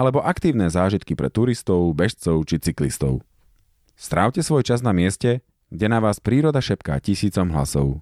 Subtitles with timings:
[0.00, 3.20] alebo aktívne zážitky pre turistov, bežcov či cyklistov.
[4.00, 8.00] Strávte svoj čas na mieste, kde na vás príroda šepká tisícom hlasov.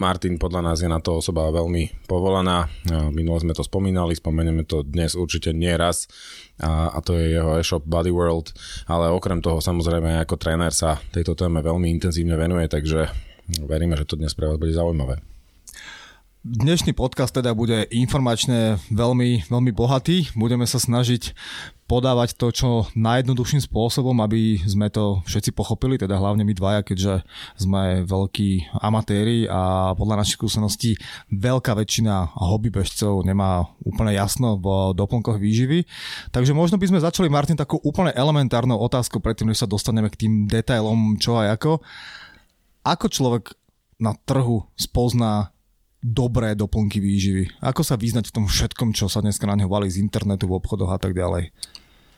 [0.00, 2.72] Martin podľa nás je na to osoba veľmi povolaná.
[3.12, 6.08] Minulo sme to spomínali, spomenieme to dnes určite nie raz
[6.56, 8.56] a, a to je jeho e-shop Body World,
[8.88, 13.12] ale okrem toho samozrejme ako tréner sa tejto téme veľmi intenzívne venuje, takže
[13.68, 15.20] veríme, že to dnes pre vás bude zaujímavé.
[16.48, 20.32] Dnešný podcast teda bude informačne veľmi, veľmi bohatý.
[20.32, 21.36] Budeme sa snažiť
[21.84, 27.20] podávať to čo najjednoduchším spôsobom, aby sme to všetci pochopili, teda hlavne my dvaja, keďže
[27.60, 30.96] sme veľkí amatéri a podľa našich skúseností
[31.28, 35.84] veľká väčšina hobby bežcov nemá úplne jasno v doplnkoch výživy.
[36.32, 40.24] Takže možno by sme začali, Martin, takú úplne elementárnou otázkou, predtým, než sa dostaneme k
[40.24, 41.84] tým detailom čo a ako.
[42.88, 43.52] Ako človek
[44.00, 45.52] na trhu spozná
[46.02, 47.58] dobré doplnky výživy?
[47.58, 50.58] Ako sa vyznať v tom všetkom, čo sa dneska na neho valí z internetu, v
[50.58, 51.50] obchodoch a tak ďalej?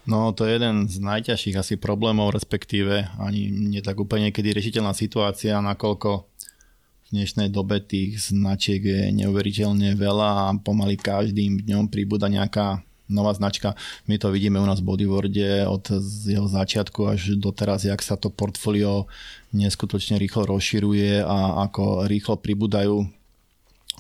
[0.09, 4.97] No to je jeden z najťažších asi problémov, respektíve ani nie tak úplne niekedy riešiteľná
[4.97, 12.33] situácia, nakoľko v dnešnej dobe tých značiek je neuveriteľne veľa a pomaly každým dňom pribúda
[12.33, 12.81] nejaká
[13.11, 13.75] nová značka.
[14.07, 15.83] My to vidíme u nás v Bodyboarde od
[16.25, 19.11] jeho začiatku až doteraz, jak sa to portfólio
[19.51, 23.20] neskutočne rýchlo rozširuje a ako rýchlo pribúdajú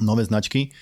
[0.00, 0.72] nové značky.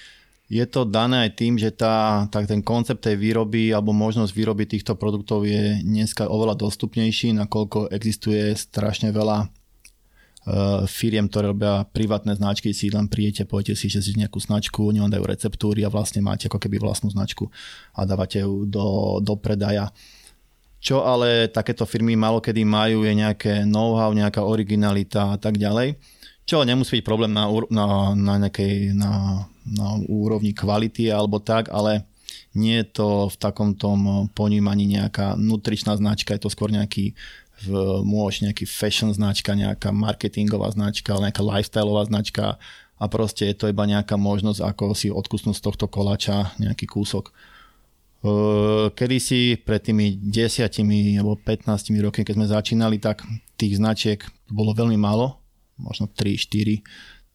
[0.49, 4.65] Je to dané aj tým, že tá, tak ten koncept tej výroby alebo možnosť výroby
[4.65, 12.33] týchto produktov je dneska oveľa dostupnejší, nakoľko existuje strašne veľa uh, firiem, ktoré robia privátne
[12.33, 15.93] značky, si len príjete, poviete si, že si nejakú značku, oni vám dajú receptúry a
[15.93, 17.53] vlastne máte ako keby vlastnú značku
[17.93, 19.93] a dávate ju do, do predaja.
[20.81, 26.01] Čo ale takéto firmy malokedy majú je nejaké know-how, nejaká originalita a tak ďalej
[26.49, 32.09] čo nemusí byť problém na, na, na, nejakej, na, na úrovni kvality alebo tak, ale
[32.57, 37.13] nie je to v takom tom ponímaní nejaká nutričná značka, je to skôr nejaký
[37.69, 42.57] v, môž nejaký fashion značka, nejaká marketingová značka, nejaká lifestyleová značka
[42.97, 47.31] a proste je to iba nejaká možnosť, ako si odkusnúť z tohto kolača nejaký kúsok.
[48.99, 53.23] Kedy si pred tými desiatimi alebo 15 rokmi, keď sme začínali, tak
[53.55, 54.19] tých značiek
[54.51, 55.38] bolo veľmi málo,
[55.79, 56.83] možno 3-4.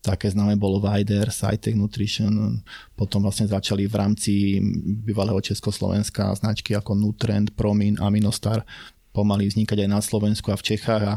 [0.04, 2.60] Také známe bolo Vider, Cytec Nutrition,
[3.00, 4.60] potom vlastne začali v rámci
[5.08, 8.68] bývalého Československa značky ako Nutrend, Promin, Aminostar
[9.16, 11.14] pomaly vznikať aj na Slovensku a v Čechách a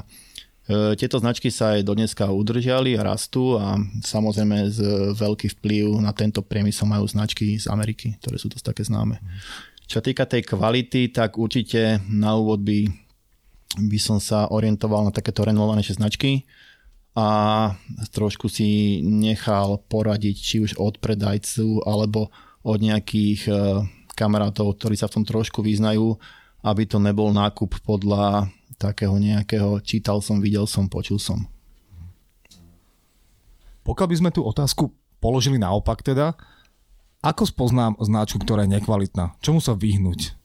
[0.67, 4.81] E, tieto značky sa aj dodneska udržali a rastú a samozrejme z
[5.15, 9.23] veľký vplyv na tento priemysel majú značky z Ameriky, ktoré sú dosť také známe.
[9.87, 12.91] Čo týka tej kvality, tak určite na úvod by,
[13.79, 16.43] by som sa orientoval na takéto renovovanejšie značky
[17.17, 17.29] a
[18.13, 22.29] trošku si nechal poradiť či už od predajcu alebo
[22.61, 23.53] od nejakých e,
[24.13, 26.21] kamarátov, ktorí sa v tom trošku vyznajú,
[26.61, 31.49] aby to nebol nákup podľa takého nejakého čítal som, videl som, počul som.
[33.81, 36.37] Pokiaľ by sme tú otázku položili naopak teda,
[37.25, 39.39] ako spoznám značku, ktorá je nekvalitná?
[39.41, 40.37] Čomu sa vyhnúť?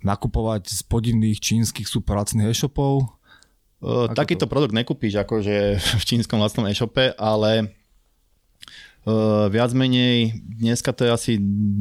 [0.00, 3.12] Nakupovať z podivných čínskych superlacných e-shopov?
[4.16, 4.52] Takýto to?
[4.52, 7.74] produkt nekúpiš akože v čínskom vlastnom e-shope, ale
[9.04, 11.32] uh, viac menej dneska to je asi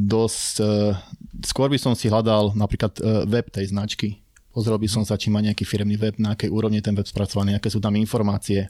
[0.08, 0.54] dosť...
[0.60, 0.94] Uh,
[1.48, 4.24] skôr by som si hľadal napríklad uh, web tej značky
[4.54, 7.58] Pozrel by som sa, či má nejaký firmný web, na akej úrovni ten web spracovaný,
[7.58, 8.70] aké sú tam informácie.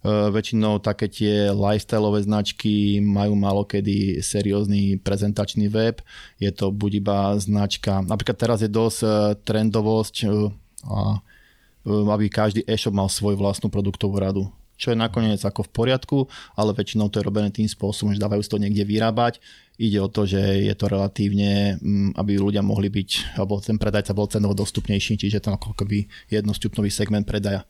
[0.00, 6.00] Uh, väčšinou také tie lifestyleové značky majú málo kedy seriózny prezentačný web.
[6.40, 10.48] Je to buď iba značka, napríklad teraz je dosť uh, trendovosť, uh,
[10.88, 11.20] a,
[11.86, 16.18] aby každý e-shop mal svoju vlastnú produktovú radu čo je nakoniec ako v poriadku,
[16.54, 19.40] ale väčšinou to je robené tým spôsobom, že dávajú to niekde vyrábať.
[19.80, 24.12] Ide o to, že je to relatívne, mm, aby ľudia mohli byť, alebo ten predajca
[24.12, 27.64] bol cenovo dostupnejší, čiže to ako keby jednostupnový segment predaja.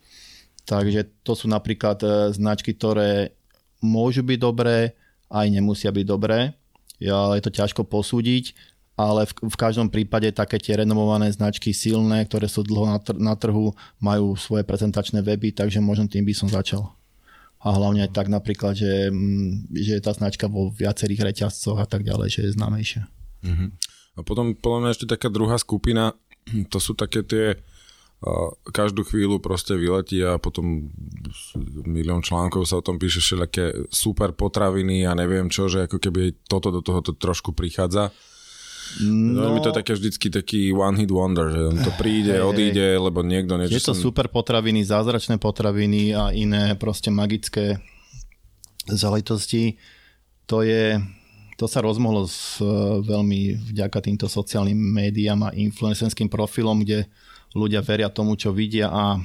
[0.66, 3.38] Takže to sú napríklad e, značky, ktoré
[3.78, 4.98] môžu byr dobré,
[5.30, 6.54] aj nemusia byť dobré,
[7.02, 8.54] ale je to ťažko posúdiť,
[8.96, 13.20] ale v, v každom prípade také tie renomované značky silné, ktoré sú dlho na, tr-
[13.20, 16.96] na trhu, majú svoje prezentačné weby, takže možno tým by som začal
[17.66, 21.86] a hlavne aj tak napríklad, že, mm, že je tá značka vo viacerých reťazcoch a
[21.88, 23.02] tak ďalej, že je známejšia.
[23.42, 23.68] Uh-huh.
[24.16, 26.14] A potom podľa mňa ešte taká druhá skupina,
[26.72, 27.58] to sú také tie
[28.72, 30.88] každú chvíľu proste vyletí a potom
[31.84, 36.48] milión článkov sa o tom píše všelijaké super potraviny a neviem čo, že ako keby
[36.48, 38.08] toto do toho trošku prichádza.
[39.02, 42.44] No, no mi to také vždycky taký one hit wonder, že on to príde, hey,
[42.44, 43.02] odíde, hey.
[43.02, 43.76] lebo niekto niečo...
[43.76, 44.08] Je to som...
[44.08, 47.76] super potraviny, zázračné potraviny a iné proste magické
[48.88, 49.76] záležitosti.
[50.48, 50.96] To je,
[51.60, 52.62] to sa rozmohlo s,
[53.04, 57.10] veľmi vďaka týmto sociálnym médiám a influencerským profilom, kde
[57.52, 59.20] ľudia veria tomu, čo vidia a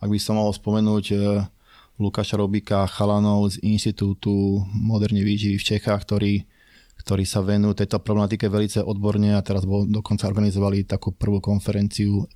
[0.00, 1.16] ak by som mohol spomenúť e,
[2.00, 6.48] Lukáša Robika, chalanov z Inštitútu modernej výživy v Čechách, ktorí
[7.04, 12.28] ktorí sa venujú tejto problematike veľmi odborne a teraz bol, dokonca organizovali takú prvú konferenciu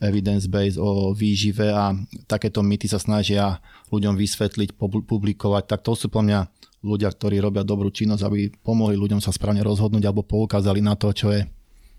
[0.00, 1.92] evidence-based o výžive a
[2.24, 3.60] takéto mýty sa snažia
[3.92, 5.62] ľuďom vysvetliť, publikovať.
[5.68, 6.48] Tak to sú po mňa
[6.80, 11.12] ľudia, ktorí robia dobrú činnosť, aby pomohli ľuďom sa správne rozhodnúť alebo poukázali na to,
[11.12, 11.44] čo je,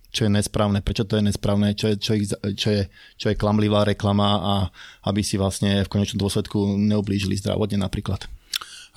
[0.09, 2.83] čo je nesprávne, prečo to je nesprávne, čo je, čo, ich, čo, je,
[3.15, 4.53] čo je klamlivá reklama a
[5.05, 8.25] aby si vlastne v konečnom dôsledku neublížili zdravotne napríklad.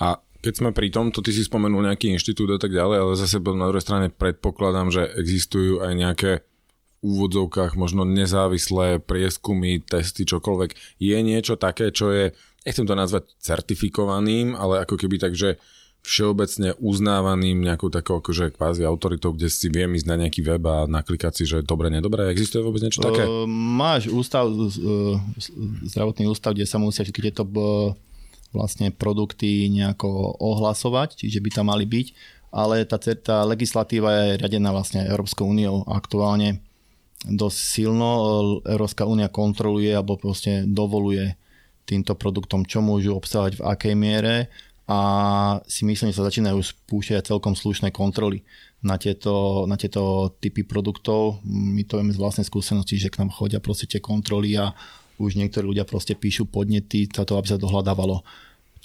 [0.01, 3.13] A keď sme pri tom, to ty si spomenul nejaký inštitút a tak ďalej, ale
[3.17, 6.31] zase na druhej strane predpokladám, že existujú aj nejaké
[7.01, 11.01] v úvodzovkách možno nezávislé prieskumy, testy, čokoľvek.
[11.01, 15.57] Je niečo také, čo je, nechcem to nazvať certifikovaným, ale ako keby tak, že
[16.05, 20.85] všeobecne uznávaným nejakou takou akože kvázi autoritou, kde si viem ísť na nejaký web a
[20.85, 22.29] naklikať si, že dobre, nedobre.
[22.29, 23.25] Existuje vôbec niečo také?
[23.25, 24.69] Uh, máš ústav, uh,
[25.89, 27.97] zdravotný ústav, kde sa musia všetky tieto uh,
[28.55, 32.07] vlastne produkty nejako ohlasovať, čiže by tam mali byť,
[32.55, 36.63] ale tá, tá legislatíva je riadená vlastne Európskou úniou aktuálne
[37.27, 38.09] dosť silno.
[38.63, 41.35] Európska únia kontroluje alebo proste dovoluje
[41.83, 44.35] týmto produktom, čo môžu obsahovať v akej miere
[44.85, 44.99] a
[45.65, 48.45] si myslím, že sa začínajú spúšťať celkom slušné kontroly
[48.85, 51.41] na tieto, na tieto typy produktov.
[51.45, 54.77] My to vieme z vlastnej skúsenosti, že k nám chodia proste tie kontroly a
[55.17, 58.21] už niektorí ľudia proste píšu podnety za to, aby sa dohľadávalo.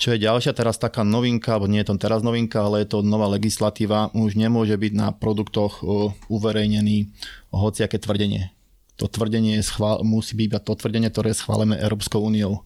[0.01, 3.05] Čo je ďalšia teraz taká novinka, alebo nie je to teraz novinka, ale je to
[3.05, 5.85] nová legislatíva, už nemôže byť na produktoch
[6.33, 7.13] uverejnený
[7.53, 8.49] hociaké tvrdenie.
[8.97, 12.65] To tvrdenie je schvál, musí byť iba to tvrdenie, ktoré je schválené Európskou úniou.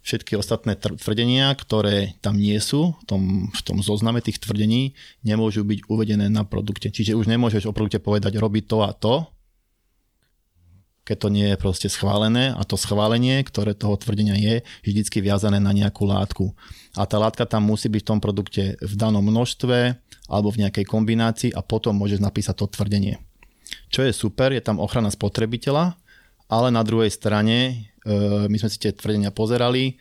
[0.00, 5.64] všetky ostatné tvrdenia, ktoré tam nie sú v tom, v tom zozname tých tvrdení, nemôžu
[5.64, 6.88] byť uvedené na produkte.
[6.88, 9.28] Čiže už nemôžeš o produkte povedať robiť to a to,
[11.10, 15.18] keď to nie je proste schválené a to schválenie, ktoré toho tvrdenia je, je vždy
[15.18, 16.54] viazané na nejakú látku.
[16.94, 19.98] A tá látka tam musí byť v tom produkte v danom množstve
[20.30, 23.18] alebo v nejakej kombinácii a potom môžeš napísať to tvrdenie.
[23.90, 25.98] Čo je super, je tam ochrana spotrebiteľa,
[26.46, 27.74] ale na druhej strane e,
[28.46, 29.98] my sme si tie tvrdenia pozerali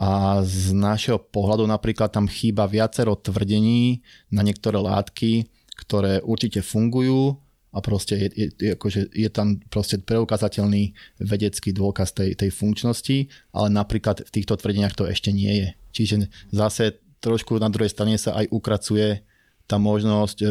[0.00, 4.00] a z našeho pohľadu napríklad tam chýba viacero tvrdení
[4.32, 7.36] na niektoré látky, ktoré určite fungujú,
[7.70, 13.30] a proste je, je, je, akože je tam proste preukázateľný vedecký dôkaz tej, tej funkčnosti,
[13.54, 15.68] ale napríklad v týchto tvrdeniach to ešte nie je.
[15.94, 16.14] Čiže
[16.50, 19.22] zase trošku na druhej strane sa aj ukracuje
[19.70, 20.48] tá možnosť e,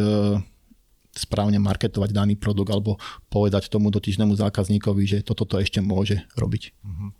[1.12, 2.96] správne marketovať daný produkt alebo
[3.28, 6.72] povedať tomu dotyčnému zákazníkovi, že toto to ešte môže robiť.
[6.72, 7.19] Mm-hmm.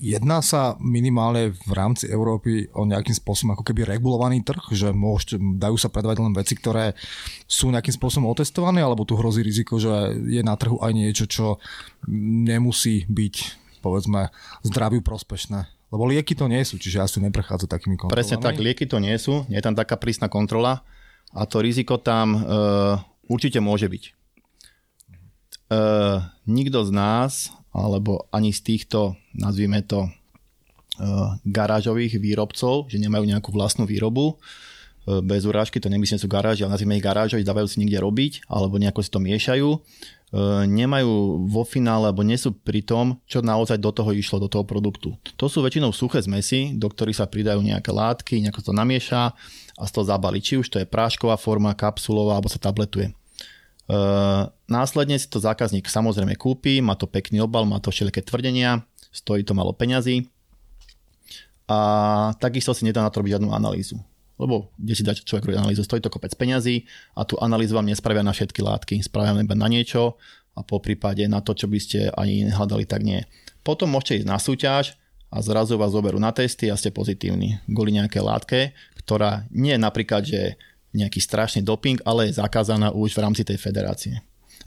[0.00, 5.36] Jedná sa minimálne v rámci Európy o nejakým spôsobom ako keby regulovaný trh, že môžete,
[5.60, 6.96] dajú sa predávať len veci, ktoré
[7.44, 11.60] sú nejakým spôsobom otestované, alebo tu hrozí riziko, že je na trhu aj niečo, čo
[12.08, 13.34] nemusí byť
[13.84, 14.32] povedzme
[14.64, 15.68] zdraviu prospešné.
[15.92, 18.16] Lebo lieky to nie sú, čiže asi neprechádza takými kontrolami.
[18.16, 20.80] Presne tak, lieky to nie sú, je tam taká prísna kontrola
[21.36, 22.96] a to riziko tam uh,
[23.28, 24.04] určite môže byť.
[25.70, 30.10] Uh, nikto z nás alebo ani z týchto, nazvime to, e,
[31.46, 34.34] garážových výrobcov, že nemajú nejakú vlastnú výrobu.
[35.06, 38.50] E, bez urážky, to nemyslím, sú garáži, ale nazvime ich garážovi, dávajú si niekde robiť,
[38.50, 39.70] alebo nejako si to miešajú.
[39.70, 39.78] E,
[40.66, 44.66] nemajú vo finále, alebo nie sú pri tom, čo naozaj do toho išlo, do toho
[44.66, 45.14] produktu.
[45.38, 49.22] To sú väčšinou suché zmesy, do ktorých sa pridajú nejaké látky, nejako to namieša
[49.78, 50.42] a z toho zabali.
[50.42, 53.14] Či už to je prášková forma, kapsulová, alebo sa tabletuje.
[53.90, 58.86] Ehm, následne si to zákazník samozrejme kúpi, má to pekný obal, má to všelijaké tvrdenia,
[59.10, 60.30] stojí to malo peňazí
[61.66, 61.78] a
[62.38, 63.98] takisto si nedá na to robiť žiadnu analýzu.
[64.38, 66.86] Lebo kde si dá človek robiť analýzu, stojí to kopec peňazí
[67.18, 70.14] a tú analýzu vám nespravia na všetky látky, spravia iba na niečo
[70.54, 73.26] a po prípade na to, čo by ste ani nehľadali, tak nie.
[73.66, 74.94] Potom môžete ísť na súťaž
[75.34, 78.70] a zrazu vás zoberú na testy a ste pozitívni kvôli nejaké látke,
[79.02, 80.54] ktorá nie je napríklad, že
[80.94, 84.18] nejaký strašný doping, ale je zakázaná už v rámci tej federácie.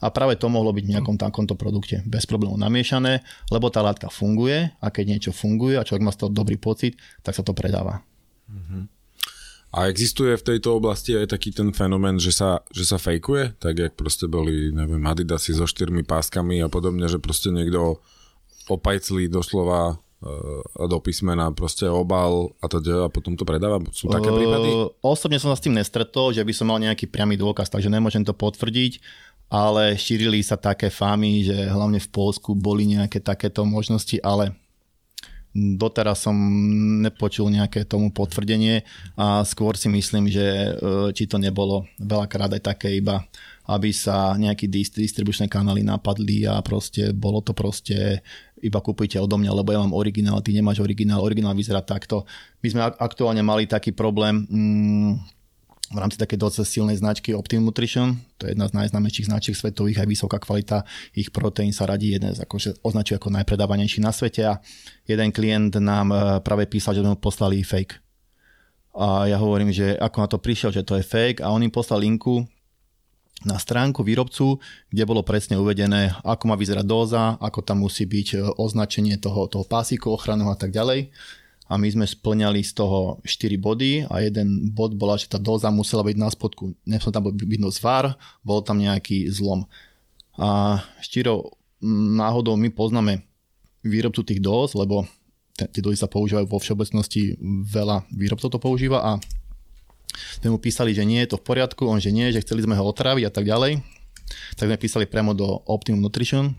[0.03, 4.11] A práve to mohlo byť v nejakom takomto produkte bez problémov namiešané, lebo tá látka
[4.11, 7.55] funguje a keď niečo funguje a človek má z toho dobrý pocit, tak sa to
[7.55, 8.03] predáva.
[9.73, 13.57] A existuje v tejto oblasti aj taký ten fenomén, že sa, že sa fejkuje?
[13.57, 18.03] Tak jak proste boli, neviem, Adidasy so štyrmi páskami a podobne, že proste niekto
[18.69, 20.02] opajclí doslova
[20.75, 23.83] do písmena proste obal a to a potom to predáva?
[23.91, 24.69] Sú také prípady?
[24.71, 27.91] Uh, osobne som sa s tým nestretol, že by som mal nejaký priamy dôkaz, takže
[27.91, 29.03] nemôžem to potvrdiť,
[29.51, 34.55] ale šírili sa také fámy, že hlavne v Polsku boli nejaké takéto možnosti, ale
[35.53, 36.33] doteraz som
[37.05, 38.81] nepočul nejaké tomu potvrdenie
[39.13, 40.71] a skôr si myslím, že e,
[41.13, 43.21] či to nebolo veľakrát aj také iba
[43.69, 48.19] aby sa nejaké distribučné kanály napadli a proste bolo to proste
[48.63, 52.23] iba kúpujte odo mňa, lebo ja mám originál, ty nemáš originál, originál vyzerá takto.
[52.63, 55.11] My sme aktuálne mali taký problém mm,
[55.93, 60.01] v rámci také dosť silnej značky Optimum Nutrition, to je jedna z najznámejších značiek svetových,
[60.01, 64.57] aj vysoká kvalita, ich proteín sa radí jeden akože označuje ako najpredávanejší na svete a
[65.05, 67.99] jeden klient nám e, práve písal, že sme mu poslali fake.
[68.93, 71.73] A ja hovorím, že ako na to prišiel, že to je fake a on im
[71.73, 72.45] poslal linku,
[73.43, 74.59] na stránku výrobcu,
[74.89, 79.47] kde bolo presne uvedené, ako má vyzerať dóza, ako tam musí byť e, označenie toho,
[79.51, 81.11] toho pásíku ochranu a tak ďalej.
[81.71, 85.71] A my sme splňali z toho 4 body a jeden bod bola, že tá dóza
[85.71, 86.75] musela byť na spodku.
[86.83, 89.63] Nesol tam byť zvar, bol tam nejaký zlom.
[90.35, 91.55] A štyro
[92.19, 93.23] náhodou my poznáme
[93.83, 95.07] výrobcu tých dóz, lebo
[95.55, 97.37] tie dózy sa používajú vo všeobecnosti,
[97.69, 99.11] veľa výrobcov to používa a
[100.41, 102.77] sme mu písali, že nie je to v poriadku, on že nie, že chceli sme
[102.77, 103.81] ho otraviť a tak ďalej.
[104.57, 106.55] Tak sme písali priamo do Optimum Nutrition,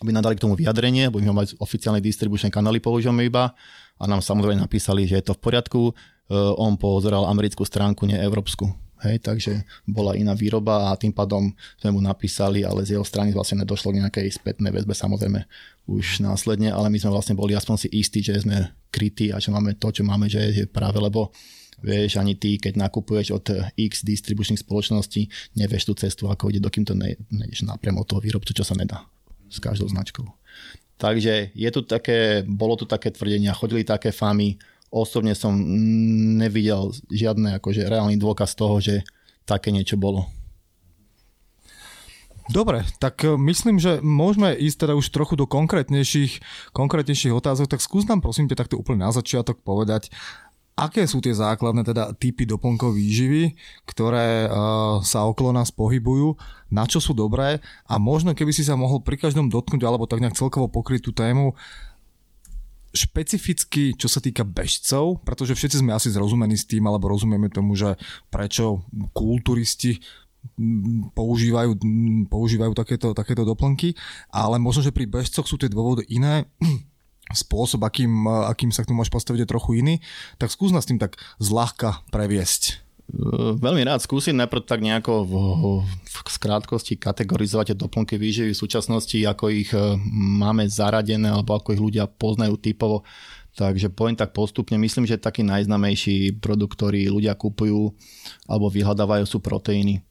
[0.00, 3.52] aby nám dali k tomu vyjadrenie, budeme mať oficiálne distribučné kanály, používame iba
[4.00, 5.80] a nám samozrejme napísali, že je to v poriadku.
[6.30, 8.70] Uh, on pozeral americkú stránku, nie európsku.
[9.00, 13.32] Hej, takže bola iná výroba a tým pádom sme mu napísali, ale z jeho strany
[13.32, 15.40] vlastne nedošlo k nejakej spätnej väzbe samozrejme
[15.88, 19.48] už následne, ale my sme vlastne boli aspoň si istí, že sme krytí a že
[19.48, 21.32] máme to, čo máme, že je práve, lebo
[21.80, 23.46] Vieš, ani ty, keď nakupuješ od
[23.76, 28.20] X distribučných spoločností, nevieš tú cestu, ako ide, dokým to ne, nejdeš napriamo od toho
[28.20, 29.08] výrobcu, čo sa nedá
[29.48, 30.28] s každou značkou.
[31.00, 34.60] Takže je tu také, bolo tu také tvrdenia, chodili také famy,
[34.92, 35.56] osobne som
[36.36, 39.00] nevidel žiadny akože reálny dôkaz toho, že
[39.48, 40.28] také niečo bolo.
[42.50, 46.42] Dobre, tak e, myslím, že môžeme ísť teda už trochu do konkrétnejších,
[46.74, 50.10] konkrétnejších otázok, tak skús nám prosím te takto úplne na začiatok povedať,
[50.74, 53.52] aké sú tie základné teda typy doplnkov výživy,
[53.84, 56.34] ktoré uh, sa okolo nás pohybujú,
[56.72, 57.60] na čo sú dobré?
[57.84, 61.12] A možno keby si sa mohol pri každom dotknúť alebo tak nejak celkovo pokryť tú
[61.12, 61.52] tému,
[62.90, 67.78] špecificky, čo sa týka bežcov, pretože všetci sme asi zrozumení s tým, alebo rozumieme tomu,
[67.78, 67.94] že
[68.34, 68.82] prečo
[69.14, 70.02] kulturisti
[71.14, 71.76] používajú,
[72.26, 73.94] používajú takéto, takéto doplnky,
[74.32, 76.48] ale možno, že pri bežcoch sú tie dôvody iné,
[77.30, 79.94] spôsob, akým, akým sa k tomu môžeš postaviť je trochu iný,
[80.36, 82.90] tak skús nás tým tak zľahka previesť.
[83.58, 85.32] Veľmi rád skúsim najprv tak nejako v,
[86.06, 91.82] v skrátkosti kategorizovať doplnky výživy v súčasnosti, ako ich e, máme zaradené alebo ako ich
[91.82, 93.02] ľudia poznajú typovo.
[93.58, 94.78] Takže poviem tak postupne.
[94.78, 97.90] Myslím, že taký najznamejší produkt, ktorý ľudia kupujú
[98.46, 100.06] alebo vyhľadávajú sú proteíny.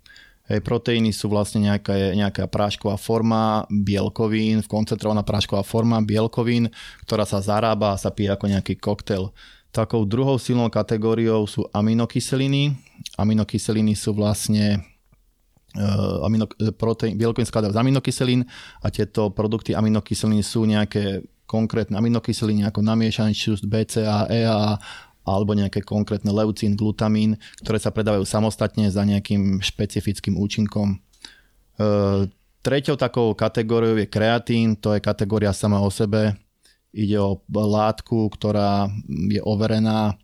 [0.50, 6.74] Hej, proteíny sú vlastne nejaká, nejaká prášková forma bielkovín, koncentrovaná prášková forma bielkovín,
[7.06, 9.30] ktorá sa zarába a sa pije ako nejaký koktail.
[9.70, 12.74] Takou druhou silnou kategóriou sú aminokyseliny.
[13.22, 14.82] Aminokyseliny sú vlastne
[15.78, 16.50] uh, amino,
[16.82, 18.42] proteín, bielkovín skladajú z aminokyselín
[18.82, 24.82] a tieto produkty aminokyselín sú nejaké konkrétne aminokyseliny ako namiešaný čust BCA, EA
[25.30, 30.96] alebo nejaké konkrétne leucín, glutamín, ktoré sa predávajú samostatne za nejakým špecifickým účinkom.
[30.96, 30.98] E,
[32.66, 36.36] treťou takou kategóriou je kreatín, to je kategória sama o sebe.
[36.90, 40.18] Ide o látku, ktorá je overená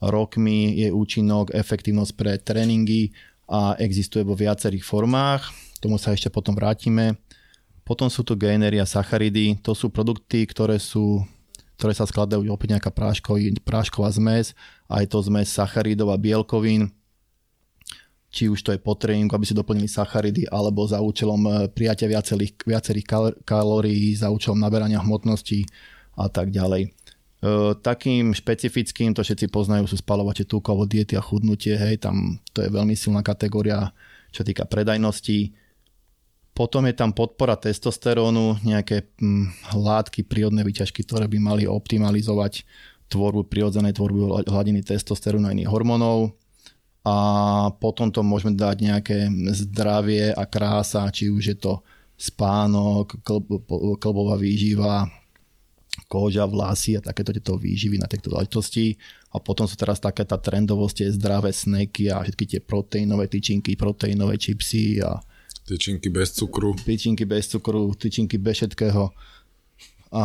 [0.00, 3.12] rokmi, je účinok, efektívnosť pre tréningy
[3.48, 5.48] a existuje vo viacerých formách.
[5.78, 7.20] Tomu sa ešte potom vrátime.
[7.86, 11.22] Potom sú tu géneria sacharidy, to sú produkty, ktoré sú
[11.76, 12.90] ktoré sa skladajú opäť nejaká
[13.64, 14.56] prášková zmes,
[14.88, 16.92] aj to zmes sacharidov a bielkovín,
[18.32, 22.04] či už to je po tréningu, aby si doplnili sacharidy, alebo za účelom e, prijatia
[22.04, 25.64] viacerých, viacerých kal- kalórií, za účelom naberania hmotnosti
[26.20, 26.82] a tak ďalej.
[26.84, 26.90] E,
[27.80, 32.68] takým špecifickým, to všetci poznajú, sú spalovače tukov, diety a chudnutie, hej, tam to je
[32.68, 33.96] veľmi silná kategória,
[34.36, 35.65] čo týka predajnosti
[36.56, 42.64] potom je tam podpora testosterónu, nejaké hm, látky, prírodné vyťažky, ktoré by mali optimalizovať
[43.12, 46.32] tvorbu, prirodzenej tvorbu hladiny testosterónu a iných hormónov.
[47.06, 47.16] A
[47.76, 49.18] potom to môžeme dať nejaké
[49.54, 51.84] zdravie a krása, či už je to
[52.16, 53.20] spánok,
[54.00, 55.06] klbová výživa,
[56.08, 58.96] koža, vlasy a takéto tieto výživy na tieto záležitosti.
[59.30, 63.76] A potom sú teraz také tá trendovosť, tie zdravé sneky a všetky tie proteínové tyčinky,
[63.76, 65.20] proteínové čipsy a
[65.66, 66.78] Tyčinky bez cukru.
[66.78, 69.10] Tyčinky bez cukru, tyčinky bez všetkého
[70.14, 70.24] a,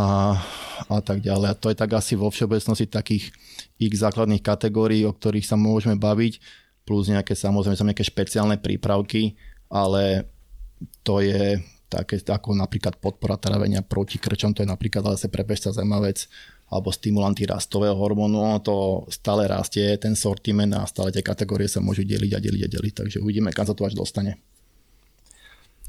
[0.86, 1.48] a tak ďalej.
[1.50, 3.34] A to je tak asi vo všeobecnosti takých
[3.82, 6.38] ich základných kategórií, o ktorých sa môžeme baviť,
[6.86, 9.34] plus nejaké samozrejme sa nejaké špeciálne prípravky,
[9.74, 10.30] ale
[11.02, 11.58] to je
[11.92, 16.32] také ako napríklad podpora trávenia proti krčom, to je napríklad zase pre bežca vec,
[16.72, 21.84] alebo stimulanty rastového hormónu, ono to stále rastie, ten sortiment a stále tie kategórie sa
[21.84, 24.40] môžu deliť a deliť a deliť, takže uvidíme, kam sa to až dostane.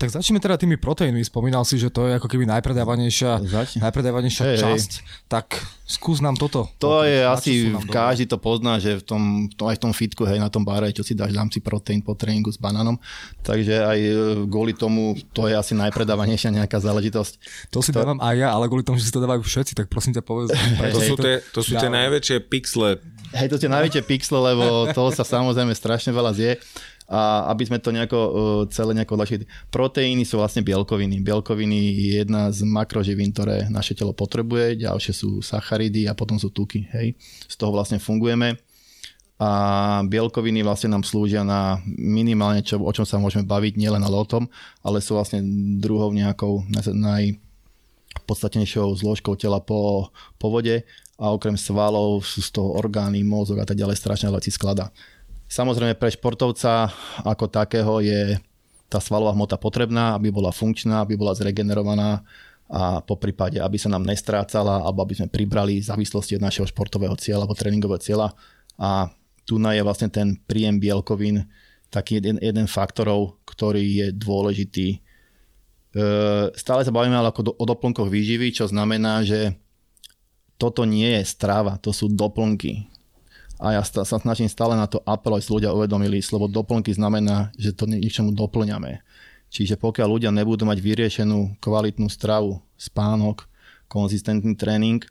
[0.02, 1.22] Tak začneme teda tými proteínmi.
[1.22, 3.38] Spomínal si, že to je ako keby najpredávanejšia,
[3.78, 4.90] najpredávanejšia hey, časť.
[4.98, 5.30] Hey.
[5.30, 6.66] Tak skús nám toto.
[6.82, 9.22] To je asi, každý to pozná, že v tom,
[9.54, 12.02] to aj v tom fitku, hej, na tom bare, čo si dáš, dám si proteín
[12.02, 12.98] po tréningu s banánom.
[13.46, 14.12] Takže aj e,
[14.50, 17.38] kvôli tomu, to je asi najpredávanejšia nejaká záležitosť.
[17.70, 18.02] To si to...
[18.02, 20.50] dávam aj ja, ale kvôli tomu, že si to dávajú všetci, tak prosím ťa povedz.
[20.98, 22.98] to, sú tie, to sú tie najväčšie pixle
[23.32, 26.60] Hej, to tie najväčšie pixle, lebo toho sa samozrejme strašne veľa zje
[27.12, 28.32] a aby sme to nejako uh,
[28.72, 29.44] celé nejako odľahčili.
[29.68, 31.20] Proteíny sú vlastne bielkoviny.
[31.20, 36.48] Bielkoviny je jedna z makroživín, ktoré naše telo potrebuje, ďalšie sú sacharidy a potom sú
[36.48, 36.88] tuky.
[36.88, 37.20] Hej.
[37.52, 38.56] Z toho vlastne fungujeme
[39.42, 44.14] a bielkoviny vlastne nám slúžia na minimálne, čo, o čom sa môžeme baviť, nielen ale
[44.14, 44.46] o tom,
[44.86, 45.42] ale sú vlastne
[45.82, 50.86] druhou nejakou najpodstatnejšou zložkou tela po, po vode
[51.18, 54.94] a okrem svalov sú z toho orgány, mozog a tak ďalej strašne veľa skladá.
[55.52, 56.88] Samozrejme pre športovca
[57.28, 58.40] ako takého je
[58.88, 62.24] tá svalová hmota potrebná, aby bola funkčná, aby bola zregenerovaná
[62.72, 66.64] a po prípade, aby sa nám nestrácala alebo aby sme pribrali v závislosti od našeho
[66.64, 68.32] športového cieľa alebo tréningového cieľa.
[68.80, 69.12] A
[69.44, 71.44] tu je vlastne ten príjem bielkovín
[71.92, 74.88] taký jeden, jeden faktorov, ktorý je dôležitý.
[74.96, 74.98] E,
[76.56, 79.52] stále sa bavíme ale ako o doplnkoch výživy, čo znamená, že
[80.56, 82.91] toto nie je strava, to sú doplnky
[83.62, 87.86] a ja sa snažím stále na to apelovať, ľudia uvedomili, slovo doplnky znamená, že to
[87.86, 88.98] ničomu doplňame.
[89.54, 93.46] Čiže pokiaľ ľudia nebudú mať vyriešenú kvalitnú stravu, spánok,
[93.86, 95.06] konzistentný tréning,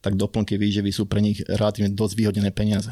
[0.00, 2.88] tak doplnky výživy sú pre nich relatívne dosť výhodnené peniaze.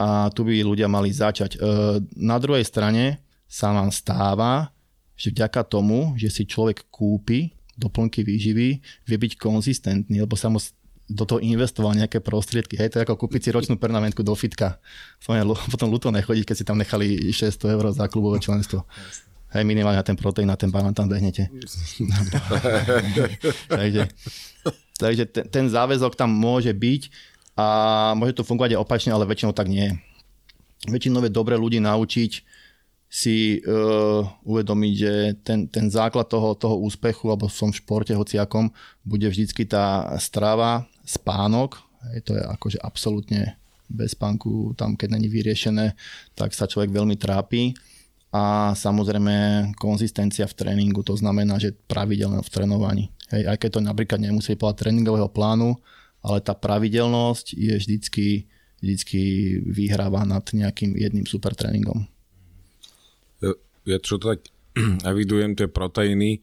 [0.00, 1.56] A tu by ľudia mali začať.
[1.56, 1.68] E,
[2.16, 4.72] na druhej strane sa vám stáva,
[5.20, 10.56] že vďaka tomu, že si človek kúpi doplnky výživy, vie byť konzistentný, lebo sa mu
[11.06, 12.74] do toho investoval nejaké prostriedky.
[12.74, 14.82] Hej, to je ako kúpiť si ročnú permanentku do fitka.
[15.70, 18.82] Potom ľúto nechodiť, keď si tam nechali 600 eur za klubové členstvo.
[19.54, 21.46] Hej, minimálne na ten proteín, na ten banán tam behnete.
[23.70, 24.10] takže
[24.96, 27.02] takže ten, ten záväzok tam môže byť
[27.56, 27.66] a
[28.16, 29.96] môže to fungovať aj opačne, ale väčšinou tak nie.
[30.88, 32.44] Väčšinou je dobre ľudí naučiť
[33.06, 35.12] si uh, uvedomiť, že
[35.46, 38.74] ten, ten základ toho, toho úspechu, alebo som v športe hociakom,
[39.06, 41.78] bude vždycky tá strava, spánok,
[42.10, 43.54] hej, to je akože absolútne
[43.86, 45.94] bez spánku, tam keď není vyriešené,
[46.34, 47.70] tak sa človek veľmi trápi
[48.34, 53.04] a samozrejme konzistencia v tréningu, to znamená, že pravidelné v trénovaní.
[53.30, 55.78] Hej, aj keď to napríklad nemusí podľa tréningového plánu,
[56.26, 58.26] ale tá pravidelnosť je vždycky,
[58.82, 59.20] vždycky
[59.62, 62.10] vyhráva nad nejakým jedným super tréningom
[63.86, 64.42] ja čo tak
[65.10, 66.42] evidujem tie proteíny,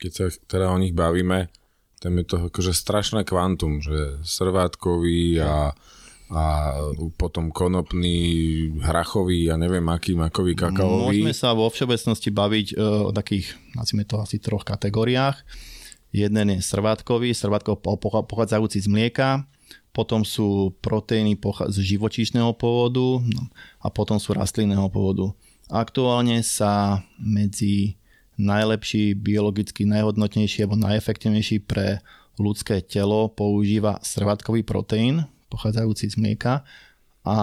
[0.00, 1.52] keď sa teda o nich bavíme,
[1.98, 5.74] tam je to akože strašné kvantum, že srvátkový a,
[6.30, 6.44] a
[7.18, 8.18] potom konopný,
[8.78, 11.22] hrachový a neviem aký makový, kakaový.
[11.22, 15.42] Môžeme sa vo všeobecnosti baviť e, o takých, nazvime to asi troch kategóriách.
[16.14, 17.84] Jeden je srvátkový, srvátkov
[18.24, 19.44] pochádzajúci z mlieka,
[19.92, 21.36] potom sú proteíny
[21.68, 23.42] z živočíšneho pôvodu no,
[23.82, 25.34] a potom sú rastlinného pôvodu.
[25.68, 28.00] Aktuálne sa medzi
[28.38, 31.98] najlepší, biologicky najhodnotnejší alebo najefektívnejší pre
[32.38, 36.62] ľudské telo používa srvátkový proteín pochádzajúci z mlieka
[37.26, 37.36] a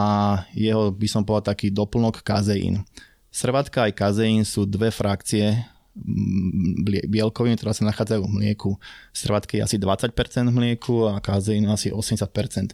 [0.56, 2.88] jeho by som povedal taký doplnok kazeín.
[3.30, 5.68] Srvátka aj kazeín sú dve frakcie
[6.00, 8.72] mm, bielkovín, ktoré sa nachádzajú v mlieku.
[9.12, 10.16] Srvátky je asi 20%
[10.48, 12.72] v mlieku a kazeín asi 80%.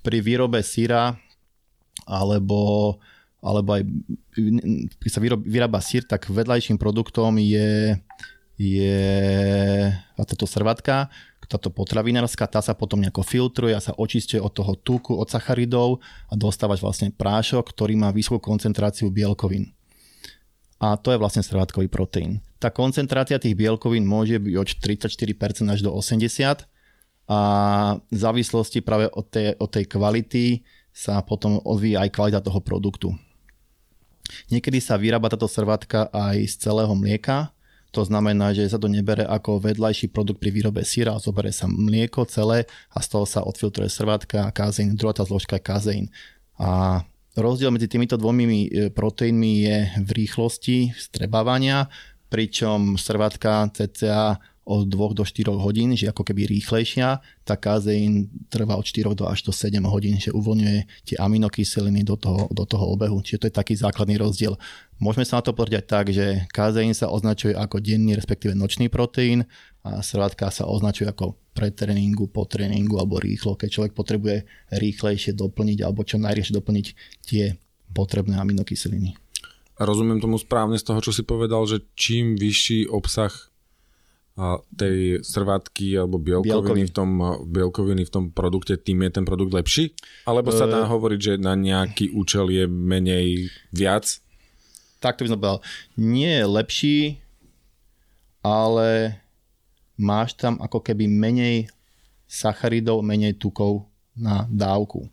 [0.00, 1.20] Pri výrobe syra
[2.08, 2.96] alebo
[3.46, 3.82] alebo aj
[4.98, 7.94] keď sa vyrába sír, tak vedľajším produktom je,
[8.58, 8.98] je
[10.18, 11.06] táto srvatka,
[11.46, 16.02] táto potravinárska, tá sa potom nejako filtruje a sa očistuje od toho tuku, od sacharidov
[16.26, 19.70] a dostávaš vlastne prášok, ktorý má vysokú koncentráciu bielkovín.
[20.82, 22.42] A to je vlastne srvátkový proteín.
[22.58, 26.66] Tá koncentrácia tých bielkovín môže byť od 34% až do 80%
[27.26, 27.40] a
[27.98, 30.44] v závislosti práve od tej, od tej kvality
[30.94, 33.10] sa potom odvíja aj kvalita toho produktu.
[34.50, 37.56] Niekedy sa vyrába táto srvátka aj z celého mlieka,
[37.96, 42.28] to znamená, že sa to nebere ako vedľajší produkt pri výrobe syra, zoberie sa mlieko
[42.28, 46.12] celé a z toho sa odfiltruje srvátka a kazeín, druhá tá zložka kazeín.
[46.60, 47.00] A
[47.32, 51.88] rozdiel medzi týmito dvomi e, proteínmi je v rýchlosti strebávania,
[52.28, 58.74] pričom srvátka cca od 2 do 4 hodín, že ako keby rýchlejšia, tak kazeín trvá
[58.74, 62.90] od 4 do až do 7 hodín, že uvoľňuje tie aminokyseliny do toho, do toho
[62.90, 63.22] obehu.
[63.22, 64.58] Čiže to je taký základný rozdiel.
[64.98, 69.46] Môžeme sa na to povedať tak, že kazeín sa označuje ako denný, respektíve nočný proteín
[69.86, 75.38] a srvátka sa označuje ako pre tréningu, po tréningu alebo rýchlo, keď človek potrebuje rýchlejšie
[75.38, 76.86] doplniť alebo čo najrýchlejšie doplniť
[77.22, 77.54] tie
[77.94, 79.14] potrebné aminokyseliny.
[79.78, 83.30] Rozumiem tomu správne z toho, čo si povedal, že čím vyšší obsah
[84.76, 87.10] tej srvátky alebo bielkoviny, v tom,
[87.48, 89.96] bielkoviny v tom produkte, tým je ten produkt lepší?
[90.28, 94.20] Alebo sa dá uh, hovoriť, že na nejaký účel je menej viac?
[95.00, 95.60] Tak to by som povedal.
[95.96, 96.98] Nie je lepší,
[98.44, 99.16] ale
[99.96, 101.72] máš tam ako keby menej
[102.28, 105.08] sacharidov, menej tukov na dávku.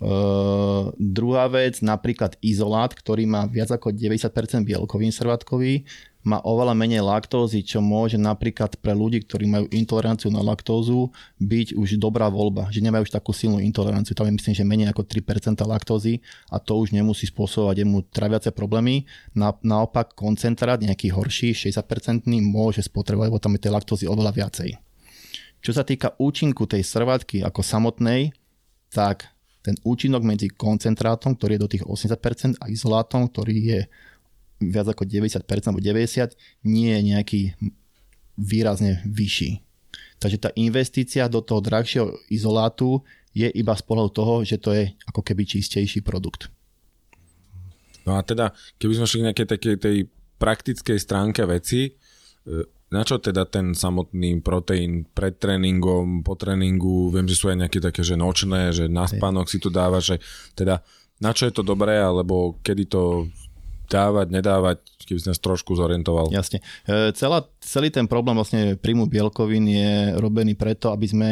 [0.00, 5.84] Uh, druhá vec, napríklad izolát, ktorý má viac ako 90% bielkovín srvátkový,
[6.20, 11.08] má oveľa menej laktózy, čo môže napríklad pre ľudí, ktorí majú intoleranciu na laktózu,
[11.40, 14.12] byť už dobrá voľba, že nemajú už takú silnú intoleranciu.
[14.12, 16.20] Tam je myslím, že menej ako 3% laktózy
[16.52, 19.08] a to už nemusí spôsobovať mu traviace problémy.
[19.32, 24.70] Na, naopak koncentrát, nejaký horší, 60% môže spotrebovať, lebo tam je tej laktózy oveľa viacej.
[25.60, 28.32] Čo sa týka účinku tej srvátky ako samotnej,
[28.92, 29.28] tak
[29.60, 33.80] ten účinok medzi koncentrátom, ktorý je do tých 80% a izolátom, ktorý je
[34.60, 36.36] viac ako 90% alebo 90%
[36.68, 37.40] nie je nejaký
[38.36, 39.64] výrazne vyšší.
[40.20, 43.00] Takže tá investícia do toho drahšieho izolátu
[43.32, 46.52] je iba z pohľadu toho, že to je ako keby čistejší produkt.
[48.04, 49.96] No a teda, keby sme šli nejakej takej tej
[50.40, 51.90] praktickej stránke veci, e,
[52.90, 57.78] na čo teda ten samotný proteín pred tréningom, po tréningu, viem, že sú aj nejaké
[57.78, 60.18] také, že nočné, že na spánok si to dáva, že
[60.58, 60.82] teda
[61.20, 63.28] na čo je to dobré, alebo kedy to
[63.90, 66.30] dávať, nedávať, keby si nás trošku zorientoval.
[66.30, 66.62] Jasne.
[66.86, 71.28] E, celá, celý ten problém vlastne príjmu bielkovín je robený preto, aby sme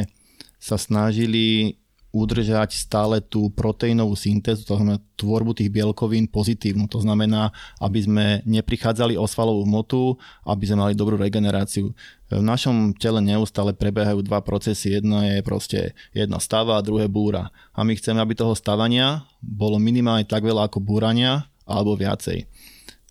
[0.58, 6.88] sa snažili udržať stále tú proteínovú syntézu, to znamená tvorbu tých bielkovín pozitívnu.
[6.88, 7.52] To znamená,
[7.84, 10.16] aby sme neprichádzali o svalovú hmotu,
[10.48, 11.92] aby sme mali dobrú regeneráciu.
[12.32, 14.96] V našom tele neustále prebiehajú dva procesy.
[14.96, 17.52] Jedno je proste jedno stáva a druhé búra.
[17.76, 22.48] A my chceme, aby toho stávania bolo minimálne tak veľa ako búrania alebo viacej.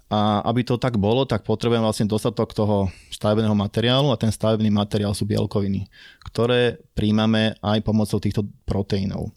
[0.07, 4.71] A aby to tak bolo, tak potrebujem vlastne dostatok toho stavebného materiálu a ten stavebný
[4.71, 5.85] materiál sú bielkoviny,
[6.31, 9.27] ktoré príjmame aj pomocou týchto proteínov.
[9.27, 9.31] E,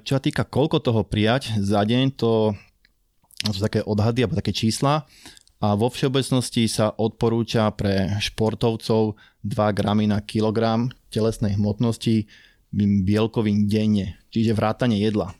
[0.00, 2.56] čo sa týka koľko toho prijať za deň, to
[3.52, 5.04] sú také odhady alebo také čísla
[5.60, 12.24] a vo všeobecnosti sa odporúča pre športovcov 2 gramy na kilogram telesnej hmotnosti
[13.04, 15.36] bielkovín denne, čiže vrátanie jedla.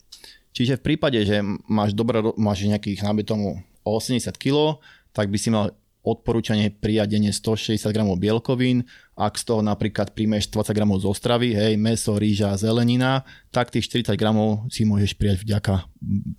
[0.51, 4.83] Čiže v prípade, že máš, dobré, máš nejakých, tomu, 80 kg,
[5.15, 8.89] tak by si mal odporúčanie prijať denne 160 g bielkovín.
[9.21, 13.89] Ak z toho napríklad príjmeš 20 g z ostravy, hej, meso, rýža, zelenina, tak tých
[13.93, 14.25] 40 g
[14.73, 15.85] si môžeš prijať vďaka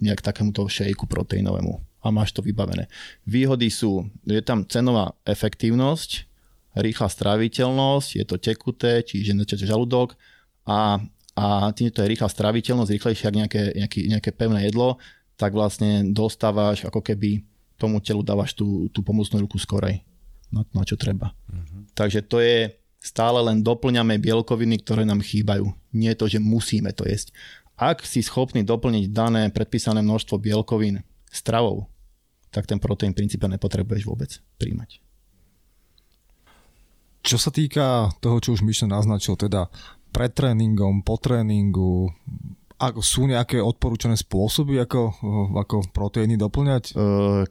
[0.01, 2.89] nejak takémuto šejku proteínovému a máš to vybavené.
[3.29, 6.25] Výhody sú, je tam cenová efektívnosť,
[6.73, 10.17] rýchla stráviteľnosť, je to tekuté, čiže nečete žalúdok
[10.65, 10.97] a,
[11.35, 14.99] a tým, to je rýchla stráviteľnosť, rýchlejšie ako nejaké, nejaké, nejaké pevné jedlo,
[15.39, 17.41] tak vlastne dostávaš ako keby
[17.79, 20.05] tomu telu dávaš tú, tú pomocnú ruku skorej
[20.53, 21.33] na, na čo treba.
[21.49, 21.87] Uh-huh.
[21.97, 22.69] Takže to je
[23.01, 25.73] stále len doplňame bielkoviny, ktoré nám chýbajú.
[25.95, 27.33] Nie je to, že musíme to jesť.
[27.73, 31.01] Ak si schopný doplniť dané predpísané množstvo bielkovín
[31.33, 31.89] stravou,
[32.53, 34.29] tak ten proteín v princípe nepotrebuješ vôbec
[34.61, 35.01] príjmať.
[37.25, 39.69] Čo sa týka toho, čo už Mišo naznačil, teda
[40.11, 42.11] pred tréningom, po tréningu,
[42.81, 45.13] ako sú nejaké odporúčané spôsoby, ako,
[45.53, 46.97] ako proteíny doplňať?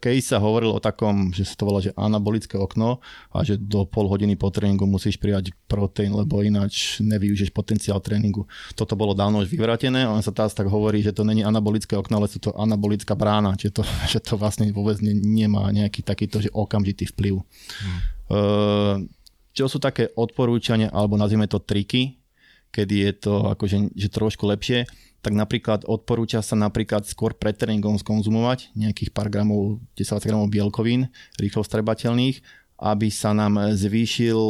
[0.02, 2.98] Keď sa hovoril o takom, že sa to volá, že anabolické okno
[3.30, 8.50] a že do pol hodiny po tréningu musíš prijať proteín, lebo ináč nevyužiješ potenciál tréningu.
[8.74, 12.18] Toto bolo dávno už vyvratené, on sa teraz tak hovorí, že to není anabolické okno,
[12.18, 16.42] ale sú to anabolická brána, že to, že to vlastne vôbec ne, nemá nejaký takýto
[16.42, 17.38] že okamžitý vplyv.
[17.38, 19.06] Hmm.
[19.50, 22.19] Čo sú také odporúčania, alebo nazvime to triky,
[22.70, 24.86] kedy je to akože že trošku lepšie
[25.20, 31.12] tak napríklad odporúča sa napríklad skôr pred tréningom skonzumovať nejakých pár gramov, 10 gramov bielkovín,
[31.36, 32.40] rýchlo strebateľných,
[32.80, 34.40] aby sa nám zvýšil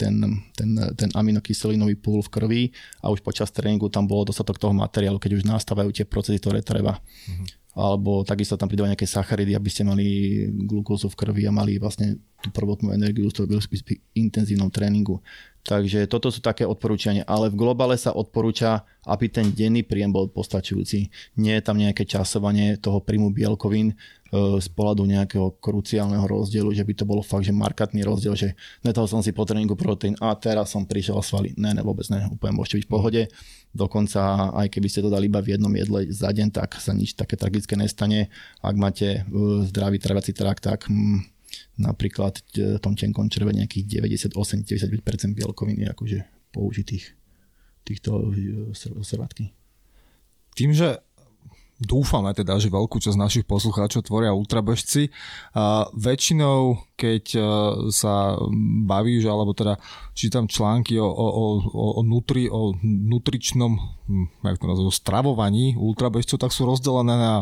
[0.00, 0.16] ten,
[0.56, 2.62] ten, ten aminokyselinový púl v krvi
[3.04, 6.64] a už počas tréningu tam bolo dostatok toho materiálu, keď už nastávajú tie procesy, ktoré
[6.64, 6.96] treba.
[7.28, 10.06] Mm-hmm alebo takisto tam pridávajú nejaké sacharidy, aby ste mali
[10.66, 13.46] glukózu v krvi a mali vlastne tú prvotnú energiu z toho
[14.16, 15.22] intenzívnom tréningu.
[15.60, 20.32] Takže toto sú také odporúčania, ale v globále sa odporúča, aby ten denný príjem bol
[20.32, 21.12] postačujúci.
[21.36, 23.94] Nie je tam nejaké časovanie toho príjmu bielkovín e,
[24.56, 29.04] z pohľadu nejakého kruciálneho rozdielu, že by to bolo fakt, že markantný rozdiel, že netal
[29.04, 31.52] som si po tréningu proteín a teraz som prišiel svaly.
[31.60, 33.22] Ne, ne, vôbec ne, úplne môžete byť v pohode.
[33.70, 37.14] Dokonca aj keby ste to dali iba v jednom jedle za deň, tak sa nič
[37.14, 38.26] také tragické nestane.
[38.58, 39.30] Ak máte e,
[39.70, 41.22] zdravý traviaci trakt, tak hm,
[41.78, 46.18] napríklad v tom tenkom červe nejakých 98-95% bielkovín je akože
[46.50, 47.14] použitých
[47.86, 48.74] týchto e,
[49.06, 49.54] servátky.
[50.58, 50.98] Tým, že
[51.80, 55.08] dúfame teda, že veľkú časť našich poslucháčov tvoria ultrabežci.
[55.56, 57.40] A väčšinou, keď e,
[57.88, 58.36] sa
[58.84, 59.80] bavíš, alebo teda
[60.12, 61.44] čítam články o, o, o,
[61.96, 63.72] o, nutri, o nutričnom
[64.06, 67.34] hm, jak to nazvú, stravovaní ultrabežcov, tak sú rozdelené na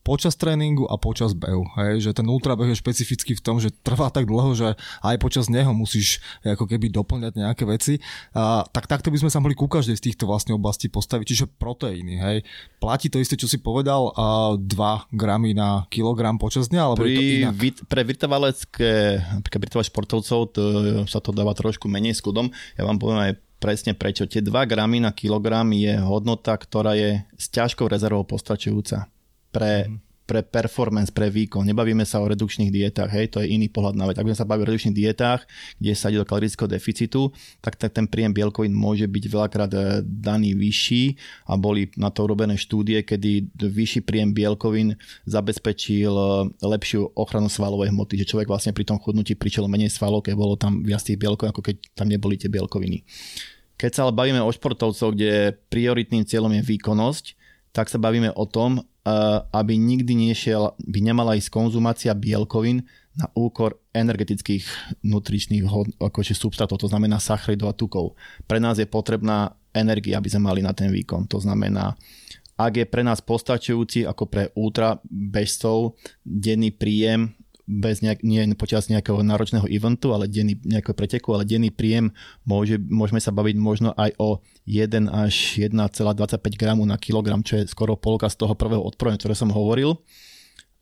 [0.00, 1.68] počas tréningu a počas behu.
[1.76, 4.68] Hej, že ten ultrabeh je špecifický v tom, že trvá tak dlho, že
[5.04, 8.00] aj počas neho musíš ako keby doplňať nejaké veci.
[8.32, 11.46] A, tak takto by sme sa mohli ku každej z týchto vlastne oblastí postaviť, čiže
[11.60, 12.16] proteíny.
[12.16, 12.36] Hej.
[12.80, 17.12] Platí to isté, čo si povedal, a 2 gramy na kilogram počas dňa, alebo Pri,
[17.12, 17.54] je to inak?
[17.60, 18.92] Vit, pre vytrvalecké,
[19.36, 20.62] napríklad športovcov to,
[21.04, 22.48] sa to dáva trošku menej s kudom.
[22.80, 24.24] Ja vám poviem aj presne prečo.
[24.24, 29.12] Tie 2 gramy na kilogram je hodnota, ktorá je s ťažkou rezervou postačujúca
[29.50, 29.98] pre, mm.
[30.26, 31.66] pre performance, pre výkon.
[31.66, 34.16] Nebavíme sa o redukčných dietách, hej, to je iný pohľad na vec.
[34.18, 35.42] Ak by sa bavili o redukčných dietách,
[35.82, 39.80] kde sa ide do kalorického deficitu, tak, tak ten príjem bielkovín môže byť veľakrát e,
[40.06, 41.18] daný vyšší
[41.50, 44.94] a boli na to urobené štúdie, kedy vyšší príjem bielkovín
[45.26, 46.26] zabezpečil e,
[46.62, 50.54] lepšiu ochranu svalovej hmoty, že človek vlastne pri tom chudnutí prišiel menej svalov, keď bolo
[50.54, 53.02] tam viac tých bielkovín, ako keď tam neboli tie bielkoviny.
[53.80, 57.24] Keď sa ale bavíme o športovcoch, kde prioritným cieľom je výkonnosť,
[57.72, 58.84] tak sa bavíme o tom,
[59.50, 62.84] aby nikdy nešiel, by nemala ísť konzumácia bielkovín
[63.16, 64.64] na úkor energetických
[65.02, 65.66] nutričných
[65.98, 68.14] akože substrátov, to znamená sacharidov a tukov.
[68.46, 71.26] Pre nás je potrebná energia, aby sme mali na ten výkon.
[71.30, 71.96] To znamená,
[72.60, 77.32] ak je pre nás postačujúci ako pre ultra bežcov denný príjem
[77.70, 82.10] bez nejak, nie počas nejakého náročného eventu, ale denný nejakého preteku, ale denný príjem
[82.42, 85.34] môže, môžeme sa baviť možno aj o 1 až
[85.70, 90.02] 1,25 gramu na kilogram, čo je skoro polka z toho prvého odporu, ktoré som hovoril.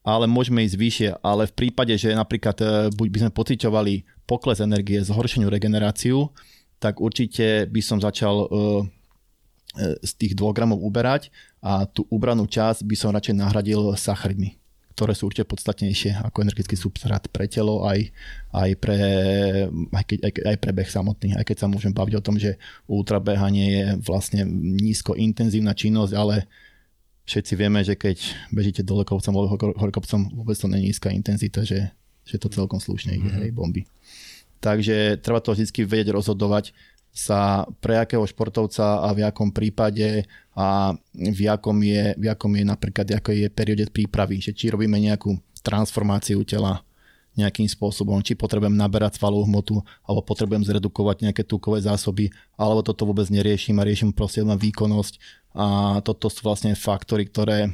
[0.08, 4.64] Ale môžeme ísť vyššie, ale v prípade, že napríklad e, buď by sme pociťovali pokles
[4.64, 6.32] energie, zhoršenú regeneráciu,
[6.80, 8.54] tak určite by som začal e, e,
[10.00, 11.28] z tých 2 gramov uberať
[11.60, 14.57] a tú ubranú časť by som radšej nahradil sacharidmi
[14.98, 18.10] ktoré sú určite podstatnejšie ako energetický substrát pre telo, aj,
[18.50, 18.98] aj, pre,
[19.94, 21.38] aj, keď, aj, aj pre beh samotný.
[21.38, 22.58] Aj keď sa môžem baviť o tom, že
[22.90, 24.42] ultrabehanie je vlastne
[24.82, 26.50] nízko intenzívna činnosť, ale
[27.30, 28.18] všetci vieme, že keď
[28.50, 31.94] bežíte dole kopcom, hore kopcom, vôbec to není nízka intenzita, že,
[32.26, 33.42] že to celkom slušne ide, mm-hmm.
[33.46, 33.86] hej, bomby.
[34.58, 36.74] Takže treba to vždy vedieť rozhodovať
[37.12, 40.22] sa pre akého športovca a v akom prípade
[40.54, 44.98] a v akom je, v akom je napríklad, ako je periode prípravy, že či robíme
[44.98, 46.86] nejakú transformáciu tela
[47.38, 53.06] nejakým spôsobom, či potrebujem naberať svalovú hmotu, alebo potrebujem zredukovať nejaké tukové zásoby, alebo toto
[53.06, 57.70] vôbec neriešim a riešim proste len výkonnosť a toto sú vlastne faktory, ktoré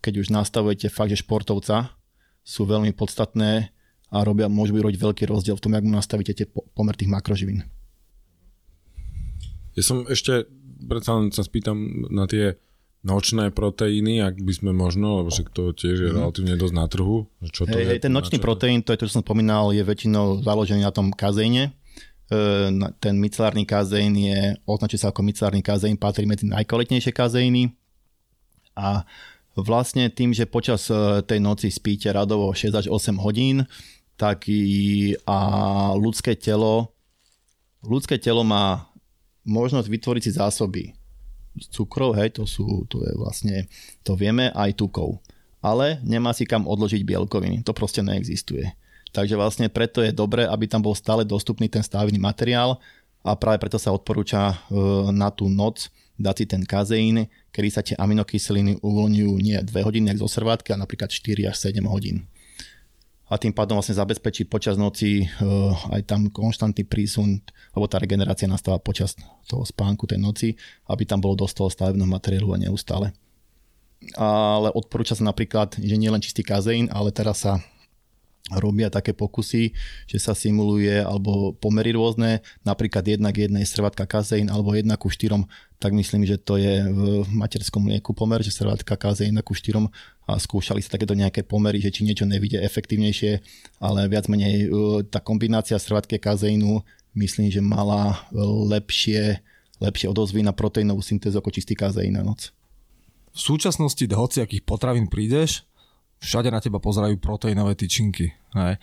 [0.00, 1.96] keď už nastavujete fakt, že športovca
[2.44, 3.72] sú veľmi podstatné
[4.12, 7.64] a robia, môžu byť robiť veľký rozdiel v tom, ako nastavíte tie pomer tých makroživín.
[9.74, 10.46] Ja som ešte,
[10.86, 12.58] predsa len sa spýtam na tie
[13.04, 16.16] nočné proteíny, ak by sme možno, lebo však to tiež je mm.
[16.16, 17.28] relatívne dosť na trhu.
[17.52, 19.84] Čo to hej, je, hej, ten nočný proteín, to je to, čo som spomínal, je
[19.84, 21.76] väčšinou založený na tom kazéne,
[22.24, 22.72] E,
[23.04, 27.76] ten micelárny kazeín je, označuje sa ako micelárny kazeín, patrí medzi najkvalitnejšie kazeíny
[28.80, 29.04] a
[29.52, 33.68] vlastne tým, že počas e, tej noci spíte radovo 6 až 8 hodín,
[34.16, 35.38] tak i a
[36.00, 36.96] ľudské telo
[37.84, 38.88] ľudské telo má
[39.44, 40.84] možnosť vytvoriť si zásoby
[41.70, 43.70] cukrov, hej, to sú, to je vlastne,
[44.02, 45.22] to vieme, aj tukov.
[45.64, 48.74] Ale nemá si kam odložiť bielkoviny, to proste neexistuje.
[49.14, 52.82] Takže vlastne preto je dobré, aby tam bol stále dostupný ten stavebný materiál
[53.22, 54.54] a práve preto sa odporúča e,
[55.14, 60.14] na tú noc dať si ten kazeín, kedy sa tie aminokyseliny uvoľňujú nie 2 hodiny,
[60.14, 62.26] ako zo servátky, a napríklad 4 až 7 hodín.
[63.34, 67.42] A tým pádom vlastne zabezpečí počas noci uh, aj tam konštantný prísun,
[67.74, 69.18] lebo tá regenerácia nastáva počas
[69.50, 70.54] toho spánku tej noci,
[70.86, 73.10] aby tam bolo dosť toho stavebného materiálu a neustále.
[74.14, 77.58] Ale odporúča sa napríklad, že nie len čistý kazeín, ale teraz sa
[78.52, 79.72] robia také pokusy,
[80.04, 85.08] že sa simuluje alebo pomery rôzne, napríklad jedna k jednej srvatka kazeín alebo jedna ku
[85.08, 85.48] štyrom,
[85.80, 89.88] tak myslím, že to je v materskom mlieku pomer, že srvatka kazeín ku štyrom
[90.24, 93.32] a skúšali sa takéto nejaké pomery, že či niečo nevidie efektívnejšie,
[93.84, 94.68] ale viac menej e,
[95.08, 96.80] tá kombinácia srvatky kazeínu
[97.14, 98.26] myslím, že mala
[98.74, 99.38] lepšie,
[99.78, 102.50] lepšie odozvy na proteínovú syntézu ako čistý kazeín na noc.
[103.34, 105.66] V súčasnosti do hociakých potravín prídeš,
[106.22, 108.30] všade na teba pozerajú proteínové tyčinky.
[108.54, 108.78] Hej.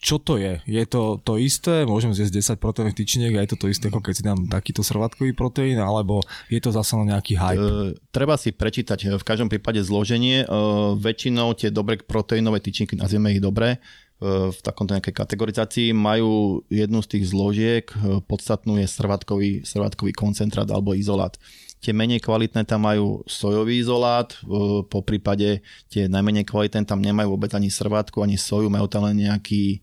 [0.00, 0.64] Čo to je?
[0.64, 1.84] Je to to isté?
[1.84, 4.80] Môžem zjesť 10 proteínových tyčiniek a je to to isté, ako keď si dám takýto
[4.80, 7.60] srvatkový proteín, alebo je to zase len nejaký hype?
[7.60, 7.72] E,
[8.08, 10.44] treba si prečítať e, v každom prípade zloženie.
[10.44, 10.46] E,
[10.96, 13.76] väčšinou tie dobré proteínové tyčinky, nazvieme ich dobre,
[14.20, 17.88] v takomto nejakej kategorizácii majú jednu z tých zložiek,
[18.28, 21.40] podstatnú je srvatkový, srvatkový koncentrát alebo izolát.
[21.80, 24.36] Tie menej kvalitné tam majú sojový izolát,
[24.86, 29.16] po prípade tie najmenej kvalitné tam nemajú vôbec ani srvátku, ani soju, majú tam len
[29.16, 29.80] nejaký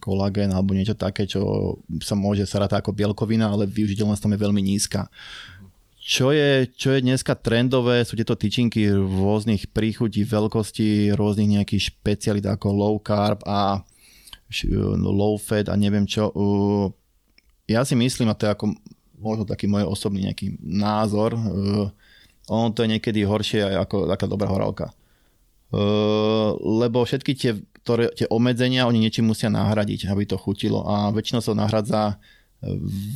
[0.00, 4.62] kolagén alebo niečo také, čo sa môže sa ako bielkovina, ale využiteľnosť tam je veľmi
[4.64, 5.12] nízka.
[6.00, 12.46] Čo je, čo je dneska trendové, sú tieto tyčinky rôznych príchutí, veľkosti, rôznych nejakých špecialit
[12.46, 13.82] ako low carb a
[15.02, 16.30] low fat a neviem čo.
[17.66, 18.78] Ja si myslím, a to je ako
[19.18, 21.88] možno taký môj osobný nejaký názor, uh,
[22.46, 24.94] on to je niekedy horšie ako taká dobrá horálka.
[25.74, 31.10] Uh, lebo všetky tie, ktoré, tie obmedzenia oni niečím musia nahradiť, aby to chutilo a
[31.10, 32.22] väčšinou sa nahradza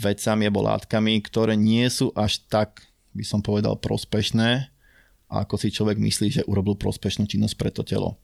[0.01, 2.85] vecami alebo látkami, ktoré nie sú až tak,
[3.17, 4.69] by som povedal, prospešné,
[5.31, 8.19] ako si človek myslí, že urobil prospešnú činnosť pre to telo.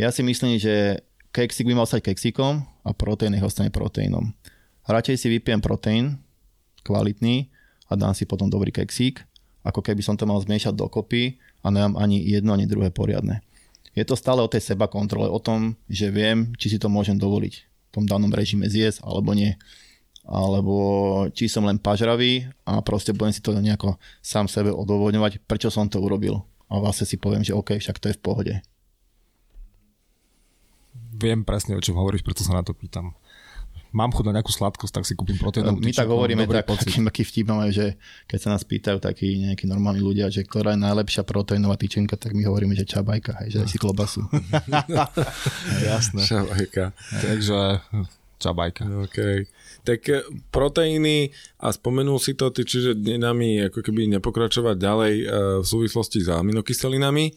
[0.00, 4.32] Ja si myslím, že keksik by mal stať keksikom a proteín nech ostane proteínom.
[4.88, 6.20] Radšej si vypijem proteín,
[6.86, 7.50] kvalitný
[7.90, 9.26] a dám si potom dobrý keksík,
[9.66, 13.42] ako keby som to mal zmiešať dokopy a nemám ani jedno, ani druhé poriadne.
[13.98, 17.18] Je to stále o tej seba kontrole, o tom, že viem, či si to môžem
[17.18, 19.56] dovoliť v tom danom režime zjesť alebo nie.
[20.26, 20.74] Alebo
[21.32, 25.88] či som len pažravý a proste budem si to nejako sám sebe odôvodňovať, prečo som
[25.88, 26.44] to urobil.
[26.66, 28.54] A vlastne si poviem, že OK, však to je v pohode.
[31.16, 33.14] Viem presne, o čom hovoríš, preto sa na to pýtam
[33.96, 36.92] mám chuť na nejakú sladkosť, tak si kúpim proteínovú My tak hovoríme, tak, pocit.
[36.92, 37.96] taký, vtip máme, že
[38.28, 42.36] keď sa nás pýtajú takí nejakí normálni ľudia, že ktorá je najlepšia proteínová tyčinka, tak
[42.36, 44.28] my hovoríme, že čabajka, hej, že si klobasu.
[45.88, 46.20] Jasné.
[46.28, 46.92] Šabajka.
[47.24, 47.80] Takže
[48.36, 48.84] čabajka.
[49.08, 49.48] OK.
[49.86, 50.20] Tak e,
[50.52, 51.32] proteíny,
[51.64, 55.24] a spomenul si to, ty, čiže nami ako keby nepokračovať ďalej e,
[55.62, 57.32] v súvislosti s aminokyselinami,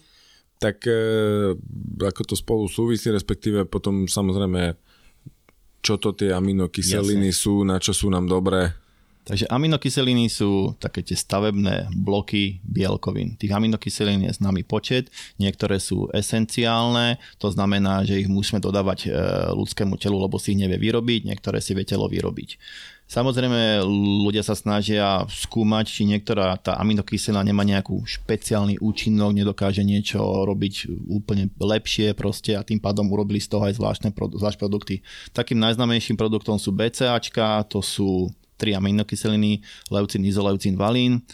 [0.59, 1.55] tak e,
[2.03, 4.75] ako to spolu súvisí, respektíve potom samozrejme,
[5.79, 7.41] čo to tie aminokyseliny Jasne.
[7.41, 8.75] sú, na čo sú nám dobré.
[9.29, 13.37] Takže aminokyseliny sú také tie stavebné bloky bielkovín.
[13.37, 19.09] Tých aminokyselín je známy počet, niektoré sú esenciálne, to znamená, že ich musíme dodávať e,
[19.53, 22.57] ľudskému telu, lebo si ich nevie vyrobiť, niektoré si vie telo vyrobiť.
[23.09, 23.81] Samozrejme,
[24.21, 30.93] ľudia sa snažia skúmať, či niektorá tá aminokyselina nemá nejakú špeciálny účinok, nedokáže niečo robiť
[31.09, 35.01] úplne lepšie proste a tým pádom urobili z toho aj zvláštne, zvláštne produkty.
[35.33, 38.29] Takým najznamejším produktom sú BCAčka, to sú
[38.61, 41.25] tri aminokyseliny, leucin, izoleucin, valín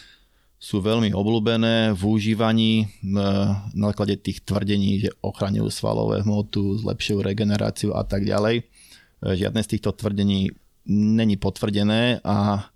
[0.56, 7.92] sú veľmi obľúbené v užívaní na základe tých tvrdení, že ochraňujú svalové hmotu, zlepšujú regeneráciu
[7.92, 8.64] a tak ďalej.
[9.20, 10.56] Žiadne z týchto tvrdení
[10.88, 12.70] není potvrdené a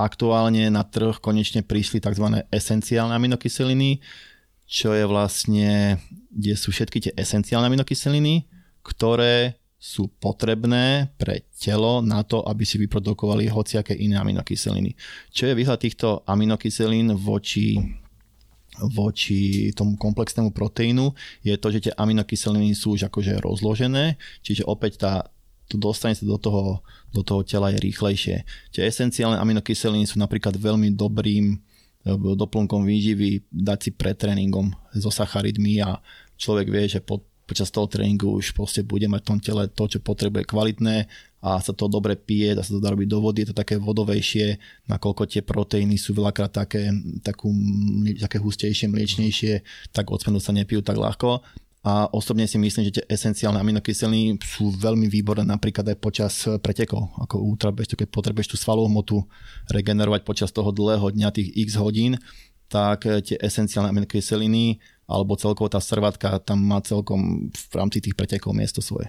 [0.00, 2.40] aktuálne na trh konečne prišli tzv.
[2.48, 4.00] esenciálne aminokyseliny,
[4.64, 6.00] čo je vlastne,
[6.32, 8.48] kde sú všetky tie esenciálne aminokyseliny,
[8.80, 14.92] ktoré sú potrebné pre telo na to, aby si vyprodukovali hociaké iné aminokyseliny.
[15.32, 17.80] Čo je výhľad týchto aminokyselín voči
[18.80, 21.12] voči tomu komplexnému proteínu
[21.44, 25.12] je to, že tie aminokyseliny sú už akože rozložené, čiže opäť tá,
[25.68, 26.80] to dostane sa do toho,
[27.10, 28.36] do toho tela je rýchlejšie.
[28.70, 35.10] Tie esenciálne aminokyseliny sú napríklad veľmi dobrým eh, doplnkom výživy dať si pred tréningom so
[35.10, 35.98] sacharidmi a
[36.40, 39.90] človek vie, že pod, počas toho tréningu už proste bude mať v tom tele to,
[39.90, 43.42] čo potrebuje kvalitné a sa to dobre pije, dá sa to dá robiť do vody,
[43.42, 46.92] je to také vodovejšie, nakoľko tie proteíny sú veľakrát také,
[47.24, 47.48] takú,
[48.20, 51.40] také hustejšie, mliečnejšie, tak od sa nepijú tak ľahko.
[51.80, 57.08] A osobne si myslím, že tie esenciálne aminokyseliny sú veľmi výborné napríklad aj počas pretekov,
[57.16, 59.16] ako ultrabežte, keď potrebuješ tú svalovú hmotu
[59.72, 62.20] regenerovať počas toho dlhého dňa, tých x hodín,
[62.68, 64.76] tak tie esenciálne aminokyseliny
[65.08, 69.08] alebo celkovo tá srvatka tam má celkom v rámci tých pretekov miesto svoje.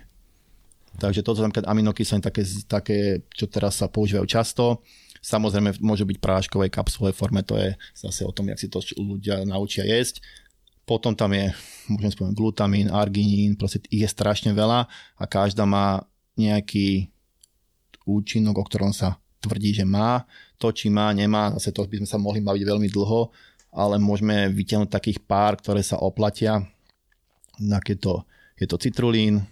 [0.96, 2.98] Takže toto napríklad aminokyseliny také, také,
[3.36, 4.80] čo teraz sa používajú často.
[5.20, 9.44] Samozrejme môže byť práškovej kapsulovej forme, to je zase o tom, jak si to ľudia
[9.44, 10.24] naučia jesť.
[10.86, 11.54] Potom tam je,
[11.88, 16.04] môžem spomenúť, glutamín, arginín, proste ich je strašne veľa a každá má
[16.36, 17.14] nejaký
[18.06, 20.26] účinok, o ktorom sa tvrdí, že má.
[20.58, 23.30] To, či má, nemá, zase to by sme sa mohli baviť veľmi dlho,
[23.74, 26.62] ale môžeme vyťahnuť takých pár, ktoré sa oplatia.
[27.62, 28.26] Je to,
[28.58, 29.46] je to citrulín,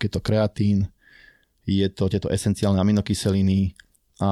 [0.00, 0.88] je to kreatín,
[1.68, 3.76] je to tieto esenciálne aminokyseliny
[4.24, 4.30] a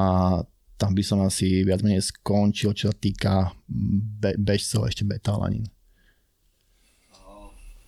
[0.79, 5.69] tam by som asi viac menej skončil, čo sa týka be- bežcov, ešte betalanín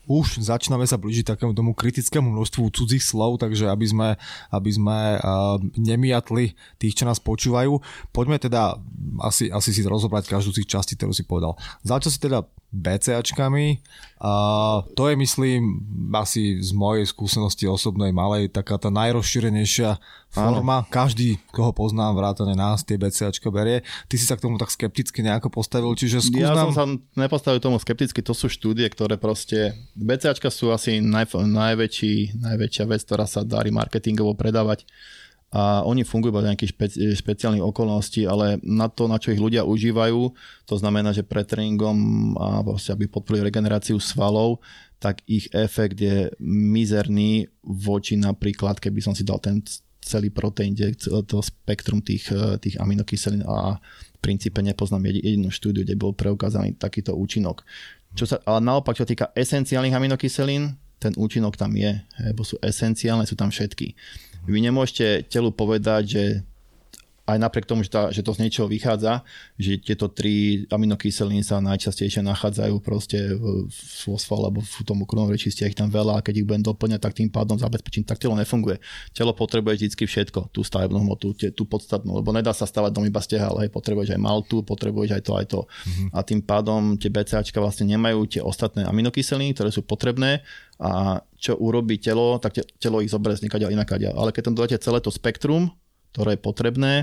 [0.09, 4.09] už začíname sa blížiť takému tomu kritickému množstvu cudzích slov, takže aby sme,
[4.51, 5.21] aby sme
[5.77, 7.79] nemiatli tých, čo nás počúvajú.
[8.11, 8.81] Poďme teda
[9.23, 11.55] asi, asi si rozobrať každú z tých častí, ktorú si povedal.
[11.87, 13.83] Začal si teda BCAčkami.
[14.23, 14.33] A
[14.95, 15.83] to je, myslím,
[16.15, 19.99] asi z mojej skúsenosti osobnej malej, taká tá najrozšírenejšia
[20.31, 20.87] forma.
[20.87, 20.91] Áno.
[20.93, 23.83] Každý, koho poznám, vrátane nás, tie BCAčka berie.
[24.07, 26.71] Ty si sa k tomu tak skepticky nejako postavil, čiže skús Ja nám...
[26.71, 26.85] som sa
[27.19, 29.75] nepostavil tomu skepticky, to sú štúdie, ktoré proste...
[29.99, 34.87] BCAčka sú asi naj, najväčší, najväčšia vec, ktorá sa darí marketingovo predávať
[35.51, 39.67] a oni fungujú v nejakých špeci- špeciálnych okolností, ale na to, na čo ich ľudia
[39.67, 40.21] užívajú,
[40.63, 41.99] to znamená, že pred tréningom
[42.39, 44.63] a vlastne, aby podporili regeneráciu svalov,
[45.03, 49.59] tak ich efekt je mizerný voči napríklad, keby som si dal ten
[49.99, 50.79] celý proteín,
[51.27, 52.31] to spektrum tých,
[52.63, 53.77] tých aminokyselín a
[54.17, 57.67] v princípe nepoznám jedinú štúdiu, kde bol preukázaný takýto účinok.
[58.15, 63.25] Čo sa, ale naopak, čo týka esenciálnych aminokyselín, ten účinok tam je, lebo sú esenciálne,
[63.25, 63.97] sú tam všetky.
[64.45, 66.25] Vy nemôžete telu povedať, že
[67.31, 69.23] aj napriek tomu, že, tá, že to z niečoho vychádza,
[69.57, 75.63] že tieto tri aminokyseliny sa najčastejšie nachádzajú proste vo svale alebo v tom okolnom rečiste
[75.63, 78.83] ich tam veľa a keď ich budem doplňať, tak tým pádom zabezpečím, tak telo nefunguje.
[79.15, 83.23] Telo potrebuje vždy všetko, tú stavebnú hmotu, tú podstatnú, lebo nedá sa stavať dom iba
[83.23, 85.61] z teha, ale potrebuješ aj maltu, potrebuješ aj to, aj to.
[85.65, 86.09] Mm-hmm.
[86.13, 90.43] A tým pádom tie BCAčka vlastne nemajú tie ostatné aminokyseliny, ktoré sú potrebné
[90.81, 94.17] a čo urobí telo, tak telo ich zoberie z niekaďa inakaďa.
[94.17, 95.69] Ale keď tam dodáte celé to spektrum,
[96.13, 96.95] ktoré je potrebné,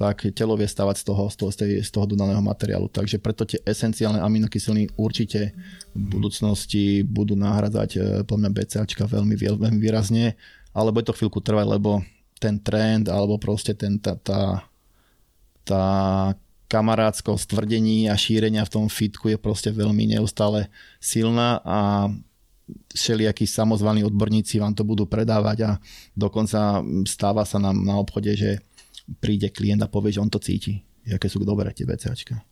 [0.00, 2.88] tak telo vie stavať z toho, z toho, z tej, z toho dodaného materiálu.
[2.88, 5.52] Takže preto tie esenciálne aminokyseliny určite
[5.92, 10.40] v budúcnosti budú nahradzať e, podľa mňa BCAčka veľmi, veľmi výrazne,
[10.72, 12.00] ale bude to chvíľku trvať, lebo
[12.40, 14.64] ten trend alebo proste ten, tá, tá,
[15.68, 15.84] tá
[16.72, 22.08] kamarátskosť tvrdení a šírenia v tom fitku je proste veľmi neustále silná a
[22.92, 25.70] všelijakí samozvaní odborníci vám to budú predávať a
[26.16, 28.60] dokonca stáva sa nám na obchode, že
[29.22, 32.49] príde klient a povie, že on to cíti, aké sú dobré tie BCAčka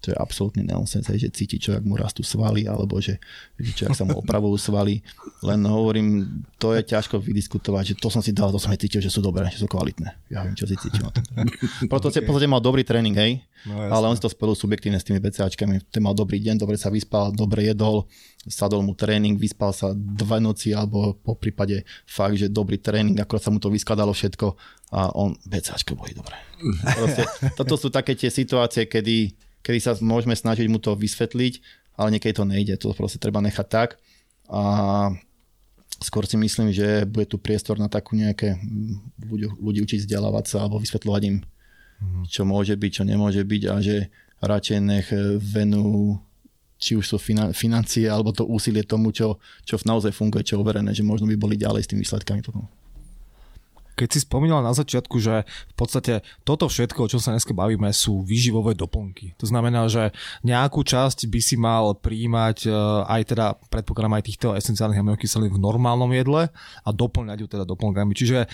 [0.00, 3.20] to je absolútny nonsens, že cíti čo, ak mu rastú svaly, alebo že
[3.76, 5.04] čo, ak sa mu opravujú svaly.
[5.44, 6.24] Len hovorím,
[6.56, 9.20] to je ťažko vydiskutovať, že to som si dal, to som aj cítil, že sú
[9.20, 10.08] dobré, že sú kvalitné.
[10.32, 11.12] Ja viem, čo si tom.
[11.92, 12.24] Proto okay.
[12.24, 15.92] podstate mal dobrý tréning, hej, no, ale on si to spojil subjektívne s tými BCAčkami.
[15.92, 18.08] Ten mal dobrý deň, dobre sa vyspal, dobre jedol,
[18.48, 23.36] sadol mu tréning, vyspal sa dva noci, alebo po prípade fakt, že dobrý tréning, ako
[23.36, 24.56] sa mu to vyskladalo všetko
[24.96, 26.40] a on, BCAčko boli dobré.
[26.96, 27.22] Proste,
[27.52, 31.60] toto sú také tie situácie, kedy kedy sa môžeme snažiť mu to vysvetliť,
[32.00, 33.90] ale niekedy to nejde, to proste treba nechať tak.
[34.50, 34.62] A
[36.00, 38.56] skôr si myslím, že bude tu priestor na takú nejaké
[39.20, 42.20] ľudí, ľudí učiť vzdelávať sa alebo vysvetľovať im, mhm.
[42.26, 44.08] čo môže byť, čo nemôže byť a že
[44.40, 45.08] radšej nech
[45.38, 46.16] venú
[46.80, 47.16] či už sú
[47.52, 49.36] financie alebo to úsilie tomu, čo,
[49.68, 52.64] čo naozaj funguje, čo je overené, že možno by boli ďalej s tými výsledkami potom
[54.00, 57.92] keď si spomínala na začiatku, že v podstate toto všetko, o čom sa dnes bavíme,
[57.92, 59.36] sú výživové doplnky.
[59.36, 62.72] To znamená, že nejakú časť by si mal príjmať e,
[63.04, 66.48] aj teda, predpokladám aj týchto esenciálnych aminokyselín v normálnom jedle
[66.80, 68.16] a doplňať ju teda doplnkami.
[68.16, 68.48] Čiže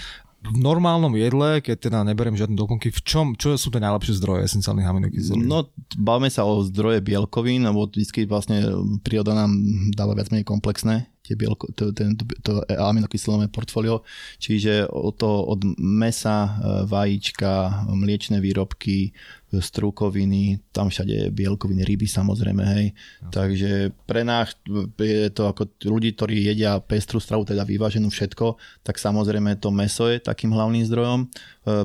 [0.47, 4.47] v normálnom jedle, keď teda neberiem žiadne doplnky, v čom, čo sú tie najlepšie zdroje
[4.47, 5.47] esenciálnych aminokyselín?
[5.47, 5.67] No,
[5.99, 8.63] bavíme sa o zdroje bielkovín, lebo vždy vlastne
[9.03, 9.51] príroda nám
[9.95, 14.07] dáva viac menej komplexné tie bielko, to, ten, to, aminokyselové portfólio,
[14.39, 16.51] čiže od, to, od mesa, e,
[16.87, 19.11] vajíčka, mliečne výrobky,
[19.47, 22.87] strukoviny, tam všade bielkoviny, ryby samozrejme, hej.
[23.23, 23.31] No.
[23.31, 24.59] Takže pre nás
[24.99, 30.11] je to ako ľudí, ktorí jedia pestru stravu, teda vyváženú všetko, tak samozrejme to meso
[30.11, 31.21] je takým hlavným zdrojom.
[31.23, 31.27] E,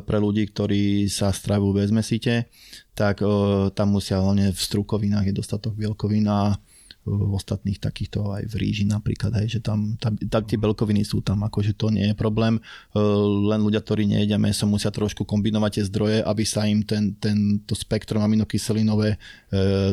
[0.01, 2.49] pre ľudí, ktorí sa stravujú bez mesite,
[2.97, 3.29] tak e,
[3.77, 6.57] tam musia hlavne v strukovinách je dostatok bielkovín a
[7.01, 11.25] v ostatných takýchto aj v ríži napríklad, hej, že tam, tam, tam tie belkoviny sú
[11.25, 12.61] tam, akože to nie je problém,
[12.93, 17.57] len ľudia, ktorí nejedia meso, musia trošku kombinovať tie zdroje, aby sa im ten, ten,
[17.65, 19.17] to spektrum aminokyselinové e,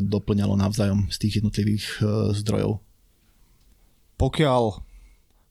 [0.04, 2.00] doplňalo navzájom z tých jednotlivých e,
[2.36, 2.84] zdrojov.
[4.20, 4.62] Pokiaľ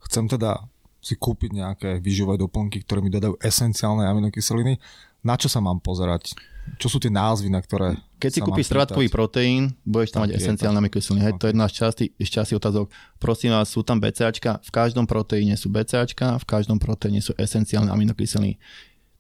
[0.06, 0.62] chcem teda
[1.02, 4.78] si kúpiť nejaké výživové doplnky, ktoré mi dodajú esenciálne aminokyseliny,
[5.26, 6.38] na čo sa mám pozerať?
[6.76, 10.78] Čo sú tie názvy, na ktoré Keď si kúpiš stratkový proteín, budeš tam mať esenciálne
[10.84, 11.24] aminokyseliny.
[11.24, 12.92] Hej, to je jedna z časti, z časti otázok.
[13.18, 17.90] Prosím vás, sú tam BCAčka, v každom proteíne sú BCAčka, v každom proteíne sú esenciálne
[17.90, 18.60] aminokyseliny.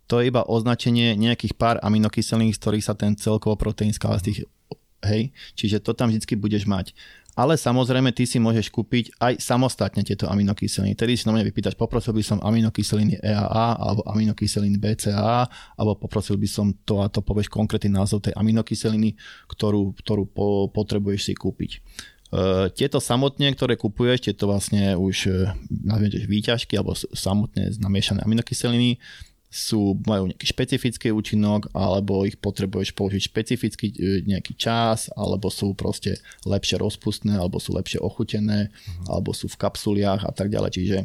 [0.07, 4.25] To je iba označenie nejakých pár aminokyselín, z ktorých sa ten celkovo proteín skladá z
[4.31, 4.39] tých
[5.05, 6.97] hej, čiže to tam vždy budeš mať
[7.37, 10.97] ale samozrejme ty si môžeš kúpiť aj samostatne tieto aminokyseliny.
[10.97, 15.45] Tedy si na mňa vypýtaš, poprosil by som aminokyseliny EAA alebo aminokyseliny BCAA
[15.77, 19.13] alebo poprosil by som to a to povieš konkrétny názov tej aminokyseliny,
[19.45, 21.85] ktorú, ktorú po, potrebuješ si kúpiť.
[22.27, 28.99] Uh, tieto samotne, ktoré kupuješ, tieto vlastne už uh, nazvieme výťažky alebo samotne namiešané aminokyseliny,
[29.47, 35.71] sú, majú nejaký špecifický účinok, alebo ich potrebuješ použiť špecifický e, nejaký čas, alebo sú
[35.71, 39.17] proste lepšie rozpustné, alebo sú lepšie ochutené, uh-huh.
[39.17, 40.71] alebo sú v kapsuliach a tak ďalej.
[40.75, 40.97] Čiže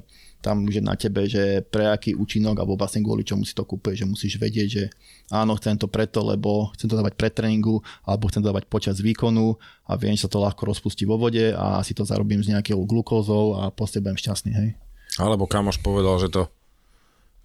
[0.42, 3.62] tam už je na tebe, že pre aký účinok, alebo vlastne kvôli čomu si to
[3.62, 4.84] kúpeš, že musíš vedieť, že
[5.30, 8.98] áno, chcem to preto, lebo chcem to dávať pre tréningu, alebo chcem to dávať počas
[8.98, 9.54] výkonu
[9.86, 12.82] a viem, že sa to ľahko rozpustí vo vode a si to zarobím s nejakou
[12.82, 14.74] glukózou a proste budem šťastný, hej.
[15.22, 16.50] Alebo kamoš povedal, že to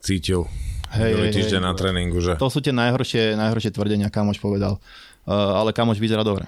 [0.02, 0.50] cítil
[0.96, 2.40] hej, hej, týždeň hej, na tréningu, že?
[2.40, 4.80] To sú tie najhoršie, najhoršie tvrdenia, kamoš povedal.
[5.28, 6.48] Uh, ale kamoš vyzerá dobre.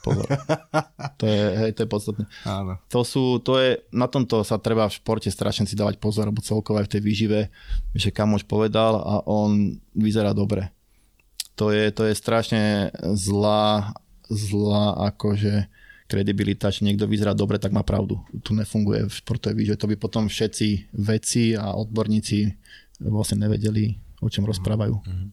[0.00, 0.24] Pozor.
[1.20, 2.24] to je, hej, to je podstatné.
[2.48, 2.80] Áno.
[2.88, 6.40] To sú, to je, na tomto sa treba v športe strašne si dávať pozor, lebo
[6.40, 7.40] celkovo aj v tej výžive,
[7.92, 10.72] že kamoš povedal a on vyzerá dobre.
[11.60, 13.92] To je, to je strašne zlá,
[14.32, 15.68] zlá akože
[16.08, 18.18] kredibilita, či niekto vyzerá dobre, tak má pravdu.
[18.42, 19.76] Tu nefunguje v športovej výžive.
[19.78, 22.50] To by potom všetci veci a odborníci
[23.00, 25.00] vlastne nevedeli, o čom rozprávajú.
[25.00, 25.28] Mm-hmm.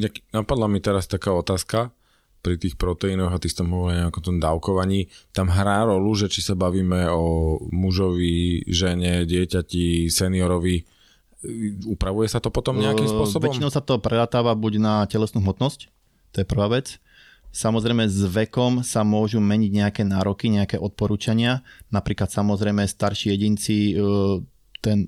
[0.00, 1.92] Inak napadla mi teraz taká otázka
[2.38, 5.10] pri tých proteínoch a ty si tam hovoril o tom dávkovaní.
[5.34, 10.86] Tam hrá rolu, že či sa bavíme o mužovi, žene, dieťati, seniorovi.
[11.86, 13.42] Upravuje sa to potom nejakým spôsobom?
[13.50, 15.90] Väčšinou sa to predátáva buď na telesnú hmotnosť,
[16.30, 17.02] to je prvá vec.
[17.50, 21.66] Samozrejme s vekom sa môžu meniť nejaké nároky, nejaké odporúčania.
[21.90, 23.98] Napríklad samozrejme starší jedinci
[24.80, 25.06] ten,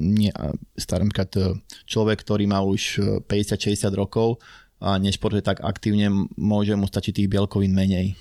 [0.00, 0.30] nie,
[0.78, 1.42] napríklad e,
[1.86, 4.38] človek, ktorý má už 50-60 e, rokov
[4.82, 8.18] a nešportuje tak aktívne, môže mu stačiť tých bielkovín menej.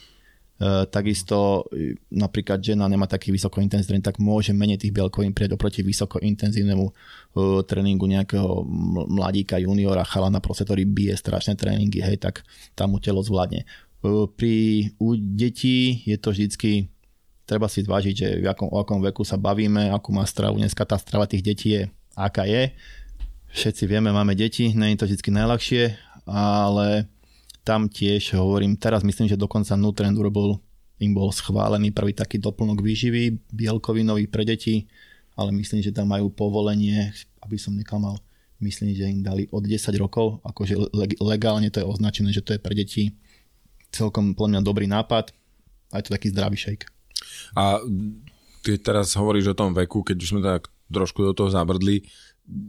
[0.94, 5.82] takisto e, napríklad žena nemá taký vysokointenzívny tréning, tak môže menej tých bielkovín prieť oproti
[5.82, 6.86] vysokointenzívnemu
[7.66, 8.62] tréningu nejakého
[9.10, 12.46] mladíka, juniora, chalana, proste, ktorý bije strašné tréningy, hej, tak
[12.78, 13.66] tam mu telo zvládne.
[14.38, 16.91] Pri u detí je to vždycky
[17.52, 20.56] treba si zvážiť, že v akom, o akom veku sa bavíme, akú má stravu.
[20.56, 22.72] Dneska tá strava tých detí je, aká je.
[23.52, 25.84] Všetci vieme, máme deti, nie je to vždy najľahšie,
[26.24, 27.12] ale
[27.68, 30.64] tam tiež hovorím, teraz myslím, že dokonca Nutrend urobil,
[31.04, 34.88] im bol schválený prvý taký doplnok výživy, bielkovinový pre deti,
[35.36, 37.12] ale myslím, že tam majú povolenie,
[37.43, 38.16] aby som neklamal,
[38.64, 40.80] myslím, že im dali od 10 rokov, akože
[41.20, 43.12] legálne to je označené, že to je pre deti
[43.91, 45.36] celkom podľa mňa dobrý nápad
[45.91, 47.01] a je to taký zdravý shake.
[47.57, 47.80] A
[48.61, 52.05] ty teraz hovoríš o tom veku, keď už sme tak trošku do toho zabrdli,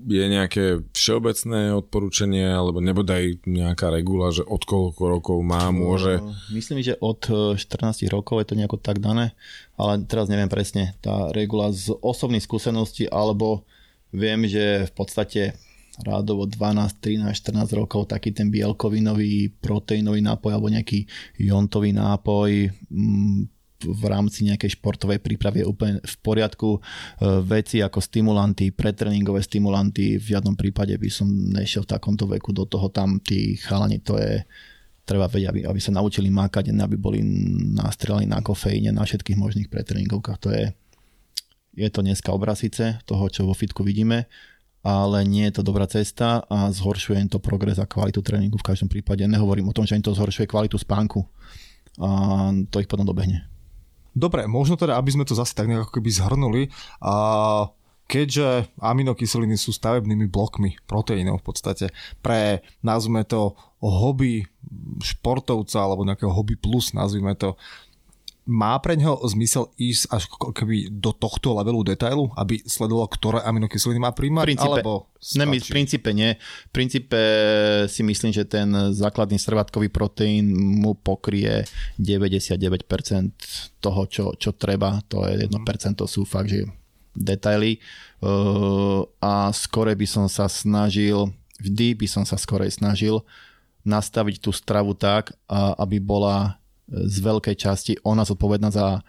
[0.07, 6.23] je nejaké všeobecné odporúčanie alebo nebodaj nejaká regula, že od koľko rokov má, môže?
[6.55, 7.19] Myslím, že od
[7.59, 9.35] 14 e, rokov je to nejako tak dané,
[9.75, 10.95] ale teraz neviem presne.
[11.03, 13.67] Tá regula z osobných skúseností alebo
[14.15, 15.43] viem, že v podstate
[16.01, 21.05] rádovo 12, 13, 14 rokov taký ten bielkovinový proteínový nápoj alebo nejaký
[21.37, 23.52] jontový nápoj mm,
[23.85, 26.79] v rámci nejakej športovej prípravy je úplne v poriadku.
[26.79, 26.81] E,
[27.43, 32.65] veci ako stimulanty, pretreningové stimulanty, v žiadnom prípade by som nešiel v takomto veku do
[32.67, 34.43] toho tam tí chalani, to je
[35.03, 37.21] treba vedieť, aby, aby sa naučili mákať, aby boli
[37.75, 40.39] nastrelení na kofeíne, na všetkých možných pretreningovkách.
[40.47, 40.65] To je,
[41.75, 44.31] je to dneska obrasice toho, čo vo fitku vidíme,
[44.83, 48.67] ale nie je to dobrá cesta a zhoršuje im to progres a kvalitu tréningu v
[48.67, 49.23] každom prípade.
[49.27, 51.23] Nehovorím o tom, že im to zhoršuje kvalitu spánku
[52.01, 53.52] a to ich potom dobehne.
[54.13, 56.63] Dobre, možno teda, aby sme to zase tak nejako keby zhrnuli,
[57.01, 57.15] a
[58.05, 61.87] keďže aminokyseliny sú stavebnými blokmi proteínov v podstate
[62.21, 64.47] pre, nazvime to, hobby
[65.03, 67.57] športovca alebo nejakého hobby plus, nazvime to,
[68.43, 74.03] má pre ňo zmysel ísť až keby do tohto levelu detailu, aby sledoval, ktoré aminokyseliny
[74.03, 75.07] má príjmať, princípe, alebo
[75.39, 76.35] ne, v princípe nie.
[76.67, 77.21] V princípe
[77.87, 81.63] si myslím, že ten základný srvátkový proteín mu pokrie
[82.03, 84.99] 99% toho, čo, čo treba.
[85.15, 86.67] To je 1% to sú fakt, že
[87.15, 87.79] detaily.
[88.19, 91.31] Uh, a skore by som sa snažil,
[91.63, 93.23] vždy by som sa skorej snažil
[93.83, 96.62] nastaviť tú stravu tak, aby bola
[96.93, 99.01] z veľkej časti ona zodpovedná za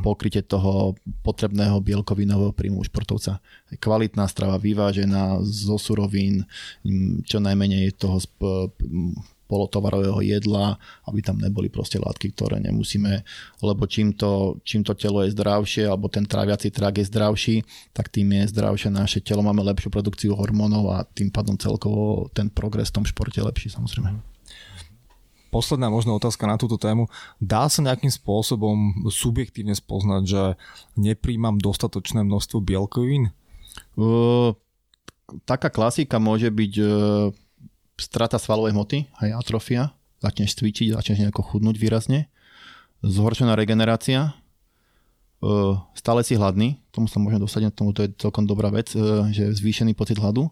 [0.00, 3.44] pokrytie toho potrebného bielkovinového príjmu športovca.
[3.76, 6.48] Kvalitná strava, vyvážená zo surovín,
[7.28, 8.16] čo najmenej toho
[9.46, 10.74] polotovarového jedla,
[11.06, 13.22] aby tam neboli proste látky, ktoré nemusíme,
[13.62, 17.56] lebo čím to, čím to telo je zdravšie, alebo ten tráviaci trak je zdravší,
[17.94, 22.50] tak tým je zdravšie naše telo, máme lepšiu produkciu hormónov a tým pádom celkovo ten
[22.50, 24.35] progres v tom športe je lepší samozrejme
[25.48, 27.08] posledná možná otázka na túto tému.
[27.38, 30.42] Dá sa nejakým spôsobom subjektívne spoznať, že
[30.98, 33.30] nepríjmam dostatočné množstvo bielkovín?
[33.96, 34.52] Uh,
[35.44, 36.88] taká klasika môže byť uh,
[37.96, 39.92] strata svalovej hmoty, aj atrofia.
[40.20, 42.28] Začneš cvičiť, začneš nejako chudnúť výrazne.
[43.04, 44.32] Zhoršená regenerácia.
[45.44, 49.28] Uh, stále si hladný, tomu sa môžeme dosadiť, tomu to je celkom dobrá vec, uh,
[49.28, 50.48] že zvýšený pocit hladu.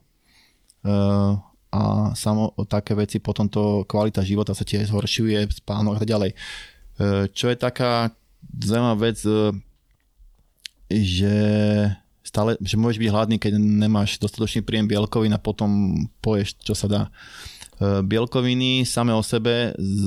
[0.84, 1.40] Uh,
[1.74, 1.80] a
[2.14, 6.30] samo také veci potom to kvalita života sa tiež zhoršuje, spánok a tak ďalej.
[6.30, 6.36] E,
[7.34, 8.14] čo je taká
[8.62, 9.50] zaujímavá vec, e,
[10.94, 11.36] že
[12.22, 16.86] stále, že môžeš byť hladný, keď nemáš dostatočný príjem bielkovín a potom poješ, čo sa
[16.86, 17.02] dá.
[17.82, 20.02] E, bielkoviny same o sebe z,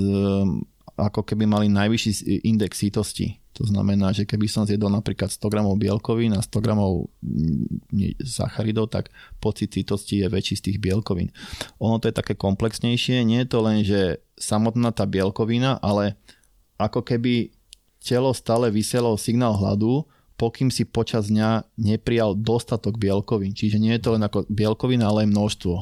[0.95, 5.82] ako keby mali najvyšší index sítosti to znamená, že keby som zjedol napríklad 100 gramov
[5.82, 9.10] bielkovín a 100 gramov mm, sacharidov, tak
[9.41, 11.34] pocit citosti je väčší z tých bielkovín.
[11.82, 16.14] Ono to je také komplexnejšie, nie je to len, že samotná tá bielkovina, ale
[16.78, 17.49] ako keby
[17.97, 20.05] telo stále vysielalo signál hladu,
[20.38, 23.58] pokým si počas dňa neprijal dostatok bielkovín.
[23.58, 25.76] Čiže nie je to len ako bielkovina, ale aj množstvo.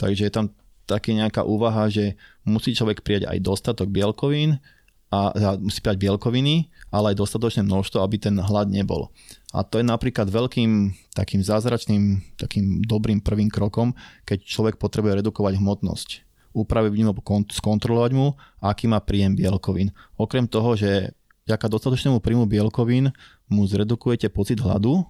[0.00, 0.46] Takže je tam
[0.88, 2.16] také nejaká úvaha, že
[2.48, 4.64] musí človek prijať aj dostatok bielkovín,
[5.12, 9.12] a, a musí pať bielkoviny, ale aj dostatočné množstvo, aby ten hlad nebol.
[9.52, 13.92] A to je napríklad veľkým takým zázračným, takým dobrým prvým krokom,
[14.24, 16.08] keď človek potrebuje redukovať hmotnosť.
[16.56, 17.12] Upraviť mu,
[17.52, 19.92] skontrolovať mu, aký má príjem bielkovín.
[20.16, 21.12] Okrem toho, že
[21.44, 23.12] vďaka dostatočnému príjmu bielkovín
[23.52, 25.04] mu zredukujete pocit hladu,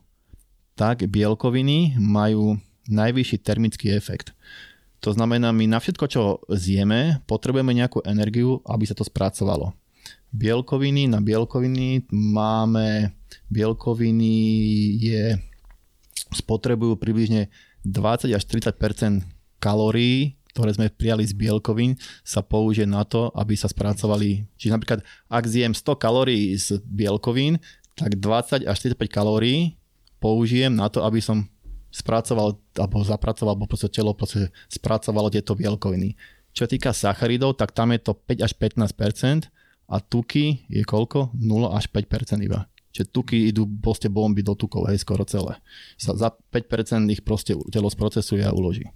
[0.74, 2.58] tak bielkoviny majú
[2.90, 4.34] najvyšší termický efekt.
[5.02, 9.74] To znamená, my na všetko, čo zjeme, potrebujeme nejakú energiu, aby sa to spracovalo
[10.32, 11.06] bielkoviny.
[11.08, 13.12] Na bielkoviny máme,
[13.52, 14.34] bielkoviny
[14.98, 15.24] je,
[16.32, 17.52] spotrebujú približne
[17.84, 19.24] 20 až 30%
[19.60, 24.44] kalórií ktoré sme prijali z bielkovín, sa použije na to, aby sa spracovali.
[24.60, 25.00] Čiže napríklad,
[25.32, 27.56] ak zjem 100 kalórií z bielkovín,
[27.96, 29.80] tak 20 až 45 kalórií
[30.20, 31.48] použijem na to, aby som
[31.88, 36.16] spracoval, alebo zapracoval, alebo proste telo proste spracovalo tieto bielkoviny.
[36.52, 38.92] Čo týka sacharidov, tak tam je to 5 až 15
[39.92, 41.36] a tuky je koľko?
[41.36, 42.64] 0 až 5% iba.
[42.96, 45.60] Čiže tuky idú proste bomby do tukov, hej, skoro celé.
[46.00, 48.88] Sa za 5% ich proste telo sprocesuje a uloží.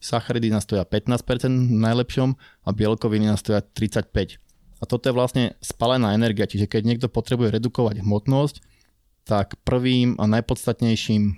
[0.00, 1.24] Sacharidy nás stoja 15%
[1.68, 4.40] v najlepšom a bielkoviny nás stoja 35%.
[4.82, 8.56] A toto je vlastne spalená energia, čiže keď niekto potrebuje redukovať hmotnosť,
[9.22, 11.34] tak prvým a najpodstatnejším e,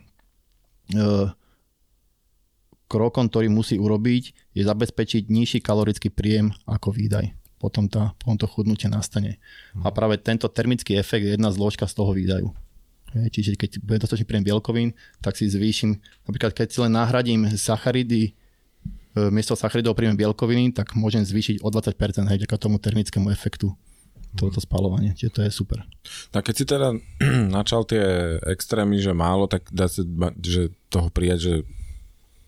[2.88, 7.43] krokom, ktorý musí urobiť, je zabezpečiť nižší kalorický príjem ako výdaj.
[7.64, 9.40] Potom, tá, potom to chudnutie nastane.
[9.80, 12.52] A práve tento termický efekt je jedna zložka z toho výdaju.
[13.14, 14.92] Čiže keď bude dostatočný príjem bielkovín,
[15.24, 15.96] tak si zvýšim,
[16.28, 18.36] napríklad keď si len nahradím sacharidy
[19.14, 23.70] E, miesto sacharidov príjmem bielkoviny, tak môžem zvýšiť o 20% hej, ďaká tomu termickému efektu
[24.34, 25.86] toto spalovanie, čiže to je super.
[26.34, 26.88] Tak keď si teda
[27.56, 28.02] načal tie
[28.50, 30.02] extrémy, že málo, tak dá sa
[30.42, 31.54] že toho prijať, že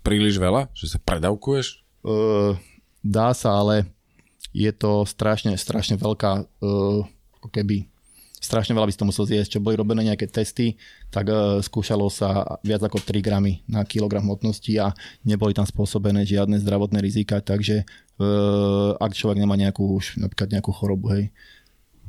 [0.03, 0.67] príliš veľa?
[0.75, 1.87] Že sa predavkuješ?
[2.03, 2.59] Uh,
[3.07, 3.87] dá sa, ale
[4.57, 6.33] je to strašne, strašne veľká
[6.65, 7.05] uh,
[7.53, 7.85] keby
[8.41, 9.59] strašne veľa by si to musel zjesť.
[9.59, 10.79] Čo boli robené nejaké testy,
[11.11, 14.95] tak uh, skúšalo sa viac ako 3 gramy na kilogram hmotnosti a
[15.27, 20.71] neboli tam spôsobené žiadne zdravotné rizika, takže uh, ak človek nemá nejakú, už napríklad nejakú
[20.73, 21.25] chorobu, hej,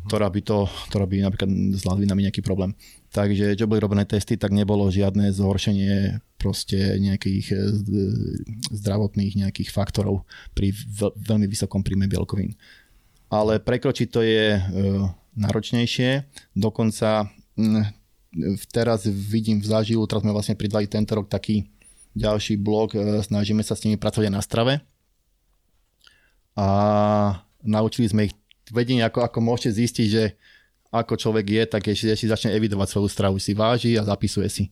[0.07, 2.71] ktorá by to, ktorá by napríklad s ladvinami nejaký problém.
[3.07, 7.57] Takže čo boli robené testy, tak nebolo žiadne zhoršenie proste nejakých e,
[8.71, 10.75] zdravotných nejakých faktorov pri
[11.15, 12.53] veľmi vysokom príjme bielkovín.
[13.27, 14.55] Ale prekročiť to je
[15.37, 16.25] náročnejšie.
[16.57, 17.83] Dokonca mm,
[18.73, 21.69] teraz vidím v záživu, teraz sme vlastne pridali tento rok taký
[22.17, 24.81] ďalší blok, snažíme sa s nimi pracovať na strave.
[26.57, 26.67] A
[27.61, 28.35] naučili sme ich
[28.73, 30.23] vedenie, ako, ako môžete zistiť, že
[30.99, 34.63] ako človek je, tak ešte, ešte začne evidovať svoju stravu, si váži a zapisuje si.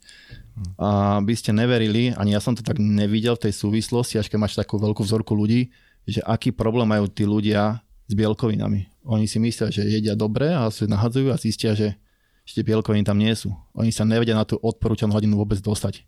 [0.79, 4.39] A by ste neverili, ani ja som to tak nevidel v tej súvislosti, až keď
[4.39, 5.69] máš takú veľkú vzorku ľudí,
[6.07, 8.87] že aký problém majú tí ľudia s bielkovinami.
[9.05, 11.97] Oni si myslia, že jedia dobre a sa nahadzujú a zistia, že
[12.45, 13.51] ešte bielkoviny tam nie sú.
[13.73, 16.05] Oni sa nevedia na tú odporúčanú hladinu vôbec dostať.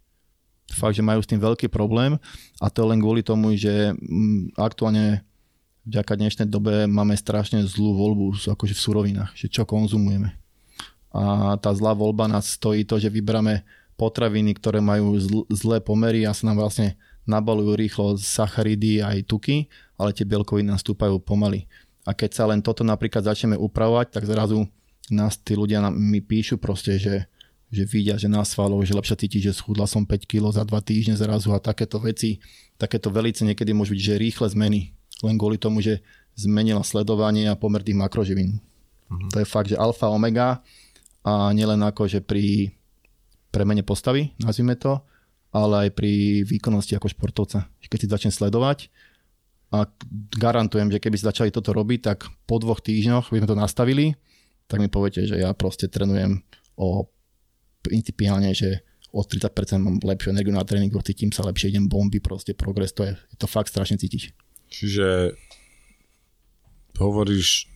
[0.69, 2.19] Fakt, že majú s tým veľký problém
[2.61, 5.25] a to len kvôli tomu, že mm, aktuálne
[5.87, 10.35] vďaka dnešnej dobe máme strašne zlú voľbu akože v surovinách, že čo konzumujeme.
[11.15, 13.63] A tá zlá voľba nás stojí to, že vyberáme
[13.95, 19.71] potraviny, ktoré majú zl- zlé pomery a sa nám vlastne nabalujú rýchlo sacharidy aj tuky,
[19.95, 21.65] ale tie bielkoviny nastúpajú pomaly.
[22.05, 24.67] A keď sa len toto napríklad začneme upravovať, tak zrazu
[25.07, 27.27] nás tí ľudia mi píšu proste, že,
[27.71, 30.71] že vidia, že nás svalovo, že lepšie cíti, že schudla som 5 kg za 2
[30.83, 32.39] týždne zrazu a takéto veci,
[32.79, 36.01] takéto velice niekedy môžu byť, že rýchle zmeny, len kvôli tomu, že
[36.37, 38.61] zmenila sledovanie a pomer tých makroživín.
[39.09, 39.33] Mhm.
[39.33, 40.61] To je fakt, že alfa, omega
[41.25, 42.75] a nielen ako, že pri
[43.49, 45.01] premene postavy, nazvime to,
[45.55, 47.65] ale aj pri výkonnosti ako športovca.
[47.81, 48.91] Keď si začne sledovať,
[49.67, 49.83] a
[50.39, 54.05] garantujem, že keby ste začali toto robiť, tak po dvoch týždňoch by sme to nastavili,
[54.67, 56.39] tak mi poviete, že ja proste trenujem
[56.79, 57.07] o
[57.83, 62.55] principiálne, že o 30% mám lepšiu energiu na tréningu, cítim sa lepšie, idem bomby, proste
[62.55, 64.31] progres, to je, je to fakt strašne cítiť.
[64.67, 65.37] Čiže
[66.99, 67.69] hovoríš,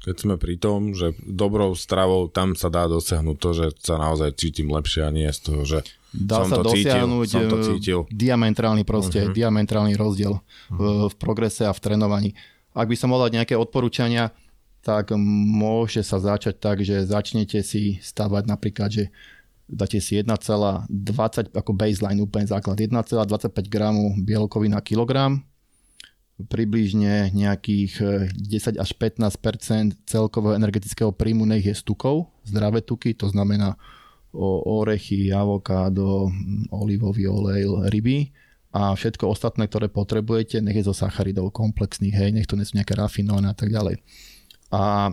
[0.00, 4.36] keď sme pri tom, že dobrou stravou tam sa dá dosiahnuť to, že sa naozaj
[4.36, 7.56] cítim lepšie a nie z toho, že Dá som sa to dosiahnuť cítil, som to
[7.56, 7.98] eh, cítil.
[8.10, 9.36] diametrálny proste, uh-huh.
[9.36, 10.74] diametrálny rozdiel uh-huh.
[10.74, 12.30] v, v progrese a v trénovaní.
[12.74, 14.34] Ak by som mohol dať nejaké odporúčania,
[14.80, 19.04] tak môže sa začať tak, že začnete si stavať napríklad, že
[19.70, 25.44] dáte si 1,20 ako baseline, úplne základ, 1,25 gramu bielkový na kilogram,
[26.48, 27.92] približne nejakých
[28.32, 33.76] 10 eh, až 15% celkového energetického príjmu nech je z tukov, zdravé tuky, to znamená
[34.64, 36.30] orechy, avokádo,
[36.70, 38.30] olivový olej, ryby
[38.70, 42.78] a všetko ostatné, ktoré potrebujete, nech je zo sacharidov komplexných, hej, nech to nie sú
[42.78, 43.98] nejaké rafinované a tak ďalej.
[44.70, 45.10] A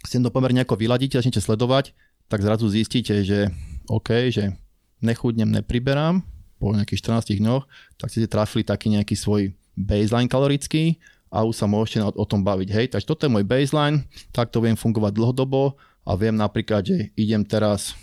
[0.00, 1.92] si to pomerne nejako vyladíte, začnete sledovať,
[2.32, 3.52] tak zrazu zistíte, že
[3.92, 4.56] OK, že
[5.04, 6.24] nechudnem, nepriberám
[6.56, 7.68] po nejakých 14 dňoch,
[8.00, 9.52] tak ste trafili taký nejaký svoj
[9.82, 11.00] baseline kalorický
[11.30, 12.68] a už sa môžete o, tom baviť.
[12.74, 14.04] Hej, takže toto je môj baseline,
[14.34, 17.94] takto viem fungovať dlhodobo a viem napríklad, že idem teraz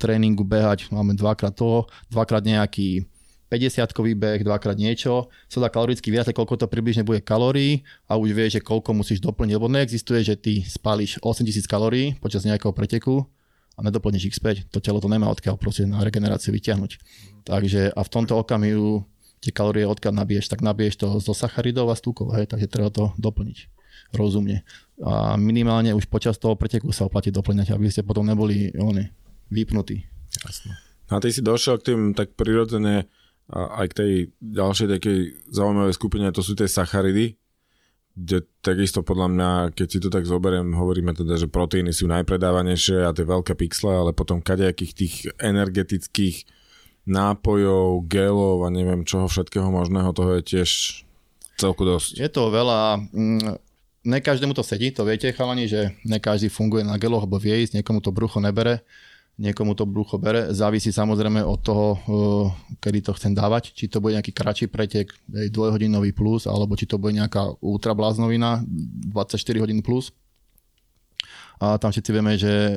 [0.00, 3.04] tréningu behať, máme dvakrát toho, dvakrát nejaký
[3.52, 8.32] 50-kový beh, dvakrát niečo, sa dá kaloricky viac, koľko to približne bude kalórií a už
[8.32, 13.26] vieš, že koľko musíš doplniť, lebo neexistuje, že ty spáliš 8000 kalórií počas nejakého preteku
[13.74, 14.70] a nedoplníš ich späť.
[14.70, 16.90] To telo to nemá odkiaľ proste na regeneráciu vyťahnuť.
[17.50, 19.02] Takže a v tomto okamihu
[19.40, 23.16] tie kalórie odkiaľ nabiješ, tak nabiješ to zo sacharidov a z hej, takže treba to
[23.16, 23.72] doplniť
[24.12, 24.62] rozumne.
[25.00, 29.08] A minimálne už počas toho preteku sa oplatí doplňať, aby ste potom neboli oni,
[29.48, 30.04] vypnutí.
[30.44, 30.76] Jasne.
[31.10, 33.10] No a ty si došiel k tým tak prirodzene
[33.50, 35.18] aj k tej ďalšej takej
[35.50, 37.34] zaujímavej skupine, to sú tie sacharidy,
[38.14, 43.06] kde takisto podľa mňa, keď si to tak zoberiem, hovoríme teda, že proteíny sú najpredávanejšie
[43.06, 46.46] a tie veľké pixle, ale potom kadejakých tých energetických
[47.08, 50.70] nápojov, gelov a neviem čoho všetkého možného, toho je tiež
[51.56, 52.20] celku dosť.
[52.20, 53.56] Je to veľa, mm,
[54.08, 57.60] ne každému to sedí, to viete chalani, že ne každý funguje na geloch, alebo vie
[57.64, 58.84] ísť, niekomu to brucho nebere
[59.40, 60.52] niekomu to brucho bere.
[60.52, 62.46] Závisí samozrejme od toho, eh,
[62.84, 67.00] kedy to chcem dávať, či to bude nejaký kratší pretek, dvojhodinový plus, alebo či to
[67.00, 70.12] bude nejaká ultrabláznovina, 24 hodín plus.
[71.60, 72.72] A tam všetci vieme, že e,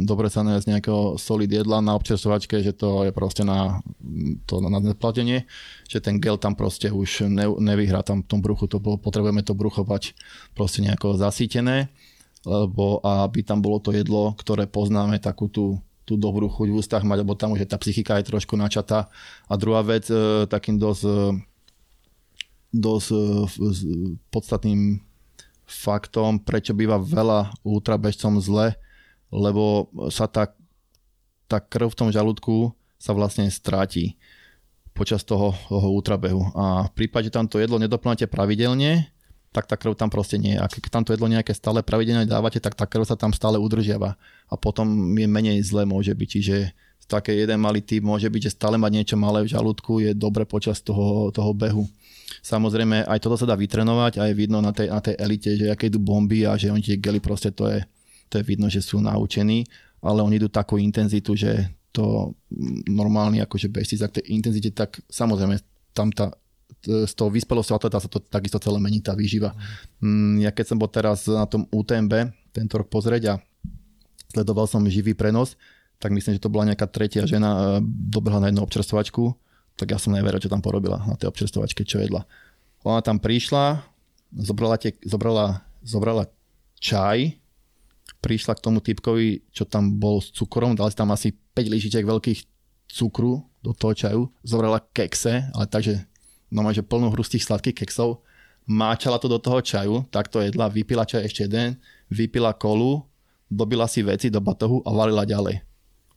[0.00, 3.84] dobre sa nájsť nejakého solid jedla na občerstvovačke, že to je proste na,
[4.48, 5.44] to na neplatenie,
[5.84, 9.44] že ten gel tam proste už ne, nevyhrá tam v tom bruchu, to bolo, potrebujeme
[9.44, 9.84] to brucho
[10.56, 11.92] proste nejako zasítené,
[12.48, 17.02] lebo aby tam bolo to jedlo, ktoré poznáme, takú tú tú dobrú chuť v ústach
[17.02, 19.08] mať, lebo tam už je tá psychika je trošku načatá.
[19.48, 21.16] A druhá vec, e, takým dosť, e,
[22.76, 23.16] dosť e,
[24.28, 25.00] podstatným
[25.64, 28.76] faktom, prečo býva veľa ultrabežcom zle,
[29.32, 30.52] lebo sa tá,
[31.48, 34.16] tá krv v tom žalúdku sa vlastne stráti
[34.94, 36.54] počas toho, toho ultrabehu.
[36.54, 39.10] A v prípade, že tam to jedlo nedoplňate pravidelne,
[39.54, 40.60] tak tá krv tam proste nie je.
[40.62, 43.58] A keď tam to jedlo nejaké stále pravidelne dávate, tak tá krv sa tam stále
[43.58, 44.18] udržiava
[44.50, 46.28] a potom je menej zle môže byť.
[46.30, 46.56] Čiže
[47.06, 50.42] také jeden malý typ môže byť, že stále mať niečo malé v žalúdku je dobre
[50.42, 51.86] počas toho, toho behu.
[52.44, 55.68] Samozrejme, aj toto sa dá vytrenovať a je vidno na tej, na tej elite, že
[55.68, 57.80] aké idú bomby a že oni tie gely proste to je,
[58.32, 59.64] to je vidno, že sú naučení,
[60.00, 62.34] ale oni idú takú intenzitu, že to
[62.90, 65.62] normálny akože bežci za tej intenzite, tak samozrejme
[65.94, 66.34] tam tá
[66.84, 69.56] z toho vyspelého atleta sa to takisto celé mení, tá výživa.
[70.04, 72.12] Mm, ja keď som bol teraz na tom UTMB
[72.52, 73.34] tento rok pozrieť a
[74.28, 75.56] sledoval som živý prenos,
[75.96, 79.32] tak myslím, že to bola nejaká tretia žena, e, dobehla na jednu občerstvačku,
[79.74, 82.22] tak ja som neveril, čo tam porobila na tej občerstvačke, čo jedla.
[82.86, 83.82] Ona tam prišla,
[84.30, 86.30] zobrala, tie, zobrala, zobrala
[86.78, 87.34] čaj,
[88.20, 92.40] prišla k tomu typkovi, čo tam bol s cukrom, dali tam asi 5 lyžičiek veľkých
[92.88, 96.04] cukru do toho čaju, zobrala kekse, ale takže
[96.54, 98.22] no že plnú hrustých sladkých keksov,
[98.64, 101.76] máčala to do toho čaju, tak to jedla, vypila čaj ešte jeden,
[102.08, 103.04] vypila kolu,
[103.50, 105.60] dobila si veci do batohu a valila ďalej.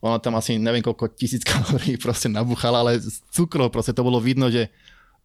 [0.03, 4.21] Ona tam asi neviem koľko tisíc kalórií proste nabuchala, ale z cukrov proste to bolo
[4.21, 4.69] vidno, že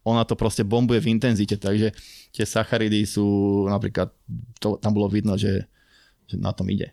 [0.03, 1.95] ona to proste bombuje v intenzite, takže
[2.35, 3.23] tie sacharidy sú
[3.71, 4.11] napríklad,
[4.59, 5.63] to, tam bolo vidno, že,
[6.27, 6.91] že na tom ide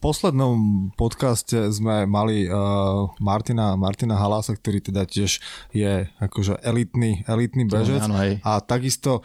[0.00, 5.38] poslednom podcaste sme mali uh, Martina, Martina Halasa, ktorý teda tiež
[5.76, 8.00] je akože elitný, elitný bežec.
[8.08, 9.20] áno, a takisto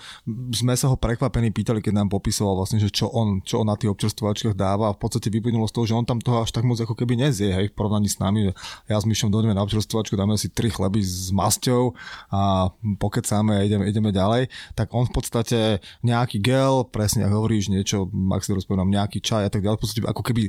[0.51, 3.79] sme sa ho prekvapení pýtali, keď nám popisoval vlastne, že čo on, čo on na
[3.79, 4.91] tých občerstvovačkách dáva.
[4.91, 7.15] A v podstate vyplynulo z toho, že on tam toho až tak moc ako keby
[7.15, 8.53] nezie, hej, v porovnaní s nami, že
[8.91, 11.95] ja s Myšom dojdeme na občerstvovačku, dáme si tri chleby s masťou
[12.35, 12.67] a
[12.99, 15.59] pokecáme a ideme, ideme ďalej, tak on v podstate
[16.03, 19.81] nejaký gel, presne ako hovoríš, niečo, ak si rozpomínam, nejaký čaj a tak ďalej, v
[19.81, 20.43] podstate ako keby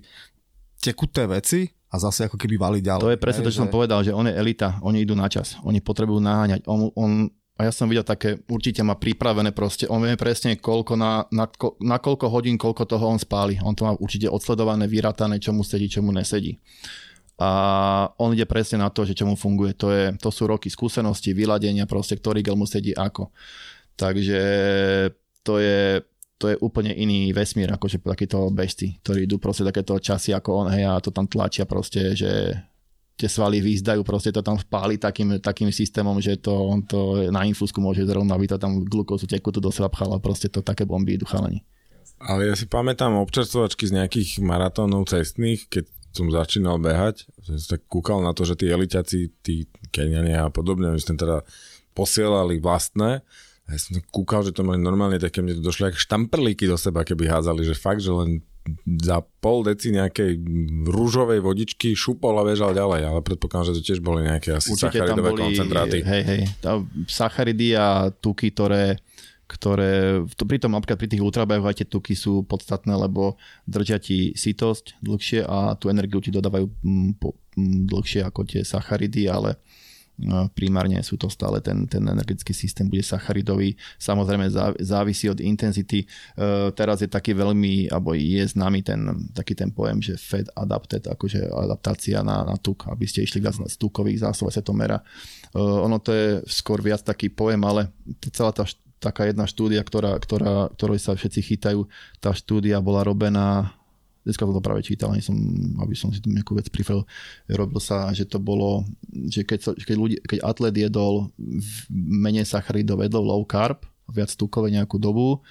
[0.87, 3.03] tekuté veci a zase ako keby vali ďalej.
[3.03, 3.63] To je presne to, čo že...
[3.67, 6.67] som povedal, že on je elita, oni idú na čas, oni potrebujú naháňať.
[6.71, 7.27] On, on,
[7.57, 11.49] a ja som videl také, určite má pripravené proste, on vie presne koľko na, na,
[11.81, 13.57] na koľko hodín, koľko toho on spáli.
[13.65, 16.61] On to má určite odsledované, vyratané, čo mu sedí, čo mu nesedí.
[17.37, 17.51] A
[18.17, 19.77] on ide presne na to, že čo mu funguje.
[19.77, 23.29] To, je, to sú roky skúsenosti, vyladenia, proste, ktorý gel mu sedí ako.
[23.97, 24.41] Takže
[25.45, 26.01] to je,
[26.37, 30.69] to je úplne iný vesmír, akože takíto bežci, ktorí idú proste takéto časy ako on,
[30.69, 32.53] hej, a to tam tlačia proste, že
[33.17, 37.49] tie svaly vyzdajú, proste to tam vpáli takým, takým systémom, že to, on to na
[37.49, 40.85] infúzku môže zrovna, aby to tam glukózu tekutú do seba pchal a proste to také
[40.85, 41.65] bomby idú chalani.
[42.21, 47.85] Ale ja si pamätám občerstvovačky z nejakých maratónov cestných, keď som začínal behať, som tak
[47.89, 51.45] kúkal na to, že tí eliťaci, tí Keniania a podobne, že sme teda
[51.97, 53.25] posielali vlastné
[53.67, 56.79] a ja som kúkal, že to mali normálne také, mne to došli ako štamprlíky do
[56.79, 58.39] seba, keby házali, že fakt, že len
[59.03, 60.39] za pol deci nejakej
[60.87, 65.03] rúžovej vodičky šupol a bežal ďalej, ale predpokladám, že to tiež boli nejaké asi Určite
[65.03, 65.99] sacharidové boli, koncentráty.
[66.03, 66.41] Hej, hej,
[67.07, 68.99] sacharidy a tuky, ktoré
[69.47, 74.35] ktoré pri tom napríklad pri tých ultrabehoch aj tie tuky sú podstatné, lebo držia ti
[74.35, 79.63] sitosť dlhšie a tú energiu ti dodávajú mm, po, mm, dlhšie ako tie sacharidy, ale
[80.57, 83.77] primárne sú to stále ten, ten energetický systém bude sacharidový.
[84.01, 84.49] Samozrejme
[84.81, 86.05] závisí od intenzity.
[86.05, 86.07] E,
[86.73, 89.01] teraz je taký veľmi, alebo je známy ten,
[89.37, 93.61] taký ten pojem, že Fed adapted, akože adaptácia na, na tuk, aby ste išli viac
[93.61, 95.05] z tukových zásob, sa to mera.
[95.53, 97.93] E, ono to je skôr viac taký pojem, ale
[98.33, 98.65] celá tá
[98.97, 101.85] taká jedna štúdia, ktorá, ktorá, ktorej sa všetci chytajú,
[102.19, 103.77] tá štúdia bola robená
[104.27, 105.39] dneska som to práve čítal, som,
[105.79, 107.07] aby som si tu nejakú vec prifel,
[107.47, 108.83] robil sa, že to bolo,
[109.31, 111.31] že keď, keď, ľudí, keď atlet jedol
[111.95, 115.47] menej sacharidov, jedol low carb, viac tukové nejakú dobu,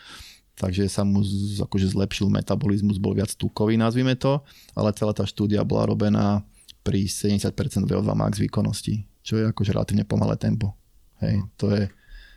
[0.60, 4.44] takže sa mu z, akože zlepšil metabolizmus, bol viac tukový, nazvime to,
[4.76, 6.44] ale celá tá štúdia bola robená
[6.84, 7.56] pri 70%
[7.88, 10.76] VO2 max výkonnosti, čo je akože relatívne pomalé tempo.
[11.24, 11.88] Hej, to je,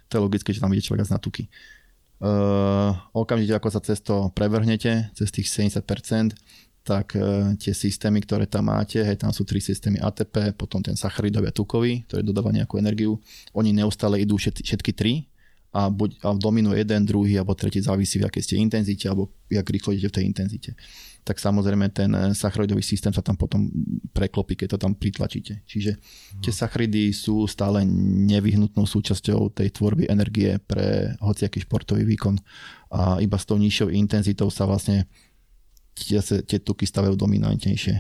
[0.07, 1.51] to je logické, že tam ide človek na tuky.
[2.19, 6.35] Uh, okamžite ako sa cez to prevrhnete, cez tých 70%,
[6.83, 10.99] tak uh, tie systémy, ktoré tam máte, hej, tam sú tri systémy ATP, potom ten
[10.99, 13.23] sacharidový a tukový, ktorý dodáva nejakú energiu,
[13.55, 15.31] oni neustále idú všetky, všetky tri
[15.71, 19.69] a, buď, a dominuje jeden, druhý alebo tretí, závisí v akej ste intenzite alebo jak
[19.69, 20.71] rýchlo idete v tej intenzite
[21.25, 23.69] tak samozrejme ten eh, sacharidový systém sa tam potom
[24.13, 25.63] preklopí, keď to tam pritlačíte.
[25.69, 25.99] Čiže
[26.41, 27.85] tie sacharidy sú stále
[28.29, 32.39] nevyhnutnou súčasťou tej tvorby energie pre hociaký športový výkon
[32.89, 35.05] a iba s tou nižšou intenzitou sa vlastne
[36.05, 37.95] tie, tie tuky stavajú dominantnejšie.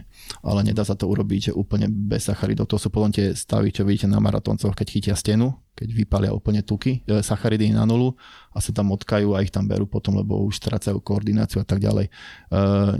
[0.44, 2.70] Ale nedá sa to urobiť, že úplne bez sacharidov.
[2.70, 6.62] To sú potom tie stavy, čo vidíte na maratóncoch, keď chytia stenu, keď vypalia úplne
[6.62, 8.14] tuky, e, sacharidy na nulu
[8.54, 11.82] a sa tam odkajú a ich tam berú potom, lebo už strácajú koordináciu a tak
[11.82, 12.06] ďalej.
[12.08, 12.12] E,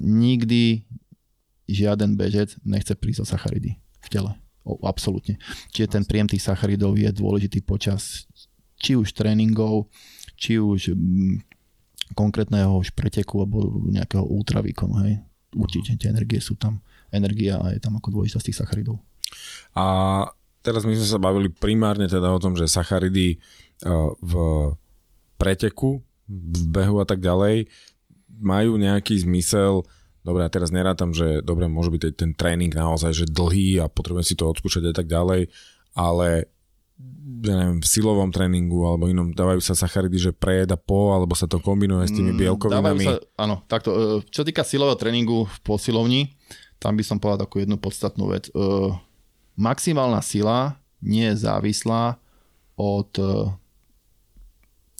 [0.03, 0.87] nikdy
[1.69, 4.33] žiaden bežec nechce prísť o sacharidy v tele.
[4.65, 5.41] O, absolútne.
[5.73, 8.29] Čiže ten príjem tých sacharidov je dôležitý počas
[8.79, 9.91] či už tréningov,
[10.39, 10.95] či už
[12.15, 14.25] konkrétneho už preteku alebo nejakého
[14.63, 14.95] výkonu.
[15.05, 15.21] Hej.
[15.57, 16.81] Určite tie energie sú tam.
[17.09, 19.01] Energia a je tam ako dôležitá z tých sacharidov.
[19.73, 20.25] A
[20.61, 23.37] teraz my sme sa bavili primárne teda o tom, že sacharidy e,
[24.21, 24.33] v
[25.41, 27.69] preteku, v behu a tak ďalej
[28.39, 29.89] majú nejaký zmysel
[30.29, 34.29] Dobre, a teraz nerátam, že dobre, môže byť ten tréning naozaj že dlhý a potrebujem
[34.29, 35.49] si to odskúšať a tak ďalej,
[35.97, 36.53] ale
[37.45, 41.47] ja neviem, v silovom tréningu alebo inom dávajú sa sacharidy, že prejeda po, alebo sa
[41.47, 43.07] to kombinuje s tými mm, bielkovinami?
[43.07, 43.91] Sa, áno, takto.
[43.95, 46.35] E, čo týka silového tréningu v posilovni,
[46.83, 48.51] tam by som povedal takú jednu podstatnú vec.
[48.51, 48.53] E,
[49.55, 52.19] maximálna sila nie je závislá
[52.75, 53.55] od e,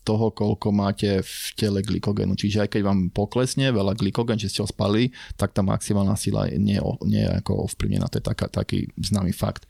[0.07, 2.33] toho, koľko máte v tele glykogénu.
[2.39, 6.49] Čiže aj keď vám poklesne veľa glykogén, že ste ho spali, tak tá maximálna sila
[6.49, 8.09] nie, nie je ako ovplyvnená.
[8.09, 9.69] To je taká, taký známy fakt.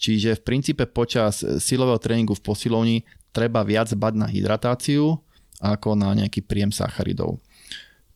[0.00, 2.96] Čiže v princípe počas silového tréningu v posilovni
[3.36, 5.20] treba viac bať na hydratáciu
[5.60, 7.36] ako na nejaký príjem sacharidov.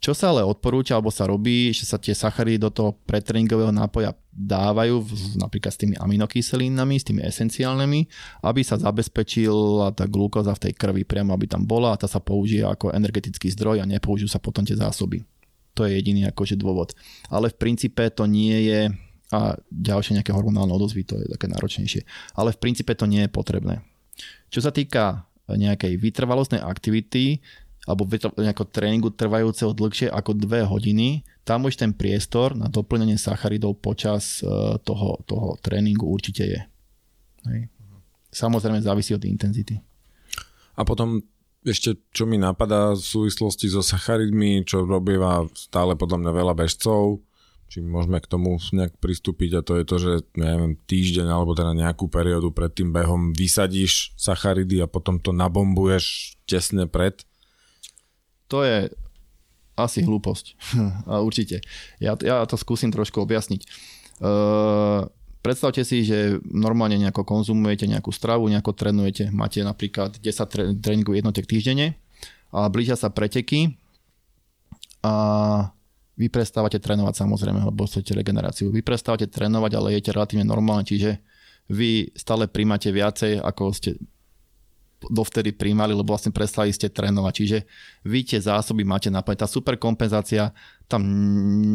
[0.01, 4.13] Čo sa ale odporúča alebo sa robí, že sa tie sacharidy do toho pretréningového nápoja
[4.37, 5.01] dávajú
[5.41, 8.01] napríklad s tými aminokyselínami, s tými esenciálnymi,
[8.45, 12.21] aby sa zabezpečila tá glukóza v tej krvi priamo, aby tam bola a tá sa
[12.21, 15.25] použije ako energetický zdroj a nepoužijú sa potom tie zásoby.
[15.73, 16.93] To je jediný akože dôvod.
[17.33, 18.81] Ale v princípe to nie je
[19.33, 22.03] a ďalšie nejaké hormonálne odozvy, to je také náročnejšie.
[22.37, 23.81] Ale v princípe to nie je potrebné.
[24.53, 27.45] Čo sa týka nejakej vytrvalostnej aktivity
[27.85, 28.09] alebo
[28.41, 34.41] nejakého tréningu trvajúceho dlhšie ako dve hodiny, tam už ten priestor na doplnenie sacharidov počas
[34.41, 34.49] e,
[34.81, 36.61] toho, toho tréningu určite je.
[37.45, 37.69] Hej.
[38.33, 39.77] Samozrejme závisí od intenzity.
[40.75, 41.21] A potom
[41.61, 47.21] ešte, čo mi napadá v súvislosti so sacharidmi, čo robíva stále podľa mňa veľa bežcov,
[47.75, 51.75] či môžeme k tomu nejak pristúpiť a to je to, že neviem, týždeň alebo teda
[51.75, 57.27] nejakú periódu pred tým behom vysadíš sacharidy a potom to nabombuješ tesne pred?
[58.47, 58.95] To je
[59.75, 60.55] asi hlúposť.
[61.11, 61.67] a určite.
[61.99, 63.67] Ja, ja to skúsim trošku objasniť.
[64.23, 65.11] Uh,
[65.43, 71.51] predstavte si, že normálne nejako konzumujete nejakú stravu, nejako trénujete, máte napríklad 10 tréningov jednotek
[71.51, 71.99] týždenne
[72.55, 73.75] a blížia sa preteky
[75.03, 75.75] a
[76.15, 78.71] vy prestávate trénovať samozrejme, lebo chcete regeneráciu.
[78.71, 81.19] Vy prestávate trénovať, ale jete relatívne normálne, čiže
[81.67, 83.99] vy stále príjmate viacej, ako ste
[85.11, 87.33] dovtedy príjmali, lebo vlastne prestali ste trénovať.
[87.35, 87.59] Čiže
[88.09, 89.41] vy tie zásoby máte naplniť.
[89.45, 90.53] Tá super kompenzácia
[90.89, 91.05] tam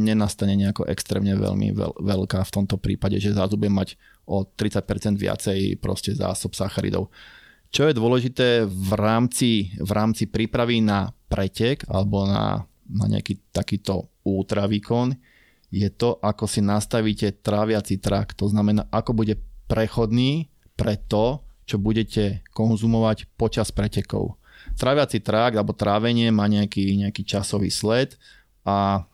[0.06, 3.98] nenastane nejako extrémne veľmi veľ, veľká v tomto prípade, že budem mať
[4.30, 7.10] o 30% viacej proste zásob sacharidov.
[7.70, 14.10] Čo je dôležité v rámci, v rámci prípravy na pretek alebo na, na nejaký takýto
[14.26, 15.14] ultravýkon
[15.70, 18.42] je to, ako si nastavíte tráviaci trakt.
[18.42, 19.38] To znamená, ako bude
[19.70, 24.42] prechodný pre to, čo budete konzumovať počas pretekov.
[24.74, 28.18] Tráviaci trakt alebo trávenie má nejaký, nejaký časový sled
[28.66, 29.06] a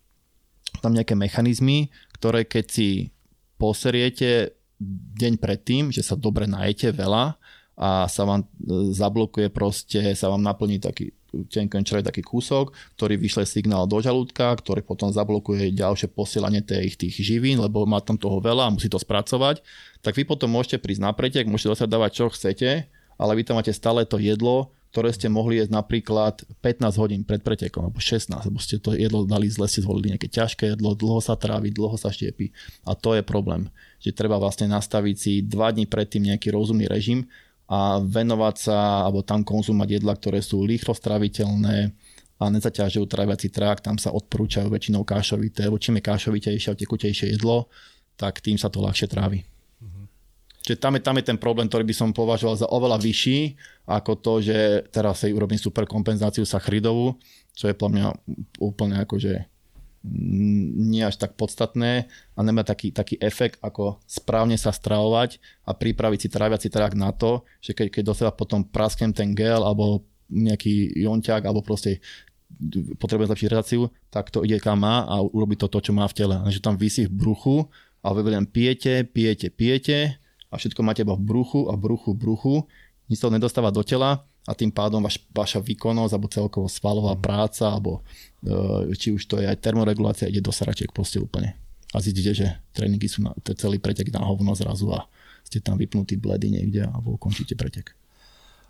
[0.79, 2.89] tam nejaké mechanizmy, ktoré keď si
[3.59, 4.55] poseriete
[5.19, 7.35] deň predtým, že sa dobre najete veľa
[7.75, 8.47] a sa vám e,
[8.95, 11.11] zablokuje proste, sa vám naplní taký
[11.49, 17.15] črej taký kúsok, ktorý vyšle signál do žalúdka, ktorý potom zablokuje ďalšie posielanie tých, tých
[17.19, 19.59] živín, lebo má tam toho veľa a musí to spracovať,
[19.99, 22.69] tak vy potom môžete prísť na pretek, môžete dosať dávať čo chcete,
[23.15, 27.43] ale vy tam máte stále to jedlo, ktoré ste mohli jesť napríklad 15 hodín pred
[27.43, 31.19] pretekom, alebo 16, lebo ste to jedlo dali zle, ste zvolili nejaké ťažké jedlo, dlho
[31.19, 32.55] sa trávi, dlho sa štiepí.
[32.87, 33.67] A to je problém,
[33.99, 37.27] že treba vlastne nastaviť si 2 dní predtým nejaký rozumný režim
[37.65, 41.89] a venovať sa, alebo tam konzumovať jedla, ktoré sú rýchlo straviteľné
[42.35, 47.27] a nezaťažujú tráviaci trakt, tam sa odporúčajú väčšinou kášovité, lebo čím je kášovitejšie a tekutejšie
[47.33, 47.71] jedlo,
[48.19, 49.41] tak tým sa to ľahšie trávi.
[50.65, 53.53] Čiže tam je, tam je ten problém, ktorý by som považoval za oveľa vyšší,
[53.85, 54.57] ako to, že
[54.89, 57.21] teraz si urobím super kompenzáciu sacharidovú,
[57.53, 58.09] čo je pre mňa
[58.57, 59.45] úplne akože
[60.05, 62.05] nie až tak podstatné
[62.37, 67.09] a nemá taký, taký efekt, ako správne sa stravovať a pripraviť si tráviaci trakt na
[67.09, 72.01] to, že keď, keď do seba potom prasknem ten gel alebo nejaký jonťák alebo proste
[73.01, 73.81] potrebuje zlepšiť reláciu,
[74.13, 76.37] tak to ide kam má a urobí to to, čo má v tele.
[76.37, 77.55] A že tam vysí v bruchu
[78.05, 82.69] a vy len pijete, pijete, pijete a všetko máte iba v bruchu a bruchu, bruchu,
[83.09, 87.65] nič to nedostáva do tela a tým pádom vaš, vaša výkonnosť alebo celkovo svalová práca
[87.65, 88.05] alebo
[88.45, 91.57] e, či už to je aj termoregulácia ide do saračiek proste úplne.
[91.93, 95.09] A zistíte, že tréningy sú na, to celý pretek na hovno zrazu a
[95.41, 97.97] ste tam vypnutí bledy niekde alebo ukončíte pretek.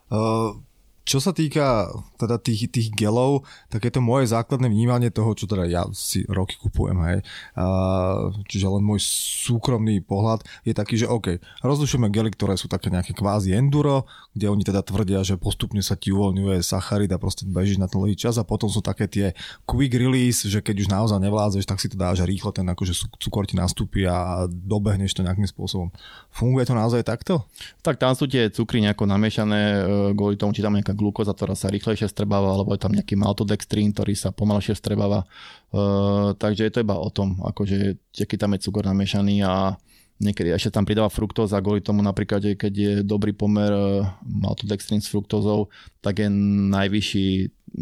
[0.07, 0.61] Uh,
[1.05, 5.45] čo sa týka teda tých, tých gelov, tak je to moje základné vnímanie toho, čo
[5.45, 7.19] teda ja si roky kupujem, hej.
[7.53, 8.99] Uh, čiže len môj
[9.45, 14.49] súkromný pohľad je taký, že OK, rozlišujeme gely, ktoré sú také nejaké kvázi enduro, kde
[14.49, 18.17] oni teda tvrdia, že postupne sa ti uvoľňuje sacharid a proste bežíš na ten dlhý
[18.17, 19.37] čas a potom sú také tie
[19.69, 23.45] quick release, že keď už naozaj nevládzeš, tak si to dáš rýchlo, ten akože cukor
[23.45, 25.93] ti nastúpi a dobehneš to nejakým spôsobom.
[26.33, 27.45] Funguje to naozaj takto?
[27.85, 29.81] Tak tam sú tie cukry nejako namiešané e,
[30.17, 33.91] kvôli tomu, či tam nejaká glukóza, ktorá sa rýchlejšie strebáva, alebo je tam nejaký maltodextrín,
[33.91, 35.27] ktorý sa pomalšie strebáva.
[35.69, 39.75] Uh, takže je to iba o tom, akože aký tam je cukor namiešaný a
[40.23, 45.03] niekedy ešte tam pridáva fruktóza kvôli tomu napríklad, že keď je dobrý pomer uh, maltodextrín
[45.03, 45.67] s fruktózou,
[45.99, 46.31] tak je
[46.71, 47.27] najvyšší,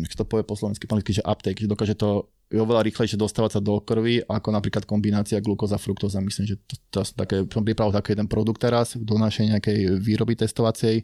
[0.02, 3.62] nech to povie po slovensky, že uptake, že dokáže to je oveľa rýchlejšie dostávať sa
[3.66, 6.22] do krvi ako napríklad kombinácia glukóza, fruktóza.
[6.22, 9.98] Myslím, že to, to, to také, som pripravil taký jeden produkt teraz do našej nejakej
[9.98, 11.02] výroby testovacej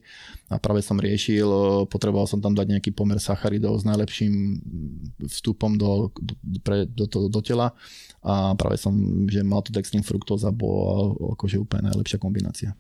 [0.54, 1.50] a práve som riešil,
[1.90, 4.62] potreboval som tam dať nejaký pomer sacharidov s najlepším
[5.26, 7.74] vstupom do, do, pre, do, do, do tela
[8.22, 8.94] a práve som,
[9.26, 12.78] že maltodextrin fruktóza bola akože úplne najlepšia kombinácia.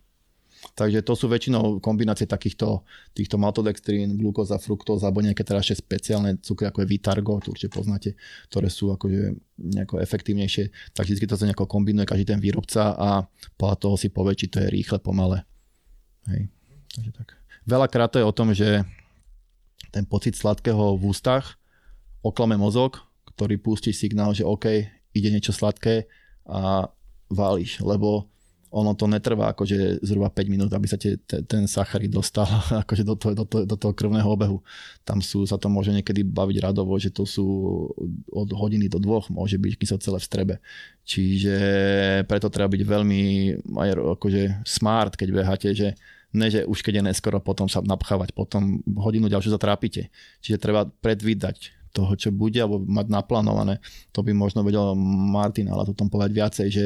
[0.75, 2.83] Takže to sú väčšinou kombinácie takýchto
[3.15, 7.71] týchto maltodextrín, glukóza, fruktóza alebo nejaké teraz ešte špeciálne cukry ako je Vitargo, to určite
[7.71, 8.19] poznáte,
[8.51, 10.91] ktoré sú akože nejako efektívnejšie.
[10.91, 13.23] Tak vždy to sa nejako kombinuje každý ten výrobca a
[13.55, 15.47] podľa toho si povie, či to je rýchle, pomale.
[16.27, 16.51] Hej.
[16.91, 17.27] Takže tak.
[17.63, 18.83] Veľakrát to je o tom, že
[19.95, 21.55] ten pocit sladkého v ústach
[22.19, 22.99] oklame mozog,
[23.35, 24.65] ktorý pustí signál, že OK,
[25.15, 26.07] ide niečo sladké
[26.43, 26.91] a
[27.29, 28.27] váliš, lebo
[28.69, 32.45] ono to netrvá akože zhruba 5 minút, aby sa te, te, ten sacharid dostal
[32.85, 34.61] akože do, toho, do, toho, do toho krvného obehu.
[35.01, 37.45] Tam sú, sa to môže niekedy baviť radovo, že to sú
[38.29, 40.55] od hodiny do dvoch, môže byť, sa celé v strebe.
[41.01, 41.55] Čiže
[42.29, 43.23] preto treba byť veľmi
[44.17, 45.97] akože smart, keď beháte, že
[46.37, 50.13] ne, že už keď je neskoro, potom sa napchávať, potom hodinu ďalšiu zatrápite.
[50.45, 53.81] Čiže treba predvídať toho, čo bude, alebo mať naplánované.
[54.13, 54.93] To by možno vedel
[55.33, 56.85] Martin, ale to tom povedať viacej, že,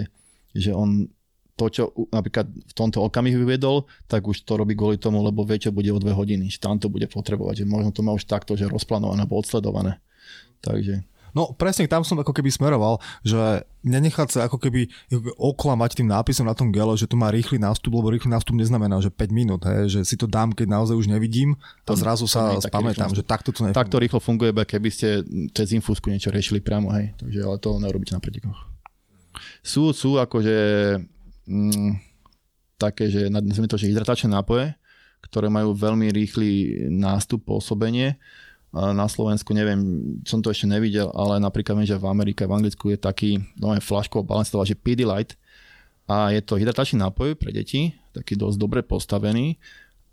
[0.56, 1.12] že on
[1.54, 5.62] to, čo napríklad v tomto okamihu vyvedol, tak už to robí kvôli tomu, lebo vie,
[5.62, 8.26] čo bude o dve hodiny, že tam to bude potrebovať, že možno to má už
[8.26, 10.02] takto, že rozplánované alebo odsledované.
[10.66, 11.06] Takže...
[11.34, 14.86] No presne tam som ako keby smeroval, že nenechať sa ako keby
[15.34, 19.02] oklamať tým nápisom na tom gele, že to má rýchly nástup, lebo rýchly nástup neznamená,
[19.02, 21.58] že 5 minút, hej, že si to dám, keď naozaj už nevidím
[21.90, 23.82] a zrazu sa spamätám, že takto to nefunguje.
[23.82, 25.26] Takto rýchlo funguje, keby ste
[25.58, 28.70] cez infúzku niečo riešili priamo, hej, takže ale to neurobiť na pretekoch.
[29.66, 30.54] Sú, sú akože
[31.48, 32.00] mm,
[32.78, 34.76] také, že nazvime to, že hydratačné nápoje,
[35.24, 36.50] ktoré majú veľmi rýchly
[36.92, 38.20] nástup, pôsobenie.
[38.74, 39.80] Na Slovensku neviem,
[40.26, 43.72] som to ešte nevidel, ale napríklad viem, že v Amerike, v Anglicku je taký no,
[43.78, 45.38] flaškov balance, že Pedialyte
[46.10, 49.56] a je to hydratačný nápoj pre deti, taký dosť dobre postavený.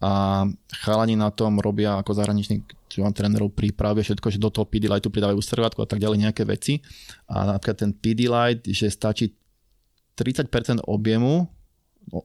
[0.00, 0.44] A
[0.80, 5.06] chalani na tom robia ako zahraniční čo mám trénerov prípravia všetko, že do toho Pedialyte
[5.06, 6.82] pridávajú servátku a tak ďalej nejaké veci.
[7.30, 9.30] A napríklad ten Pedialyte, že stačí
[10.20, 11.48] 30% objemu
[12.12, 12.18] no,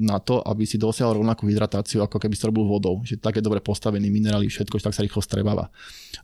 [0.00, 3.00] na to, aby si dosiahol rovnakú hydratáciu, ako keby si robil vodou.
[3.04, 5.70] Že tak je dobre postavený, minerály, všetko, že tak sa rýchlo strebáva.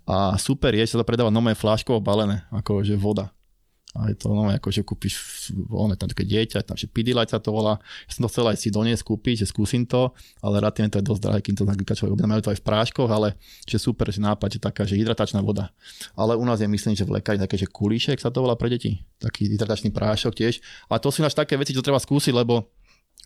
[0.05, 3.33] A super je, že sa to predáva nové fláškovo balené, ako že voda.
[3.91, 5.15] A je to no, ako, že kúpiš
[5.67, 7.83] ono, tam také dieťa, tam že Pidilite sa to volá.
[8.07, 11.11] Ja som to chcel aj si doniesť kúpiť, že skúsim to, ale relatívne to je
[11.11, 12.31] dosť drahé, kým to napríklad človek objedná.
[12.39, 13.35] Majú to aj v práškoch, ale
[13.67, 15.75] že super, že nápad, že taká, že hydratačná voda.
[16.15, 18.71] Ale u nás je myslím, že v lekári také, že kulíšek sa to volá pre
[18.71, 19.03] deti.
[19.19, 20.62] Taký hydratačný prášok tiež.
[20.87, 22.71] A to sú náš také veci, čo treba skúsiť, lebo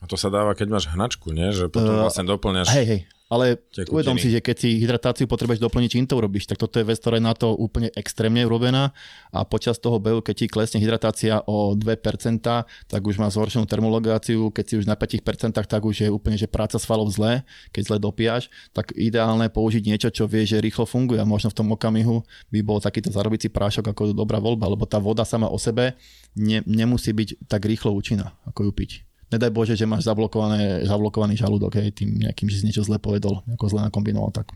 [0.03, 1.55] a to sa dáva, keď máš hnačku, nie?
[1.55, 2.67] Že potom vlastne doplňaš...
[2.77, 3.01] Hej, hej,
[3.35, 3.91] ale Tekutiny.
[3.91, 7.03] uvedom si, že keď si hydratáciu potrebuješ doplniť, čím to urobíš, tak toto je vec,
[7.03, 8.95] ktorá je na to úplne extrémne urobená.
[9.35, 12.39] A počas toho behu, keď ti klesne hydratácia o 2%,
[12.87, 16.47] tak už má zhoršenú termologáciu, keď si už na 5%, tak už je úplne, že
[16.47, 17.43] práca svalov zlé,
[17.75, 21.19] keď zle dopiaš, tak ideálne použiť niečo, čo vie, že rýchlo funguje.
[21.19, 22.23] A možno v tom okamihu
[22.55, 25.99] by bol takýto zarobící prášok ako dobrá voľba, lebo tá voda sama o sebe
[26.39, 28.93] ne, nemusí byť tak rýchlo účinná, ako ju piť
[29.33, 33.41] nedaj Bože, že máš zablokované, zablokovaný žalúdok, hej, tým nejakým, že si niečo zle povedol,
[33.55, 34.53] ako zle nakombinoval, tak.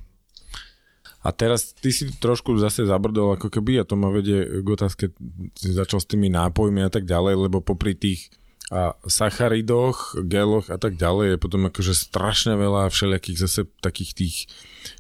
[1.19, 5.11] A teraz ty si trošku zase zabrdol ako keby a to ma vedie k otázke,
[5.59, 8.31] si začal s tými nápojmi a tak ďalej, lebo popri tých
[8.69, 14.37] a sacharidoch, geloch a tak ďalej je potom akože strašne veľa všelijakých zase takých tých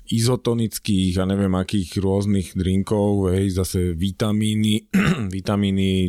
[0.08, 4.88] izotonických a neviem akých rôznych drinkov, hej, zase vitamíny,
[5.36, 6.08] vitamíny,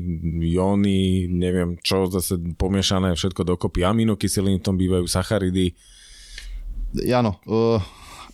[0.55, 5.75] jóny, neviem čo, zase pomiešané všetko dokopy, aminokyseliny v tom bývajú, sacharidy.
[7.11, 7.43] Áno.
[7.43, 7.83] Uh,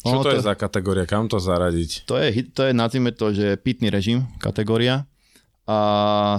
[0.06, 2.06] čo to, to je za kategória, kam to zaradiť?
[2.06, 5.10] To je, to je nazvime to, že pitný režim kategória
[5.66, 5.80] a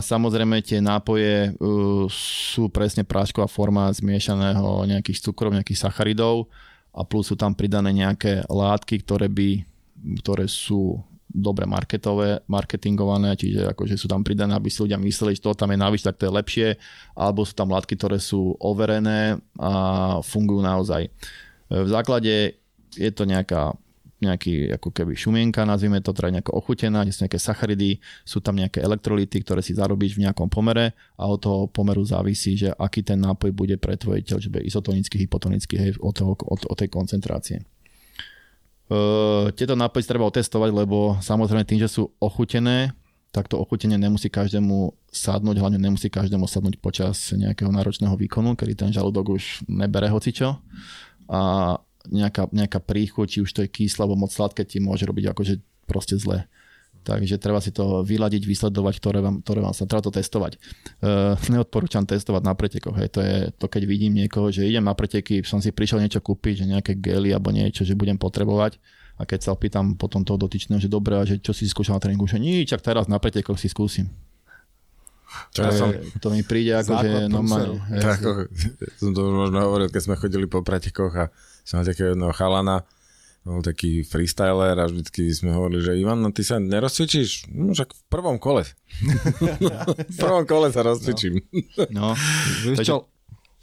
[0.07, 6.47] samozrejme tie nápoje uh, sú presne prášková forma zmiešaného nejakých cukrov, nejakých sacharidov
[6.95, 9.67] a plus sú tam pridané nejaké látky, ktoré by,
[10.23, 15.45] ktoré sú dobre marketové, marketingované, čiže akože sú tam pridané, aby si ľudia mysleli, že
[15.45, 16.69] to tam je navyše, tak to je lepšie,
[17.13, 19.73] alebo sú tam látky, ktoré sú overené a
[20.25, 21.13] fungujú naozaj.
[21.69, 22.57] V základe
[22.97, 23.77] je to nejaká
[24.17, 28.81] nejaký ako keby šumienka, nazvime to teda nejako ochutená, sú nejaké sacharidy, sú tam nejaké
[28.81, 33.21] elektrolity, ktoré si zarobíš v nejakom pomere a od toho pomeru závisí, že aký ten
[33.21, 36.89] nápoj bude pre tvoje telo, či bude izotonický, hypotonický, hej, od, toho, od, od tej
[36.89, 37.61] koncentrácie.
[38.87, 42.95] Uh, tieto nápoje treba otestovať, lebo samozrejme tým, že sú ochutené,
[43.37, 48.73] tak to ochutenie nemusí každému sadnúť, hlavne nemusí každému sadnúť počas nejakého náročného výkonu, kedy
[48.73, 50.57] ten žalúdok už nebere hocičo.
[51.29, 51.41] A
[52.09, 55.55] nejaká, nejaká príchuť, či už to je kyslé alebo moc sladké, ti môže robiť akože
[55.87, 56.47] proste zle.
[57.07, 60.59] Takže treba si to vyladiť, vysledovať, ktoré vám, ktoré vám sa treba to testovať.
[60.99, 62.99] Uh, neodporúčam testovať na pretekoch.
[62.99, 63.15] Hej.
[63.15, 66.67] To je to, keď vidím niekoho, že idem na preteky, som si prišiel niečo kúpiť,
[66.67, 68.83] že nejaké gely alebo niečo, že budem potrebovať.
[69.17, 72.03] A keď sa opýtam potom toho dotyčného, že dobré, a že čo si skúšal na
[72.03, 74.11] tréningu, že nič, ak teraz na pretekoch si skúsim.
[75.55, 75.89] To, ja som...
[76.21, 77.81] to mi príde ako, že normálne.
[78.03, 78.19] Tak,
[78.99, 81.25] som to možno hovoril, keď sme chodili po pretekoch a
[81.67, 82.87] som mal takého jedného chalana,
[83.47, 87.51] bol taký freestyler a vždycky sme hovorili, že Ivan, no ty sa nerozcvičíš?
[87.55, 88.67] No však v prvom kole.
[90.15, 91.43] v prvom kole sa rozcvičím.
[91.95, 92.15] No,
[92.75, 92.83] no.
[92.83, 93.07] to,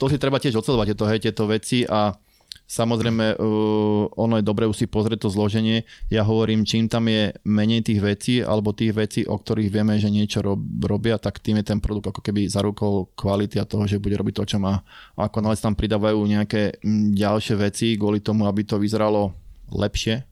[0.00, 2.16] to si treba tiež odsledovať, tieto, hej, tieto veci a
[2.64, 5.84] Samozrejme, uh, ono je dobre už si pozrieť to zloženie.
[6.08, 10.08] Ja hovorím, čím tam je menej tých vecí, alebo tých vecí, o ktorých vieme, že
[10.08, 13.84] niečo rob, robia, tak tým je ten produkt ako keby za rukou kvality a toho,
[13.84, 14.80] že bude robiť to, čo má.
[15.14, 16.80] Ako náhle tam pridávajú nejaké
[17.12, 19.36] ďalšie veci kvôli tomu, aby to vyzeralo
[19.68, 20.24] lepšie,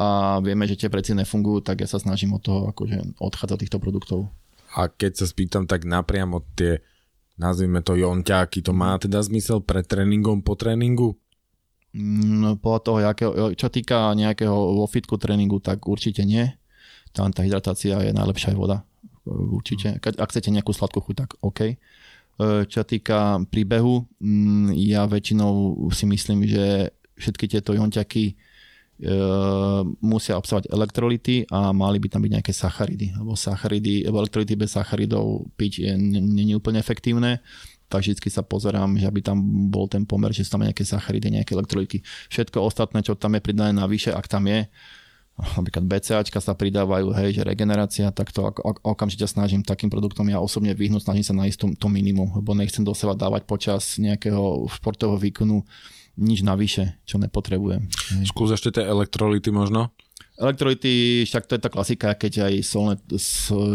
[0.00, 3.76] a vieme, že tie veci nefungujú, tak ja sa snažím od toho akože odchádzať týchto
[3.76, 4.32] produktov.
[4.72, 6.80] A keď sa spýtam tak napriamo tie,
[7.36, 11.20] nazvime to jonťáky, to má teda zmysel pre tréningom po tréningu?
[11.90, 16.46] Mm, podľa toho, jakého, čo týka nejakého vo fitku tréningu, tak určite nie.
[17.10, 18.86] Tam tá hydratácia je najlepšia voda.
[19.26, 19.98] Určite.
[19.98, 21.60] Ak chcete nejakú sladkú chuť, tak OK.
[21.66, 21.74] E,
[22.70, 28.34] čo týka príbehu, mm, ja väčšinou si myslím, že všetky tieto jonťaky e,
[30.00, 33.18] musia obsahovať elektrolity a mali by tam byť nejaké sacharidy.
[33.18, 35.92] Lebo sacharidy, elektrolity bez sacharidov piť je,
[36.46, 37.42] je úplne efektívne
[37.90, 41.34] tak vždy sa pozerám, že aby tam bol ten pomer, že sú tam nejaké sacharidy,
[41.34, 42.06] nejaké elektrolity.
[42.30, 44.70] Všetko ostatné, čo tam je pridané navyše, ak tam je,
[45.56, 48.44] napríklad BCAčka sa pridávajú, hej, že regenerácia, tak to
[48.84, 52.84] okamžite snažím takým produktom ja osobne vyhnúť, snažím sa nájsť to, to minimum, lebo nechcem
[52.84, 55.64] do seba dávať počas nejakého športového výkonu
[56.20, 57.88] nič navyše, čo nepotrebujem.
[58.28, 59.94] Skús ešte tie elektrolity možno?
[60.36, 62.94] Elektrolity, však to je tá klasika, keď aj solné,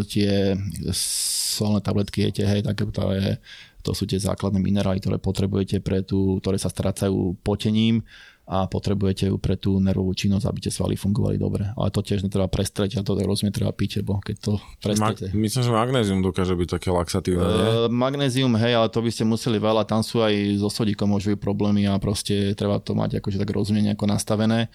[0.09, 0.57] tie
[0.93, 3.37] solné tabletky jete, hej, tak to je
[3.85, 8.01] to sú tie základné minerály, ktoré potrebujete pre tú, ktoré sa strácajú potením
[8.45, 11.65] a potrebujete ju pre tú nervovú činnosť, aby tie svaly fungovali dobre.
[11.73, 15.33] Ale to tiež netreba prestreť a to rozumie treba piť, lebo keď to prestrete.
[15.33, 19.25] Ma- myslím, že magnézium dokáže byť také laxatívne, Uh, magnézium, hej, ale to by ste
[19.25, 23.17] museli veľa, tam sú aj so sodíkom môžu byť problémy a proste treba to mať
[23.17, 24.69] akože tak rozumne nejako nastavené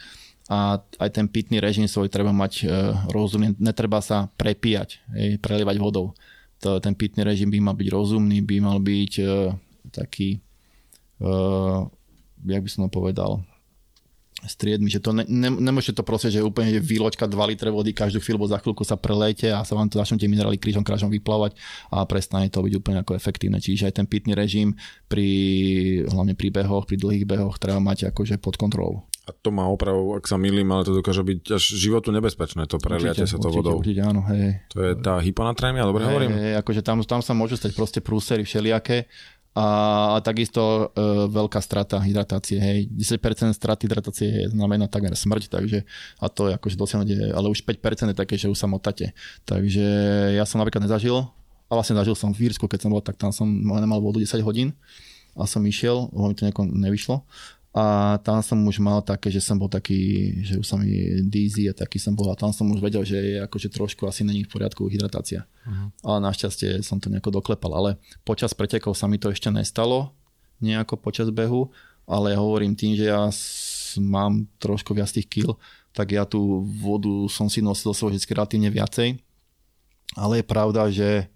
[0.50, 5.78] a aj ten pitný režim svoj treba mať uh, rozumne, netreba sa prepíjať, hej, prelievať
[5.78, 6.18] vodou
[6.60, 9.56] to, ten pitný režim by mal byť rozumný, by mal byť uh,
[9.90, 10.44] taký,
[11.24, 11.88] uh,
[12.44, 13.40] jak by som to povedal,
[14.46, 17.92] striedmi, že to ne, ne, nemôžete to proste, že úplne že vyloďka 2 litre vody
[17.92, 20.80] každú chvíľu, bo za chvíľku sa prelejte a sa vám to začnú tie minerály krížom
[20.80, 21.56] krážom vyplávať
[21.92, 23.60] a prestane to byť úplne ako efektívne.
[23.60, 24.72] Čiže aj ten pitný režim
[25.12, 25.28] pri,
[26.08, 29.04] hlavne pri behoch, pri dlhých behoch treba mať akože pod kontrolou.
[29.30, 32.82] A to má opravu, ak sa milím, ale to dokáže byť až životu nebezpečné, to
[32.82, 33.78] preliate sa to určite, vodou.
[33.78, 34.58] Určite, áno, hej.
[34.74, 36.30] To je tá hyponatrémia, dobre hej, hovorím?
[36.34, 39.06] Hej, akože tam, tam sa môžu stať proste prúsery všelijaké
[39.54, 39.66] a,
[40.14, 42.90] a takisto e, veľká strata hydratácie, hej.
[42.90, 45.86] 10% straty hydratácie znamená takmer smrť, takže
[46.18, 49.14] a to je akože dosiahnuť, ale už 5% je také, že už sa motate.
[49.46, 49.86] Takže
[50.34, 51.22] ja som napríklad nezažil,
[51.70, 54.42] a vlastne zažil som v Írsku, keď som bol, tak tam som nemal vodu 10
[54.42, 54.74] hodín
[55.38, 57.22] a som išiel, mi to nejako nevyšlo
[57.70, 61.70] a tam som už mal také, že som bol taký, že už som mi dizzy
[61.70, 64.42] a taký som bol a tam som už vedel, že je akože trošku asi není
[64.42, 65.46] v poriadku hydratácia.
[65.62, 65.94] Uh-huh.
[66.02, 67.90] Ale našťastie som to nejako doklepal, ale
[68.26, 70.10] počas pretekov sa mi to ešte nestalo,
[70.58, 71.70] nejako počas behu,
[72.10, 73.30] ale ja hovorím tým, že ja
[74.02, 75.54] mám trošku viac tých kil,
[75.94, 79.14] tak ja tú vodu som si nosil svoj vždy relatívne viacej,
[80.18, 81.30] ale je pravda, že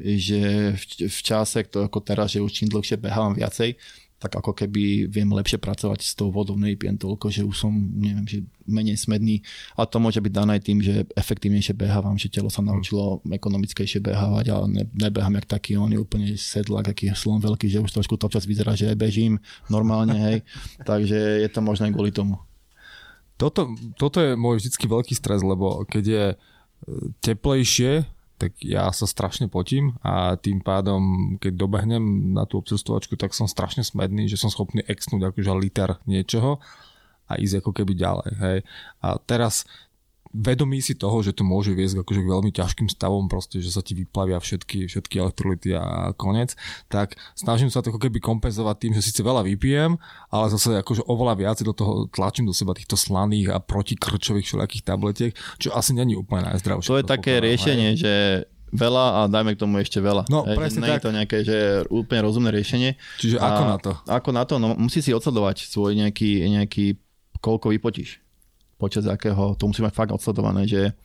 [0.00, 3.76] že v, v čase, to ako teraz, že už čím dlhšie behávam viacej,
[4.20, 8.28] tak ako keby viem lepšie pracovať s tou vodou, nevypijem toľko, že už som, neviem,
[8.28, 9.40] že menej smedný.
[9.80, 14.52] A to môže byť dané tým, že efektívnejšie behávam, že telo sa naučilo ekonomickejšie behávať
[14.52, 18.20] a ne, nebehám jak taký, on je úplne sedlak, aký slon veľký, že už trošku
[18.20, 19.40] to občas vyzerá, že bežím
[19.72, 20.36] normálne, hej.
[20.90, 22.36] Takže je to možno aj kvôli tomu.
[23.40, 26.36] Toto, toto je môj vždycky veľký stres, lebo keď je e,
[27.24, 28.04] teplejšie,
[28.40, 33.44] tak ja sa strašne potím a tým pádom, keď dobehnem na tú obcestovačku, tak som
[33.44, 36.56] strašne smedný, že som schopný exnúť akože liter niečoho
[37.28, 38.30] a ísť ako keby ďalej.
[38.40, 38.58] Hej.
[39.04, 39.68] A teraz
[40.30, 43.82] vedomí si toho, že to môže viesť akože k veľmi ťažkým stavom, proste, že sa
[43.82, 46.54] ti vyplavia všetky, všetky elektrolyty a konec,
[46.86, 49.98] tak snažím sa to ako keby kompenzovať tým, že síce veľa vypijem,
[50.30, 54.86] ale zase akože oveľa viac do toho tlačím do seba týchto slaných a protikrčových všelijakých
[54.86, 56.90] tabletiek, čo asi není úplne najzdravšie.
[56.90, 58.00] To je také riešenie, hej.
[58.00, 58.14] že
[58.70, 60.30] veľa a dajme k tomu ešte veľa.
[60.30, 60.98] No, presne Nie tak.
[61.02, 61.58] je to nejaké, že
[61.90, 62.94] úplne rozumné riešenie.
[63.18, 63.92] Čiže a ako na to?
[64.06, 64.54] Ako na to?
[64.62, 66.94] No musí si odsledovať svoj nejaký, nejaký
[67.42, 68.22] koľko vypotíš
[68.80, 70.96] počas akého, to musí mať fakt odsledované, že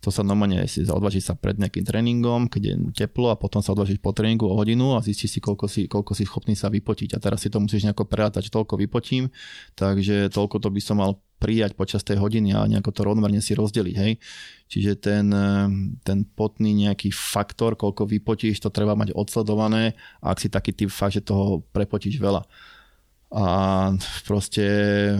[0.00, 2.74] to sa normálne si odvážiť sa pred nejakým tréningom, keď je
[3.04, 6.16] teplo a potom sa odvážiť po tréningu o hodinu a zistiť si, koľko si, koľko
[6.16, 7.12] si schopný sa vypotiť.
[7.12, 9.28] A teraz si to musíš nejako prerátať, toľko vypotím,
[9.76, 13.52] takže toľko to by som mal prijať počas tej hodiny a nejako to rovnomerne si
[13.52, 14.12] rozdeliť, hej.
[14.72, 15.28] Čiže ten,
[16.00, 21.20] ten potný nejaký faktor, koľko vypotíš, to treba mať odsledované ak si taký typ fakt,
[21.20, 22.44] že toho prepotíš veľa
[23.30, 23.46] a
[24.26, 24.66] proste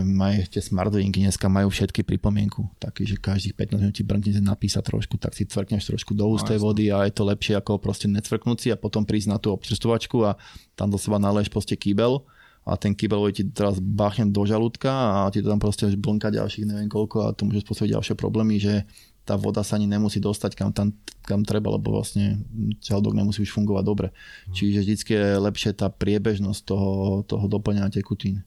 [0.03, 2.67] aj tie smartdrinky dneska majú všetky pripomienku.
[2.75, 6.43] Taký, že každých 15 minút ti brnkne napísať trošku, tak si cvrkneš trošku do úst
[6.43, 9.55] tej vody a je to lepšie ako proste necvrknúť si a potom prísť na tú
[9.55, 10.35] občerstvovačku a
[10.75, 12.27] tam do seba naleješ proste kýbel
[12.67, 16.67] a ten kýbel ti teraz báchne do žalúdka a ti to tam proste blnka ďalších
[16.67, 18.85] neviem koľko a to môže spôsobiť ďalšie problémy, že
[19.21, 22.41] tá voda sa ani nemusí dostať kam, tam, kam treba, lebo vlastne
[22.81, 24.07] žalúdok nemusí už fungovať dobre.
[24.49, 24.53] Mm.
[24.57, 26.91] Čiže vždy je lepšie tá priebežnosť toho,
[27.25, 28.41] toho doplňania tekutín.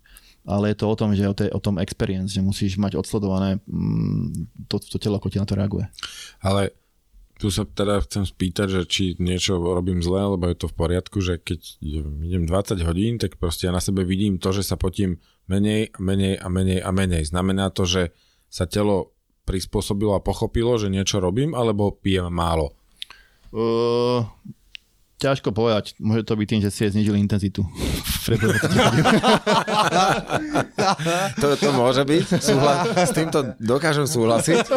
[0.45, 3.65] Ale je to o tom, že o, tej, o tom experience, že musíš mať odsledované
[3.65, 5.89] mm, to, to telo, ako ti na to reaguje.
[6.45, 6.77] Ale
[7.41, 11.19] tu sa teda chcem spýtať, že či niečo robím zle, lebo je to v poriadku,
[11.25, 11.61] že keď
[12.21, 15.17] idem 20 hodín, tak proste ja na sebe vidím to, že sa potím
[15.49, 17.25] menej, menej a menej a menej.
[17.25, 18.13] Znamená to, že
[18.53, 19.14] sa telo
[19.45, 22.73] prispôsobilo a pochopilo, že niečo robím, alebo pijem málo?
[23.55, 24.27] Uh,
[25.19, 25.95] ťažko povedať.
[26.03, 27.63] Môže to byť tým, že si znižili intenzitu.
[31.41, 32.41] to, to môže byť.
[32.41, 34.65] Súhla, s týmto dokážem súhlasiť.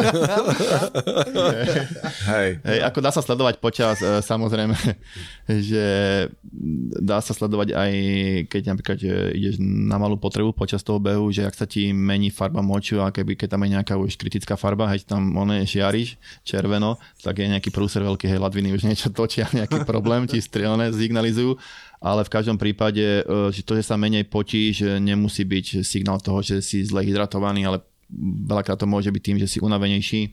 [2.28, 2.60] Hej.
[2.60, 4.76] Hej, ako dá sa sledovať počas, e, samozrejme,
[5.48, 5.86] že
[7.00, 7.92] dá sa sledovať aj
[8.52, 12.28] keď napríklad že ideš na malú potrebu počas toho behu, že ak sa ti mení
[12.28, 16.20] farba moču a keby keď tam je nejaká už kritická farba, hej, tam one žiariš
[16.44, 20.92] červeno, tak je nejaký prúser veľký, hej, ladviny už niečo točia, nejaký problém ti strelené
[20.92, 21.56] signalizujú
[21.98, 26.38] ale v každom prípade, e, že to, že sa menej potíš, nemusí byť signál toho,
[26.46, 27.82] že si zle hydratovaný, ale
[28.46, 30.32] veľakrát to môže byť tým, že si unavenejší,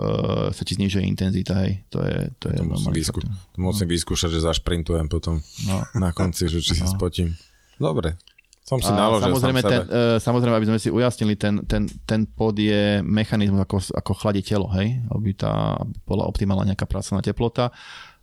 [0.00, 1.84] uh, sa ti znižuje intenzita, hej.
[1.92, 3.92] To je, to je to musím, vyskú, to musím no.
[3.92, 5.36] vyskúšať, že zašprintujem potom
[5.68, 5.84] no.
[5.92, 6.78] na konci, že či no.
[6.80, 7.36] si spotím.
[7.76, 8.16] Dobre,
[8.64, 12.24] som si naložil samozrejme, sám ten, uh, samozrejme, aby sme si ujasnili, ten, ten, ten
[12.24, 17.20] pod je mechanizmus, ako, ako chladí telo, hej, aby tá aby bola optimálna nejaká pracovná
[17.20, 17.68] teplota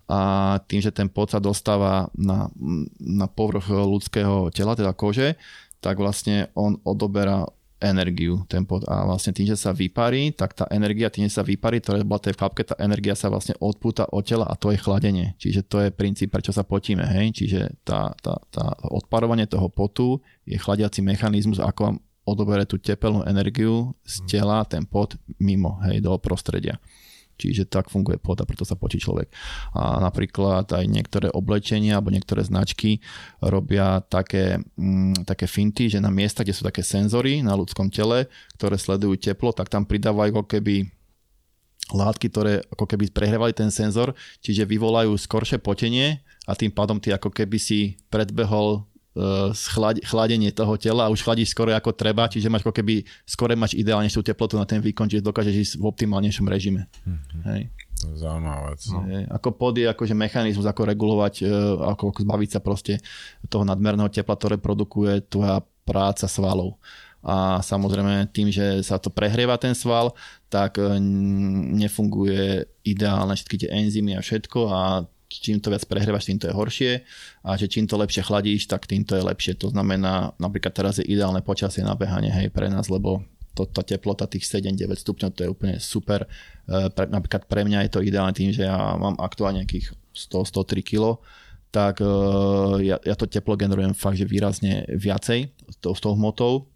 [0.10, 0.20] a
[0.66, 2.50] tým, že ten pod sa dostáva na,
[2.98, 5.38] na povrch ľudského tela, teda kože,
[5.80, 7.46] tak vlastne on odoberá
[7.80, 8.84] energiu ten pot.
[8.92, 12.20] A vlastne tým, že sa vyparí, tak tá energia, tým, že sa vyparí, ktoré bola
[12.20, 15.34] tej chlapke, tá energia sa vlastne odpúta od tela a to je chladenie.
[15.40, 17.08] Čiže to je princíp, prečo sa potíme.
[17.08, 17.40] Hej?
[17.40, 23.26] Čiže tá, tá, tá odparovanie toho potu je chladiaci mechanizmus, ako vám odobere tú tepelnú
[23.26, 26.78] energiu z tela, ten pot mimo, hej, do prostredia.
[27.40, 29.32] Čiže tak funguje pot a preto sa potí človek.
[29.72, 33.00] A napríklad aj niektoré oblečenia alebo niektoré značky
[33.40, 38.28] robia také, mm, také finty, že na miesta, kde sú také senzory na ľudskom tele,
[38.60, 40.92] ktoré sledujú teplo, tak tam pridávajú ako keby
[41.90, 44.14] látky, ktoré ako keby prehrevali ten senzor,
[44.46, 48.89] čiže vyvolajú skoršie potenie a tým pádom ty ako keby si predbehol
[50.06, 53.74] chladenie toho tela a už chladíš skoro ako treba, čiže máš ako keby skore máš
[53.74, 56.86] ideálnejšiu teplotu na ten výkon, čiže dokážeš ísť v optimálnejšom režime.
[57.04, 57.42] Mm-hmm.
[57.50, 57.62] Hej.
[58.00, 58.82] To je zaujímavá vec.
[58.88, 59.04] No.
[59.36, 61.44] Ako pod je akože mechanizmus, ako regulovať,
[61.84, 62.94] ako, ako zbaviť sa proste
[63.52, 66.80] toho nadmerného tepla, ktoré produkuje tvoja práca svalov.
[67.20, 70.16] A samozrejme tým, že sa to prehrieva ten sval,
[70.48, 70.96] tak uh,
[71.76, 76.58] nefunguje ideálne všetky tie enzymy a všetko a čím to viac prehrievaš, tým to je
[76.58, 76.92] horšie
[77.46, 79.54] a že čím to lepšie chladíš, tak tým to je lepšie.
[79.62, 83.22] To znamená, napríklad teraz je ideálne počasie na behanie hej, pre nás, lebo
[83.54, 86.26] to, tá teplota tých 7-9 stupňov, to je úplne super.
[86.66, 90.82] E, pre, napríklad pre mňa je to ideálne tým, že ja mám aktuálne nejakých 100-103
[90.82, 91.22] kg,
[91.70, 92.10] tak e,
[92.90, 96.72] ja, ja to teplo generujem fakt, že výrazne viacej s tou hmotou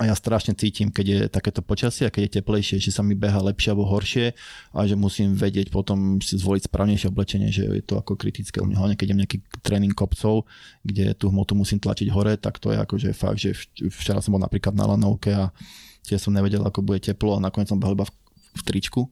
[0.00, 3.12] a ja strašne cítim, keď je takéto počasie a keď je teplejšie, že sa mi
[3.12, 4.32] beha lepšie alebo horšie
[4.72, 8.66] a že musím vedieť potom si zvoliť správnejšie oblečenie, že je to ako kritické u
[8.66, 10.48] mňa, hlavne keď idem nejaký tréning kopcov,
[10.88, 13.52] kde tú hmotu musím tlačiť hore, tak to je akože fakt, že
[13.92, 15.52] včera som bol napríklad na lanovke a
[16.08, 18.12] tiež som nevedel, ako bude teplo a nakoniec som behol iba v,
[18.56, 19.04] v tričku.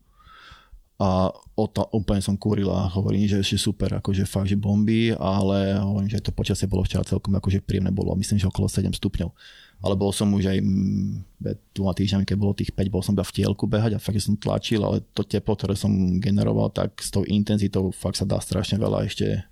[0.99, 5.79] A to, úplne som kúril a hovorím, že je super, akože fakt, že bomby, ale
[5.79, 9.31] hovorím, že to počasie bolo včera celkom akože príjemné bolo, myslím, že okolo 7 stupňov
[9.79, 11.39] ale bol som už aj mm,
[11.71, 14.35] dvoma týždňami, keď bolo tých 5, bol som iba v tielku behať a fakt som
[14.35, 18.75] tlačil, ale to teplo, ktoré som generoval, tak s tou intenzitou fakt sa dá strašne
[18.83, 19.47] veľa ešte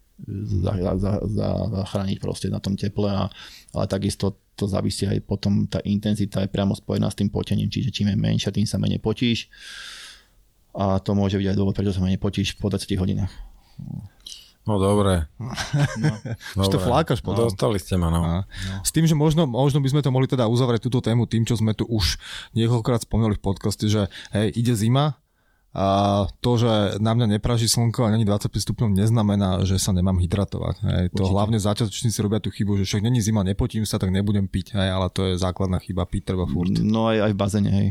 [1.77, 3.29] zachrániť proste na tom teple, a,
[3.77, 7.93] ale takisto to závisí aj potom, tá intenzita je priamo spojená s tým potením, čiže
[7.93, 9.53] čím je menšia, tým sa menej potíš
[10.73, 13.33] a to môže byť aj dôvod, prečo sa menej potíš po 20 hodinách.
[14.67, 15.31] No dobre.
[15.39, 15.55] No.
[16.61, 17.47] Už to flákaš potom.
[17.47, 18.19] Dostali ste ma, no.
[18.19, 18.43] no.
[18.83, 21.55] S tým, že možno, možno by sme to mohli teda uzavrieť túto tému tým, čo
[21.55, 22.19] sme tu už
[22.59, 25.23] niekoľkokrát spomínali v podcaste, že hej, ide zima,
[25.77, 30.17] a to, že na mňa nepraží slnko a není 25 stupňov, neznamená, že sa nemám
[30.25, 30.81] hydratovať.
[30.81, 31.05] Hej.
[31.21, 34.73] To hlavne začiatočníci robia tú chybu, že však není zima, nepotím sa, tak nebudem piť,
[34.73, 36.73] hej, ale to je základná chyba, piť treba furt.
[36.81, 37.89] No aj, aj v bazene, hej.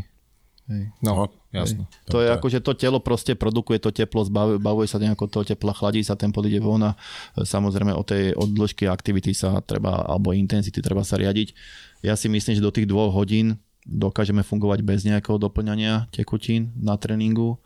[0.65, 0.83] Hej.
[1.05, 1.83] No, jasno.
[1.87, 2.11] Hej.
[2.11, 5.45] To je ako, že to telo proste produkuje to teplo, zbavuje, bavuje sa nejako toho
[5.47, 9.63] tepla, chladí sa, ten pod ide von a e, samozrejme o tej odložky aktivity sa
[9.63, 11.55] treba, alebo intenzity treba sa riadiť.
[12.03, 16.97] Ja si myslím, že do tých dvoch hodín dokážeme fungovať bez nejakého doplňania tekutín na
[16.97, 17.61] tréningu,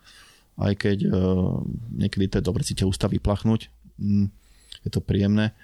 [0.59, 1.63] aj keď uh,
[1.95, 4.27] niekedy to je dobre si tie ústa vyplachnúť, mm,
[4.83, 5.55] je to príjemné,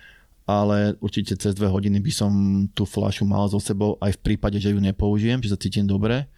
[0.48, 2.32] ale určite cez dve hodiny by som
[2.72, 6.32] tú fľašu mal so sebou aj v prípade, že ju nepoužijem, že sa cítim dobre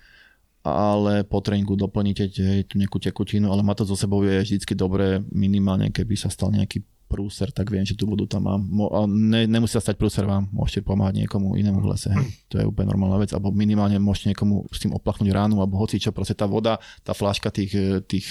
[0.73, 2.27] ale po tréningu doplníte
[2.67, 6.51] tú nejakú tekutinu, ale má to zo sebou je vždycky dobré, minimálne keby sa stal
[6.51, 8.61] nejaký prúser, tak viem, že tú vodu tam mám.
[9.07, 12.11] Ne, nemusí sa stať prúser vám, môžete pomáhať niekomu inému v lese.
[12.51, 13.31] To je úplne normálna vec.
[13.31, 17.15] Alebo minimálne môžete niekomu s tým oplachnúť ránu, alebo hoci čo, proste tá voda, tá
[17.15, 18.27] fláška tých, tých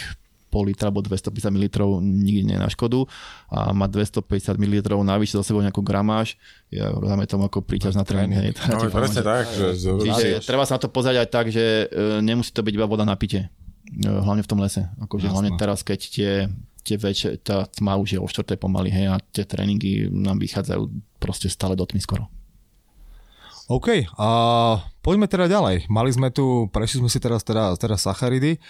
[0.49, 3.05] pol litra alebo 250 ml nikdy nie na škodu
[3.51, 6.39] a má 250 ml navyše za sebou nejakú gramáž,
[6.71, 8.35] ja dáme tomu ako príťaž na tréning.
[8.35, 9.47] Hej, no, presne tak.
[9.51, 12.87] Že Čiže treba sa na to pozrieť aj tak, že e, nemusí to byť iba
[12.89, 13.47] voda na pite.
[13.47, 14.87] E, hlavne v tom lese.
[15.03, 16.31] Akože hlavne teraz, keď tie
[16.87, 18.55] tie väčšie, tá tma už je o 4.
[18.55, 20.87] pomaly, hej, a tie tréningy nám vychádzajú
[21.19, 22.31] proste stále do tmy skoro.
[23.67, 24.29] OK, a
[25.03, 25.91] poďme teda ďalej.
[25.91, 28.63] Mali sme tu, prešli sme si teraz teda, teda sacharidy.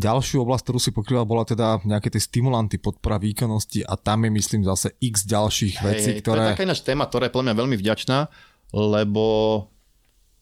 [0.00, 4.30] Ďalšiu oblasť, ktorú si pokrýval, bola teda nejaké tie stimulanty, podpora výkonnosti a tam je
[4.32, 6.40] myslím zase x ďalších vecí, ktoré...
[6.40, 8.18] To je taká ináč téma, ktorá je podľa mňa veľmi vďačná,
[8.72, 9.24] lebo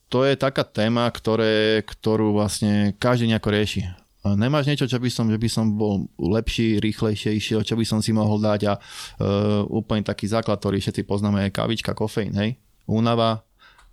[0.07, 3.91] to je taká téma, ktoré, ktorú vlastne každý nejako rieši.
[4.23, 8.11] Nemáš niečo, čo by som, že by som bol lepší, rýchlejší, čo by som si
[8.11, 12.59] mohol dať a uh, úplne taký základ, ktorý všetci poznáme, je kavička, kofeín, hej?
[12.91, 13.46] Únava,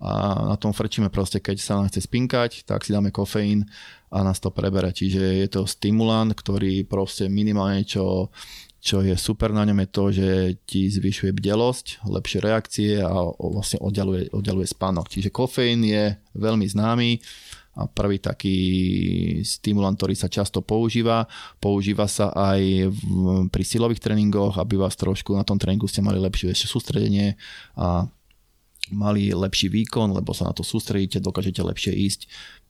[0.04, 3.64] a na tom frčíme proste, keď sa nám chce spinkať, tak si dáme kofeín
[4.12, 4.92] a nás to prebere.
[4.92, 8.28] Čiže je to stimulant, ktorý proste minimálne čo,
[8.84, 10.28] čo je super na ňom je to, že
[10.68, 15.08] ti zvyšuje bdelosť, lepšie reakcie a vlastne oddialuje, oddialuje spánok.
[15.08, 17.16] Čiže kofeín je veľmi známy
[17.74, 18.56] a prvý taký
[19.40, 21.26] stimulant, ktorý sa často používa.
[21.58, 22.98] Používa sa aj v,
[23.48, 27.40] pri silových tréningoch, aby vás trošku na tom tréningu ste mali lepšie sústredenie
[27.74, 28.04] a
[28.92, 32.20] mali lepší výkon, lebo sa na to sústredíte, dokážete lepšie ísť.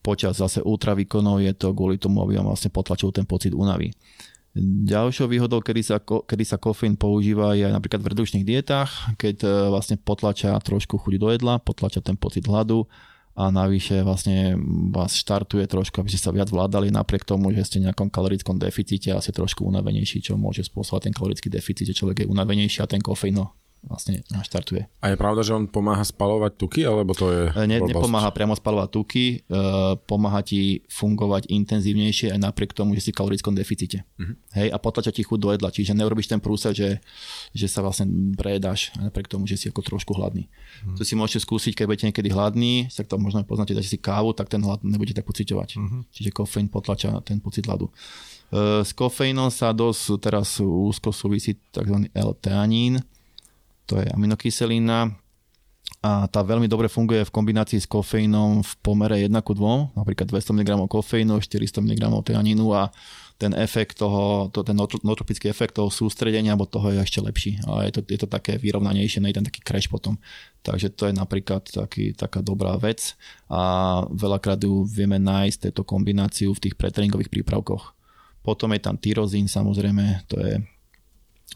[0.04, 3.90] Počas zase ultravýkonov je to kvôli tomu, aby vám vlastne potlačil ten pocit únavy.
[4.86, 9.48] Ďalšou výhodou, kedy sa, kedy sa kofeín používa, je napríklad v redučných dietách, keď e,
[9.66, 12.86] vlastne potlača trošku chuť do jedla, potlača ten pocit hladu
[13.34, 14.54] a navyše vlastne
[14.94, 18.54] vás štartuje trošku, aby ste sa viac vládali napriek tomu, že ste v nejakom kalorickom
[18.54, 22.78] deficite a ste trošku unavenejší, čo môže spôsobovať ten kalorický deficit, že človek je unavenejší
[22.78, 24.88] a ten kofeín no, vlastne naštartuje.
[25.04, 28.56] A je pravda, že on pomáha spalovať tuky, alebo to je E, Ne, nepomáha priamo
[28.56, 29.56] spalovať tuky, e,
[30.08, 34.02] pomáha ti fungovať intenzívnejšie aj napriek tomu, že si v kalorickom deficite.
[34.16, 34.34] Uh-huh.
[34.56, 36.90] Hej, a potlača ti chuť do jedla, čiže neurobiš ten prúsek, že,
[37.52, 40.48] že sa vlastne prejedáš napriek tomu, že si ako trošku hladný.
[40.48, 40.96] Uh-huh.
[40.98, 44.32] To si môžete skúsiť, keď budete niekedy hladný, tak to možno poznáte, dáte si kávu,
[44.32, 45.70] tak ten hlad nebudete tak pociťovať.
[45.76, 46.00] Uh-huh.
[46.10, 47.92] Čiže kofeín potlača ten pocit hladu.
[48.52, 52.08] E, S kofeínom sa dosť teraz úzko súvisí tzv.
[52.14, 53.02] L-teanín,
[53.86, 55.12] to je aminokyselina
[56.04, 60.28] a tá veľmi dobre funguje v kombinácii s kofeínom v pomere 1 ku 2, napríklad
[60.28, 62.92] 200 mg kofeínu, 400 mg teanínu a
[63.40, 67.52] ten efekt toho, to, ten nootropický efekt toho sústredenia alebo toho je ešte lepší.
[67.64, 70.20] A je to, je to také vyrovnanejšie, nie ten taký crash potom.
[70.60, 73.16] Takže to je napríklad taký, taká dobrá vec
[73.48, 77.96] a veľakrát ju vieme nájsť, tejto kombináciu v tých pretréningových prípravkoch.
[78.44, 80.60] Potom je tam tyrozín, samozrejme, to je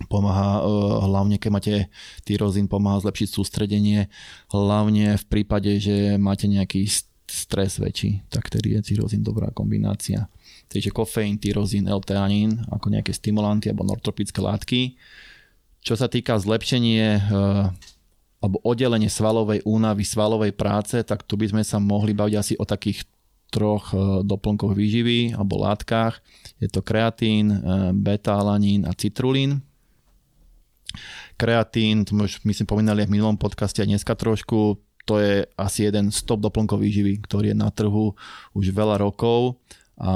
[0.07, 0.63] pomáha
[1.03, 1.75] hlavne, keď máte
[2.23, 4.07] tyrozín, pomáha zlepšiť sústredenie,
[4.53, 6.87] hlavne v prípade, že máte nejaký
[7.29, 10.33] stres väčší, tak tedy je tyrozín dobrá kombinácia.
[10.73, 14.97] Takže kofeín, tyrozín, L-teanín ako nejaké stimulanty alebo nortropické látky.
[15.85, 17.29] Čo sa týka zlepšenie
[18.39, 22.65] alebo oddelenie svalovej únavy, svalovej práce, tak tu by sme sa mohli baviť asi o
[22.65, 23.03] takých
[23.49, 23.93] troch
[24.25, 26.21] doplnkoch výživy alebo látkach.
[26.61, 27.51] Je to kreatín,
[27.99, 29.65] beta-alanín a citrulín.
[31.39, 35.89] Kreatín, to už myslím spomínali aj v minulom podcaste a dneska trošku, to je asi
[35.89, 38.13] jeden z top doplnkov výživy, ktorý je na trhu
[38.53, 39.57] už veľa rokov
[39.97, 40.13] a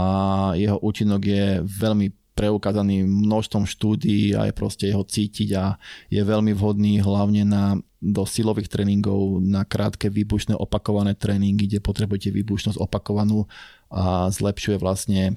[0.55, 5.77] jeho účinok je veľmi preukázaný množstvom štúdií a je proste jeho cítiť a
[6.09, 12.33] je veľmi vhodný hlavne na, do silových tréningov, na krátke výbušné opakované tréningy, kde potrebujete
[12.33, 13.45] výbušnosť opakovanú
[13.93, 15.35] a zlepšuje vlastne e,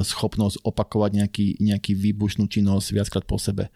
[0.00, 3.68] schopnosť opakovať nejaký, nejaký výbušnú činnosť viackrát po sebe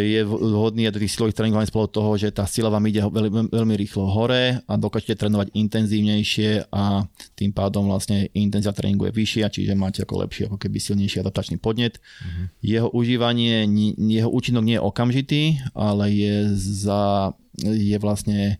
[0.00, 3.52] je vhodný aj do tých silových tréningov spolu toho, že tá sila vám ide veľmi,
[3.52, 7.04] veľmi rýchlo hore a dokážete trénovať intenzívnejšie a
[7.36, 11.60] tým pádom vlastne intenzita tréningu je vyššia, čiže máte ako lepší, ako keby silnejší adaptačný
[11.60, 12.00] podnet.
[12.00, 12.46] Uh-huh.
[12.64, 15.42] Jeho užívanie, jeho účinok nie je okamžitý,
[15.76, 18.56] ale je za, je vlastne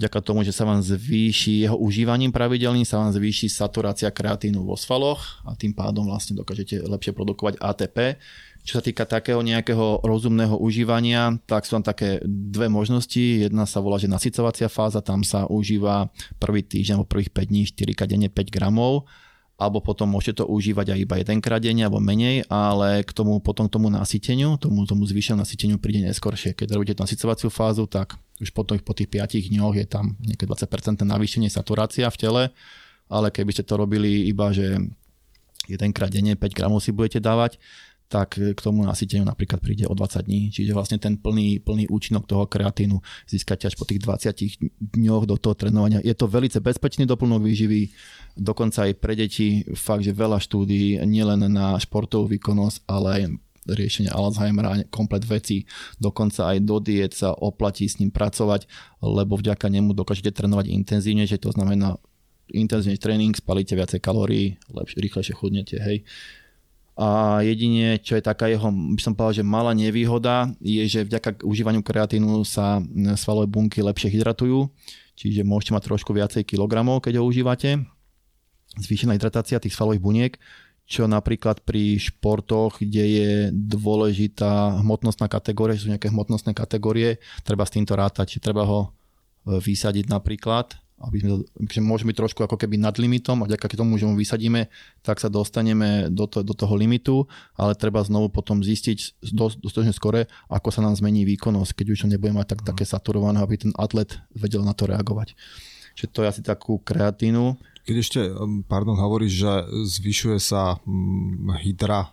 [0.00, 4.72] vďaka tomu, že sa vám zvýši jeho užívaním pravidelným, sa vám zvýši saturácia kreatínu vo
[4.72, 8.16] svaloch a tým pádom vlastne dokážete lepšie produkovať ATP,
[8.70, 13.50] čo sa týka takého nejakého rozumného užívania, tak sú tam také dve možnosti.
[13.50, 16.06] Jedna sa volá, že nasycovacia fáza, tam sa užíva
[16.38, 19.10] prvý týždeň alebo prvých 5 dní 4 denne 5 gramov
[19.60, 23.68] alebo potom môžete to užívať aj iba jedenkrát denne alebo menej, ale k tomu potom
[23.68, 26.56] k tomu nasyteniu, tomu, tomu zvýšenému nasyteniu príde neskôršie.
[26.56, 31.04] Keď robíte nasycovaciu fázu, tak už potom po tých 5 dňoch je tam nejaké 20%
[31.04, 32.42] navýšenie saturácia v tele,
[33.12, 34.80] ale keby ste to robili iba, že
[35.68, 37.60] jedenkrát denne 5 gramov si budete dávať,
[38.10, 40.50] tak k tomu nasyteniu napríklad príde o 20 dní.
[40.50, 42.98] Čiže vlastne ten plný, plný účinok toho kreatínu
[43.30, 46.02] získate až po tých 20 dňoch do toho trénovania.
[46.02, 47.94] Je to veľmi bezpečný doplnok výživy,
[48.34, 53.22] dokonca aj pre deti fakt, že veľa štúdií, nielen na športovú výkonnosť, ale aj
[53.70, 55.62] riešenia Alzheimera, komplet veci,
[56.02, 58.66] dokonca aj do diet sa oplatí s ním pracovať,
[59.06, 61.94] lebo vďaka nemu dokážete trénovať intenzívne, že to znamená
[62.50, 66.02] intenzívny tréning, spalíte viacej kalórií, lepšie, rýchlejšie chudnete, hej
[67.00, 71.40] a jedine, čo je taká jeho, by som povedal, že malá nevýhoda, je, že vďaka
[71.40, 72.76] užívaniu kreatínu sa
[73.16, 74.68] svalové bunky lepšie hydratujú,
[75.16, 77.80] čiže môžete mať trošku viacej kilogramov, keď ho užívate.
[78.76, 80.32] Zvýšená hydratácia tých svalových buniek,
[80.84, 87.16] čo napríklad pri športoch, kde je dôležitá hmotnostná kategória, sú nejaké hmotnostné kategórie,
[87.48, 91.30] treba s týmto rátať, treba ho e, vysadiť napríklad aby sme,
[91.64, 94.68] že môžeme byť trošku ako keby nad limitom a vďaka tomu, že mu vysadíme,
[95.00, 97.24] tak sa dostaneme do, to, do toho limitu,
[97.56, 100.20] ale treba znovu potom zistiť dosť, dostatočne skore,
[100.52, 103.72] ako sa nám zmení výkonnosť, keď už to nebude mať tak, také saturované, aby ten
[103.80, 105.32] atlet vedel na to reagovať.
[105.96, 107.56] Čiže to je asi takú kreatínu.
[107.88, 109.52] Keď ešte, um, pardon, hovoríš, že
[110.00, 112.12] zvyšuje sa um, hydra...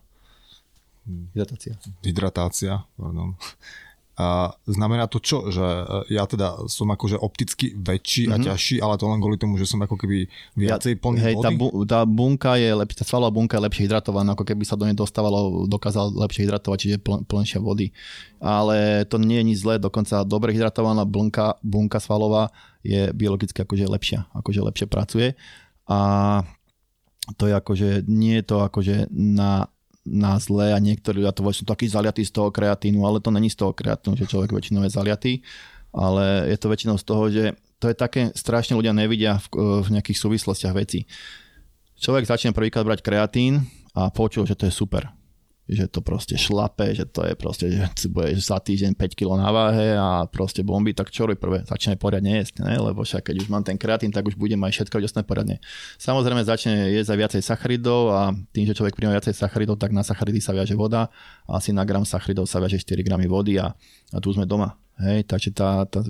[1.07, 1.79] Hydratácia.
[2.03, 3.39] Hydratácia, pardon.
[4.17, 5.53] A znamená to čo?
[5.53, 8.41] Že e, ja teda som akože opticky väčší mm-hmm.
[8.41, 10.25] a ťažší, ale to len kvôli tomu, že som ako keby
[10.57, 11.45] viacej plný Hej, vody?
[11.45, 14.73] tá, bu- tá bunka je lepšia, tá svalová bunka je lepšie hydratovaná, ako keby sa
[14.73, 17.93] do nej dostávalo, dokázal lepšie hydratovať, čiže pl- plnšia vody.
[18.41, 22.49] Ale to nie je nič zlé, dokonca dobre hydratovaná bunka, bunka svalová
[22.81, 25.37] je biologicky akože lepšia, akože lepšie pracuje.
[25.85, 26.41] A
[27.37, 29.69] to je akože, nie je to akože na
[30.07, 33.51] na zlé a niektorí ľudia to sú takí zaliatí z toho kreatínu, ale to není
[33.51, 35.33] z toho kreatínu, že človek väčšinou je zaliatý,
[35.91, 37.43] ale je to väčšinou z toho, že
[37.77, 41.05] to je také, strašne ľudia nevidia v, v nejakých súvislostiach veci.
[41.99, 45.11] Človek začne prvýkrát brať kreatín a počul, že to je super
[45.67, 49.51] že to proste šlape, že to je proste, že bude za týždeň 5 kg na
[49.51, 51.67] váhe a proste bomby, tak čo robí prvé?
[51.67, 52.79] Začne poriadne jesť, ne?
[52.79, 55.59] lebo však keď už mám ten kreatín, tak už budem aj všetko jasné poriadne.
[55.99, 60.07] Samozrejme začne jesť aj viacej sacharidov a tým, že človek príjme viacej sacharidov, tak na
[60.07, 61.11] sacharidy sa viaže voda
[61.43, 63.75] a asi na gram sacharidov sa viaže 4 gramy vody a,
[64.15, 64.86] a tu sme doma.
[64.97, 66.01] Hej, takže tá, tá,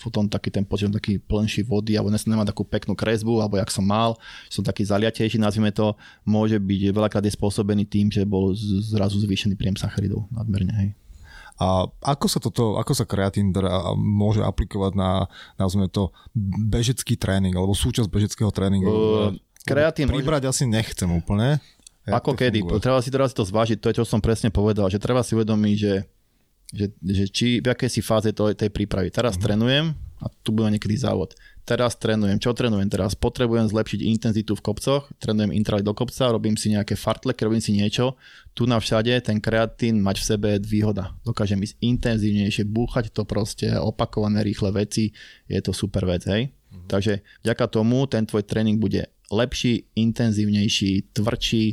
[0.00, 3.68] potom taký ten pocit, taký plnší vody, alebo dnes nemá takú peknú kresbu, alebo jak
[3.68, 4.16] som mal,
[4.48, 5.92] som taký zaliatejší, nazvime to,
[6.24, 10.72] môže byť veľakrát je spôsobený tým, že bol zrazu zvýšený príjem sacharidov nadmerne.
[10.72, 10.88] Hej.
[11.60, 13.52] A ako sa toto, ako sa kreatín
[14.00, 15.28] môže aplikovať na,
[15.60, 16.08] nazvime to,
[16.72, 18.88] bežecký tréning, alebo súčasť bežeckého tréningu?
[18.88, 19.36] Uh,
[19.68, 20.08] kreatín...
[20.08, 20.52] Pribrať môže...
[20.56, 21.60] asi nechcem úplne.
[22.08, 22.64] Ako kedy?
[22.64, 22.80] Funguje?
[22.80, 25.76] Treba si teraz to zvážiť, to je, čo som presne povedal, že treba si uvedomiť,
[25.76, 25.92] že
[26.72, 29.12] že, že či v akej si fáze to, tej prípravy.
[29.12, 29.46] Teraz mm-hmm.
[29.46, 29.86] trénujem
[30.22, 31.36] a tu bude niekedy závod.
[31.66, 32.38] Teraz trénujem.
[32.38, 33.18] Čo trénujem teraz?
[33.18, 37.74] Potrebujem zlepšiť intenzitu v kopcoch, trénujem intraly do kopca, robím si nejaké fartleky, robím si
[37.74, 38.14] niečo.
[38.54, 41.18] Tu na všade ten kreatín mať v sebe výhoda.
[41.26, 45.10] Dokážem ísť intenzívnejšie, búchať to proste, opakované rýchle veci,
[45.50, 46.54] je to super vec, hej?
[46.54, 46.86] Mm-hmm.
[46.86, 47.12] Takže
[47.42, 51.64] vďaka tomu ten tvoj tréning bude lepší, intenzívnejší, tvrdší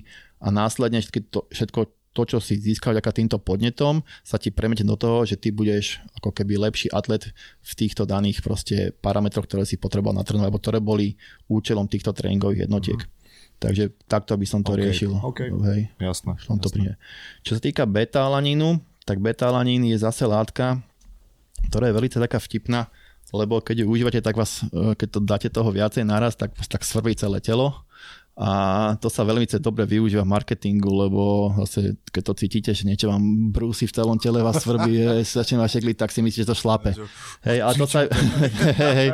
[0.42, 1.80] a následne všetko, to, všetko
[2.14, 5.98] to, čo si získal vďaka týmto podnetom, sa ti premetie do toho, že ty budeš
[6.22, 7.34] ako keby lepší atlet
[7.66, 11.18] v týchto daných proste parametroch, ktoré si potreboval natrénovať, alebo ktoré boli
[11.50, 13.02] účelom týchto tréningových jednotiek.
[13.02, 13.22] Uh-huh.
[13.58, 14.82] Takže takto by som to okay.
[14.86, 15.12] riešil.
[15.34, 15.50] Okay.
[15.50, 17.00] Hej, jasné, v tomto jasné.
[17.42, 18.78] Čo sa týka beta-alanínu,
[19.10, 20.80] tak beta-alanín je zase látka,
[21.72, 22.94] ktorá je veľmi taká vtipná,
[23.34, 26.86] lebo keď ju užívate, tak vás, e, keď to dáte toho viacej naraz, tak, tak
[26.86, 27.82] svrbí celé telo
[28.34, 28.50] a
[28.98, 33.54] to sa veľmi dobre využíva v marketingu, lebo zase, keď to cítite, že niečo vám
[33.54, 36.98] brúsi v celom tele, vás svrbí, začne vás šekliť, tak si myslíte, že to šlape.
[37.46, 38.10] Hej, a to sa,
[38.82, 39.10] hej, hej,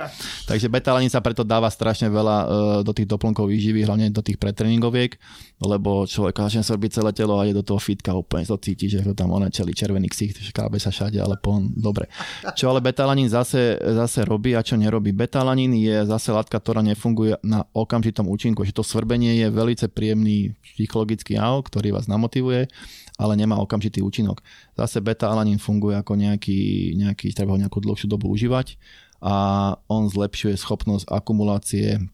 [0.48, 2.48] takže betalanín sa preto dáva strašne veľa uh,
[2.80, 5.20] do tých doplnkov výživy, hlavne do tých pretréningoviek,
[5.68, 9.04] lebo človek začne svrbiť celé telo a je do toho fitka úplne to cíti, že
[9.04, 12.08] ho tam ona čeli červený ksicht, škábe sa všade, ale pon, dobre.
[12.56, 15.12] Čo ale betalanín zase, zase robí a čo nerobí?
[15.12, 19.74] Betalanín je zase látka, ktorá nefunguje na okamžitom účinku, že to svrbí svrbenie je veľmi
[19.90, 22.70] príjemný psychologický jav, ktorý vás namotivuje,
[23.18, 24.46] ale nemá okamžitý účinok.
[24.78, 28.78] Zase beta-alanín funguje ako nejaký, nejaký treba ho nejakú dlhšiu dobu užívať
[29.26, 32.06] a on zlepšuje schopnosť akumulácie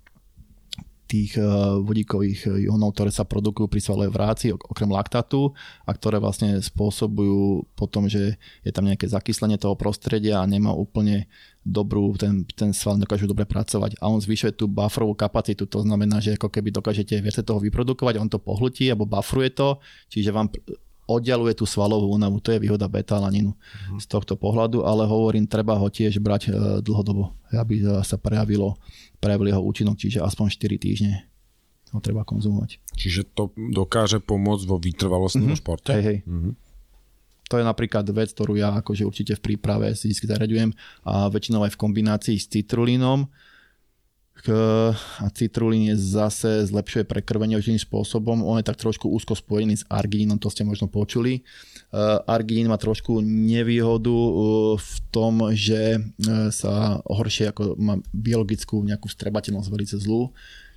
[1.05, 1.45] tých eh,
[1.81, 5.53] vodíkových ionov, ktoré sa produkujú pri svalovej vráci, okrem laktátu
[5.85, 11.29] a ktoré vlastne spôsobujú potom, že je tam nejaké zakyslenie toho prostredia a nemá úplne
[11.65, 13.97] dobrú, ten, ten sval dokážu dobre pracovať.
[13.97, 18.21] A on zvyšuje tú bufferovú kapacitu, to znamená, že ako keby dokážete viac toho vyprodukovať,
[18.21, 19.81] on to pohltí alebo bufferuje to,
[20.13, 20.53] čiže vám
[21.05, 22.41] oddialuje tú svalovú únavu.
[22.41, 24.01] To je výhoda beta-alaninu mm.
[24.01, 26.51] z tohto pohľadu, ale hovorím, treba ho tiež brať e,
[26.81, 28.77] dlhodobo, aby sa prejavilo,
[29.21, 31.13] prejavil jeho účinok, čiže aspoň 4 týždne
[31.93, 32.81] ho treba konzumovať.
[32.97, 35.61] Čiže to dokáže pomôcť vo vytrvalostnom mm-hmm.
[35.61, 35.93] športe?
[35.95, 36.17] Hej, hej.
[36.25, 36.53] Mm-hmm.
[37.45, 40.69] To je napríklad vec, ktorú ja akože určite v príprave si vždy zaraďujem
[41.05, 43.29] a väčšinou aj v kombinácii s citrulínom,
[44.45, 48.45] a citrulín je zase zlepšuje prekrvenie určitým spôsobom.
[48.45, 51.41] On je tak trošku úzko spojený s arginínom, to ste možno počuli.
[52.29, 54.17] Arginín má trošku nevýhodu
[54.77, 55.97] v tom, že
[56.53, 60.29] sa horšie ako má biologickú nejakú strebateľnosť veľmi zlú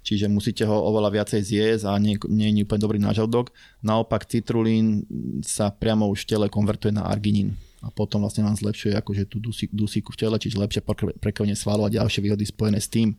[0.09, 3.53] čiže musíte ho oveľa viacej zjesť a nie, nie je úplne dobrý na žalúdok.
[3.85, 5.05] Naopak citrulín
[5.45, 9.39] sa priamo už v tele konvertuje na arginín a potom vlastne nám zlepšuje akože tú
[9.71, 10.83] dusíku v tele, čiže lepšie
[11.23, 13.15] prekrvenie svalu a ďalšie výhody spojené s tým.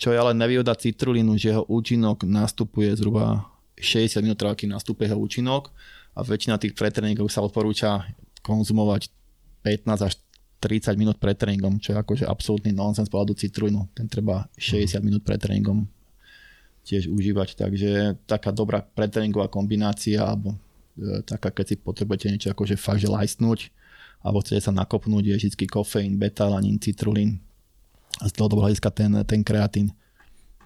[0.00, 5.20] Čo je ale nevýhoda citrulínu, že jeho účinok nastupuje zhruba 60 minút, kým nastupuje jeho
[5.20, 5.74] účinok
[6.16, 8.08] a väčšina tých pretréningov sa odporúča
[8.40, 9.12] konzumovať
[9.62, 10.14] 15 až
[10.58, 13.94] 30 minút pred tréningom, čo je akože absolútny nonsens pohľadu citrulínu.
[13.94, 15.86] Ten treba 60 minút pred tréningom
[16.82, 20.56] tiež užívať, takže taká dobrá pretréningová kombinácia alebo
[20.96, 23.68] e, taká, keď si potrebujete niečo akože fakt, že lajstnúť
[24.22, 27.38] alebo chcete sa nakopnúť, je vždy kofeín, betalanín, citrulín,
[28.18, 29.94] z dlhodobého hľadiska ten, ten kreatín.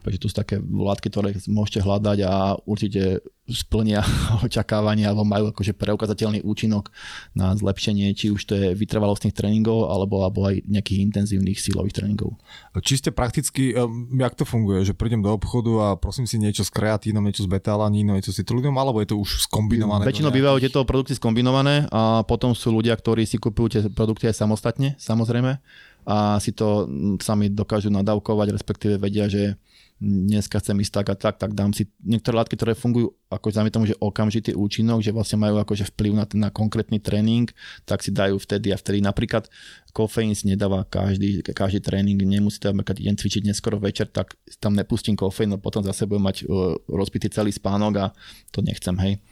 [0.03, 4.03] Takže tu sú také látky, ktoré môžete hľadať a určite splnia
[4.47, 6.91] očakávania alebo majú akože preukazateľný účinok
[7.35, 12.39] na zlepšenie, či už to je vytrvalostných tréningov alebo, alebo aj nejakých intenzívnych sílových tréningov.
[12.83, 13.75] Čiste prakticky,
[14.19, 17.51] jak to funguje, že prídem do obchodu a prosím si niečo s kreatínom, niečo s
[17.51, 20.07] betalanínom, niečo s citrulínom, alebo je to už skombinované?
[20.07, 24.39] Väčšinou bývajú tieto produkty skombinované a potom sú ľudia, ktorí si kupujú tie produkty aj
[24.39, 25.59] samostatne, samozrejme
[26.03, 26.91] a si to
[27.23, 29.55] sami dokážu nadávkovať, respektíve vedia, že
[30.03, 33.71] dneska chcem ísť tak a tak, tak dám si niektoré látky, ktoré fungujú ako záme
[33.71, 37.49] tomu, že okamžitý účinok, že vlastne majú akože vplyv na, na konkrétny tréning,
[37.87, 39.01] tak si dajú vtedy a vtedy.
[39.01, 39.47] Napríklad
[39.95, 44.75] kofeín si nedáva každý, každý tréning, nemusí tam, keď idem cvičiť neskoro večer, tak tam
[44.75, 48.07] nepustím kofeín, no potom zase budem mať uh, rozbitý celý spánok a
[48.51, 49.23] to nechcem, hej.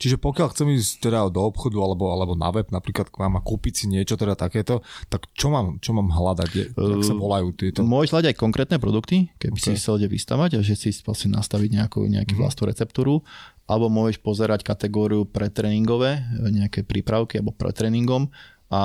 [0.00, 3.44] Čiže pokiaľ chcem ísť teda do obchodu alebo, alebo na web napríklad k vám a
[3.44, 4.80] kúpiť si niečo teda takéto,
[5.12, 6.50] tak čo mám, čo mám hľadať?
[6.56, 7.84] Je, jak sa volajú tieto?
[7.84, 9.76] Môžeš hľadať aj konkrétne produkty, keby okay.
[9.76, 12.40] si chcel vystavať a že si vlastne nastaviť nejakú, nejakú mm-hmm.
[12.40, 13.20] vlastnú receptúru
[13.68, 18.32] alebo môžeš pozerať kategóriu pre tréningové, nejaké prípravky alebo pre tréningom
[18.70, 18.82] a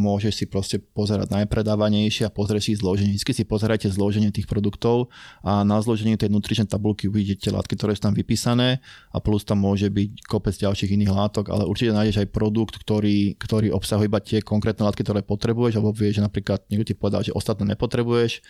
[0.00, 3.12] môžeš si proste pozerať najpredávanejšie a pozrieť si zloženie.
[3.12, 5.12] Vždy si pozerajte zloženie tých produktov
[5.44, 8.80] a na zložení tej nutričnej tabulky uvidíte látky, ktoré sú tam vypísané
[9.12, 13.36] a plus tam môže byť kopec ďalších iných látok, ale určite nájdeš aj produkt, ktorý,
[13.36, 17.20] ktorý obsahuje iba tie konkrétne látky, ktoré potrebuješ, alebo vieš, že napríklad niekto ti povedal,
[17.20, 18.40] že ostatné nepotrebuješ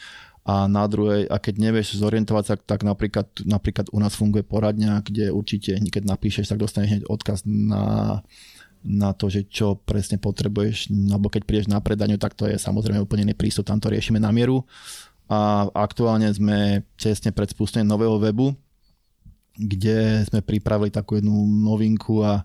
[0.46, 5.04] a na druhej, a keď nevieš zorientovať sa, tak napríklad, napríklad u nás funguje poradňa,
[5.04, 8.22] kde určite, keď napíšeš, tak dostaneš hneď odkaz na
[8.80, 13.00] na to, že čo presne potrebuješ, alebo keď prídeš na predaniu, tak to je samozrejme
[13.04, 14.64] úplne neprístup, tam to riešime na mieru.
[15.30, 18.56] A aktuálne sme tesne pred spustením nového webu,
[19.54, 22.42] kde sme pripravili takú jednu novinku a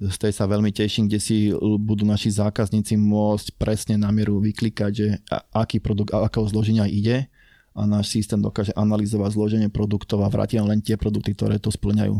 [0.00, 4.92] z tej sa veľmi teším, kde si budú naši zákazníci môcť presne na mieru vyklikať,
[4.92, 5.20] že
[5.52, 7.28] aký produkt, akého zloženia ide
[7.70, 12.18] a náš systém dokáže analyzovať zloženie produktov a vráti len tie produkty, ktoré to splňajú.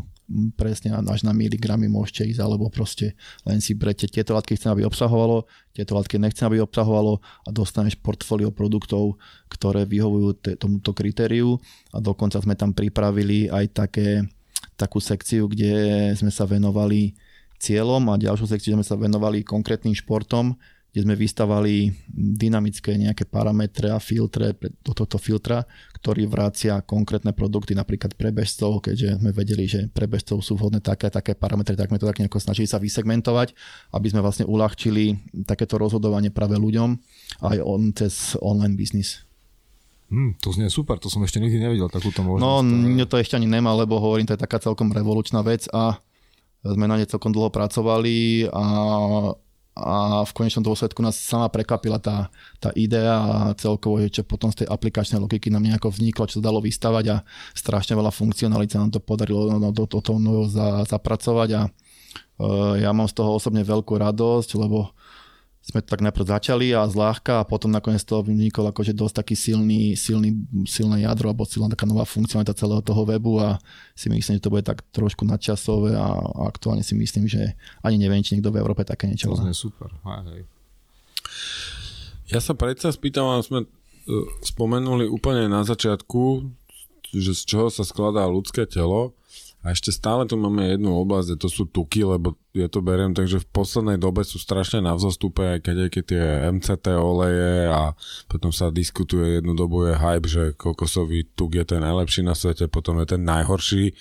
[0.54, 4.86] Presne až na miligramy môžete ísť, alebo proste len si brete tieto látky chcem, aby
[4.86, 9.18] obsahovalo, tieto látky nechcem, aby obsahovalo a dostaneš portfólio produktov,
[9.50, 11.58] ktoré vyhovujú t- tomuto kritériu.
[11.90, 14.22] A dokonca sme tam pripravili aj také,
[14.78, 17.18] takú sekciu, kde sme sa venovali
[17.58, 20.54] cieľom a ďalšiu sekciu sme sa venovali konkrétnym športom,
[20.90, 25.62] kde sme vystavali dynamické nejaké parametre a filtre do tohto filtra,
[26.02, 30.82] ktorý vracia konkrétne produkty napríklad pre bežcov, keďže sme vedeli, že pre bežcov sú vhodné
[30.82, 33.54] také a také parametre, tak sme to tak nejako snažili sa vysegmentovať,
[33.94, 36.98] aby sme vlastne uľahčili takéto rozhodovanie práve ľuďom
[37.46, 39.22] aj on cez online biznis.
[40.10, 42.42] Hmm, to znie super, to som ešte nikdy nevidel takúto možnosť.
[42.42, 46.02] No, mňa to ešte ani nemá, lebo hovorím, to je taká celkom revolučná vec a
[46.66, 48.64] sme na ne celkom dlho pracovali a
[49.80, 52.28] a v konečnom dôsledku nás sama prekvapila tá,
[52.60, 56.52] tá idea a celkovo, čo potom z tej aplikačnej logiky nám nejako vzniklo, čo sa
[56.52, 57.16] dalo vystavať a
[57.56, 62.74] strašne veľa funkcionalít sa nám to podarilo no, do, do toho za, zapracovať a uh,
[62.76, 64.92] ja mám z toho osobne veľkú radosť, lebo
[65.70, 69.34] sme to tak najprv začali a zľahka a potom nakoniec to vynikol akože dosť taký
[69.38, 70.34] silný, silný,
[70.66, 73.62] silné jadro alebo silná taká nová funkcionalita celého toho webu a
[73.94, 77.54] si myslím, že to bude tak trošku nadčasové a, a aktuálne si myslím, že
[77.86, 79.38] ani neviem, či niekto v Európe také niečo má.
[79.38, 79.94] To super.
[80.02, 80.42] Hej, hej.
[82.30, 83.68] Ja sa predsa spýtam, sme uh,
[84.42, 86.46] spomenuli úplne na začiatku,
[87.14, 89.14] že z čoho sa skladá ľudské telo
[89.60, 93.44] a ešte stále tu máme jednu oblasť, to sú tuky, lebo ja to beriem, takže
[93.44, 97.92] v poslednej dobe sú strašne na vzostupe, aj keď aj keď tie MCT oleje a
[98.24, 102.72] potom sa diskutuje jednu dobu je hype, že kokosový tuk je ten najlepší na svete,
[102.72, 103.92] potom je ten najhorší.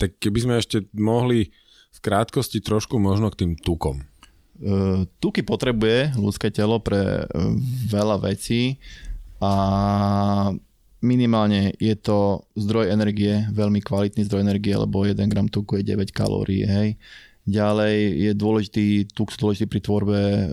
[0.00, 1.52] Tak keby sme ešte mohli
[1.92, 4.08] v krátkosti trošku možno k tým tukom.
[4.56, 7.52] Uh, tuky potrebuje ľudské telo pre uh,
[7.92, 8.80] veľa vecí
[9.36, 9.52] a
[11.04, 16.08] minimálne je to zdroj energie, veľmi kvalitný zdroj energie, lebo 1 gram tuku je 9
[16.10, 16.96] kalórií, hej.
[17.44, 20.48] Ďalej je dôležitý, tuk dôležitý pri tvorbe uh,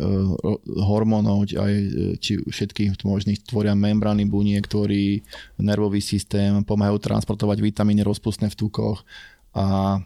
[0.83, 1.87] hormónov, aj e,
[2.19, 5.23] či všetkých možných tvoria membrány buniek, ktorý
[5.63, 9.07] nervový systém, pomáhajú transportovať vitamíny rozpustné v tukoch
[9.55, 10.03] a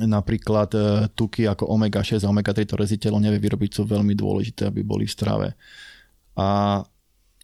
[0.00, 4.72] napríklad uh, tuky ako omega-6 a omega-3, ktoré si telo nevie vyrobiť, sú veľmi dôležité,
[4.72, 5.48] aby boli v strave.
[6.40, 6.80] A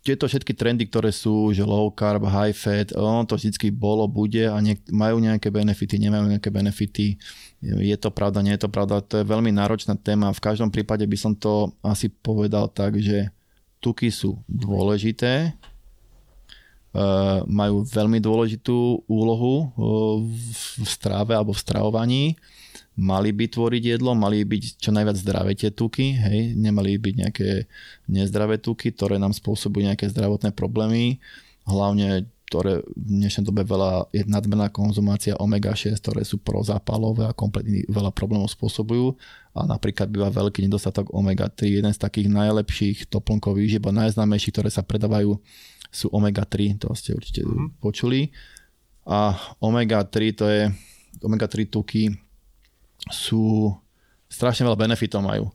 [0.03, 4.51] tieto všetky trendy, ktoré sú, že low carb, high fat, on to vždycky bolo, bude
[4.51, 7.15] a niek- majú nejaké benefity, nemajú nejaké benefity.
[7.63, 8.99] Je to pravda, nie je to pravda.
[8.99, 10.35] To je veľmi náročná téma.
[10.35, 13.31] V každom prípade by som to asi povedal tak, že
[13.79, 15.55] tuky sú dôležité,
[16.99, 22.25] uh, majú veľmi dôležitú úlohu uh, v strave alebo v stravovaní
[22.97, 27.49] mali by tvoriť jedlo, mali byť čo najviac zdravé tie tuky, hej, nemali byť nejaké
[28.13, 31.17] nezdravé tuky, ktoré nám spôsobujú nejaké zdravotné problémy,
[31.65, 37.81] hlavne ktoré v dnešnej dobe veľa je nadmerná konzumácia omega-6, ktoré sú prozápalové a kompletne
[37.89, 39.17] veľa problémov spôsobujú
[39.57, 41.81] a napríklad býva veľký nedostatok omega-3.
[41.81, 45.41] Jeden z takých najlepších doplnkov výživ, najznámejších, ktoré sa predávajú
[45.89, 47.81] sú omega-3, to ste určite mm-hmm.
[47.81, 48.29] počuli.
[49.09, 49.33] A
[49.65, 50.69] omega-3 to je,
[51.25, 52.13] omega-3 tuky
[53.11, 53.75] sú,
[54.31, 55.51] strašne veľa benefitov majú.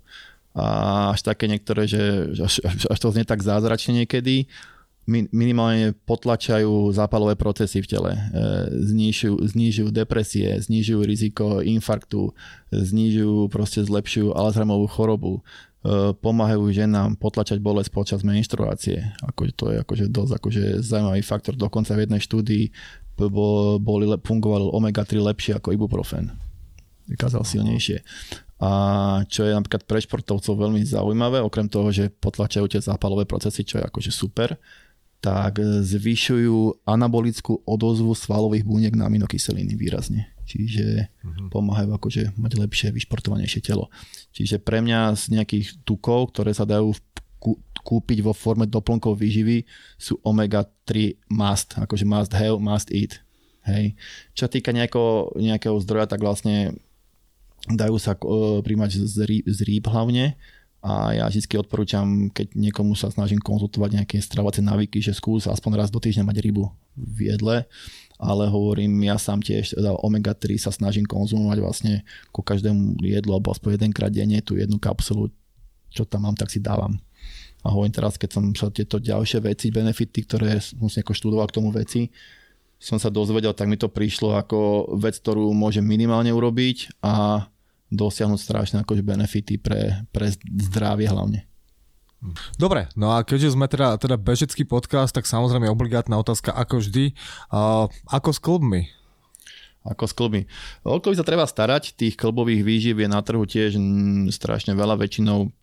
[0.57, 4.49] A až také niektoré, že až, až to znie tak zázračne niekedy,
[5.07, 8.22] minimálne potlačajú zápalové procesy v tele, e,
[8.91, 12.36] znižujú, znižujú depresie, znižujú riziko infarktu,
[12.76, 15.41] znižujú, proste zlepšujú Alzheimerovú chorobu, e,
[16.11, 19.15] pomáhajú ženám potlačať bolesť počas menštruácie.
[19.24, 21.56] Ako, to je akože dosť akože zaujímavý faktor.
[21.56, 22.65] Dokonca v jednej štúdii
[23.80, 26.36] boli, fungoval omega-3 lepšie ako ibuprofen.
[27.07, 28.03] Vykázal silnejšie.
[28.57, 28.69] A
[29.29, 33.77] čo je napríklad pre športovcov veľmi zaujímavé, okrem toho, že potlačajú tie zápalové procesy, čo
[33.77, 34.57] je akože super,
[35.21, 40.29] tak zvyšujú anabolickú odozvu svalových buniek na aminokyseliny výrazne.
[40.47, 41.49] Čiže uh-huh.
[41.51, 43.91] pomáhajú akože mať lepšie, vyšportovanejšie telo.
[44.31, 46.95] Čiže pre mňa z nejakých tukov, ktoré sa dajú
[47.84, 49.67] kúpiť vo forme doplnkov výživy,
[49.99, 53.21] sú omega-3 must, akože must have, must eat.
[53.67, 53.99] Hej.
[54.31, 56.79] Čo týka nejakého, nejakého zdroja, tak vlastne
[57.68, 60.39] dajú sa uh, príjmať z rýb, z rýb hlavne,
[60.88, 65.84] a ja vždy odporúčam, keď niekomu sa snažím konzultovať nejaké stravovacie návyky, že skús aspoň
[65.84, 67.65] raz do týždňa mať rybu v jedle,
[68.22, 71.94] ale hovorím, ja sám tiež teda omega-3 sa snažím konzumovať vlastne
[72.30, 75.34] ku každému jedlu alebo aspoň jedenkrát denne tú jednu kapsulu,
[75.89, 77.02] čo tam mám, tak si dávam.
[77.65, 81.57] A hovorím teraz, keď som sa tieto ďalšie veci, benefity, ktoré som si študoval k
[81.57, 82.14] tomu veci,
[82.77, 87.49] som sa dozvedel, tak mi to prišlo ako vec, ktorú môžem minimálne urobiť a
[87.91, 90.31] dosiahnuť strašné akože benefity pre, pre
[90.68, 91.47] zdravie hlavne.
[92.57, 97.14] Dobre, no a keďže sme teda, teda bežecký podcast, tak samozrejme obligátna otázka ako vždy.
[97.53, 98.81] Uh, ako s klubmi?
[99.85, 100.49] Ako s klubmi.
[100.84, 103.77] O kluby sa treba starať, tých klubových výživ je na trhu tiež
[104.34, 105.53] strašne veľa, väčšinou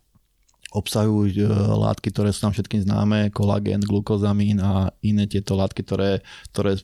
[0.75, 6.19] obsahujú e, látky, ktoré sú nám všetkým známe, kolagén, glukozamín a iné tieto látky, ktoré,
[6.51, 6.75] ktoré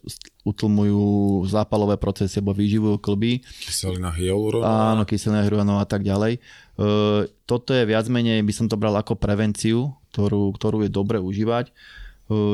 [0.46, 3.42] utlmujú zápalové procesy alebo vyživujú klby.
[3.42, 4.94] Kyselina hyaluronová.
[4.94, 6.38] Áno, kyselina hyaluronová a tak ďalej.
[6.38, 6.40] E,
[7.50, 11.66] toto je viac menej, by som to bral ako prevenciu, ktorú, ktorú je dobre užívať.
[11.68, 11.72] E,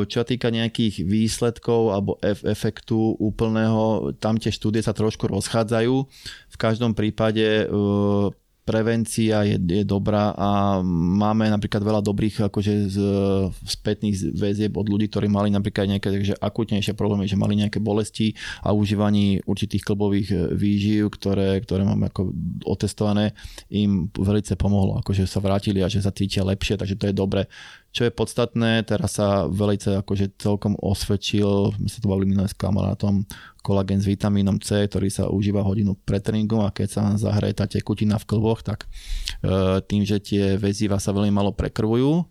[0.08, 5.94] čo týka nejakých výsledkov alebo efektu úplného, tam tie štúdie sa trošku rozchádzajú.
[6.48, 7.68] V každom prípade
[8.66, 12.96] prevencia je, je dobrá a máme napríklad veľa dobrých akože z,
[13.62, 18.34] spätných väzieb od ľudí, ktorí mali napríklad nejaké takže akutnejšie problémy, že mali nejaké bolesti
[18.66, 22.34] a užívaní určitých klbových výživ, ktoré, ktoré máme ako
[22.66, 23.38] otestované,
[23.70, 27.46] im veľmi pomohlo, akože sa vrátili a že sa cítia lepšie, takže to je dobre.
[27.94, 32.58] Čo je podstatné, teraz sa veľmi akože celkom osvedčil, my sa to bavili minulé s
[32.58, 33.24] kamarátom,
[33.66, 37.66] kolagén s vitamínom C, ktorý sa užíva hodinu pred tréningom a keď sa zahraje tá
[37.66, 38.86] tekutina v klboch, tak
[39.42, 42.22] e, tým, že tie väziva sa veľmi malo prekrvujú,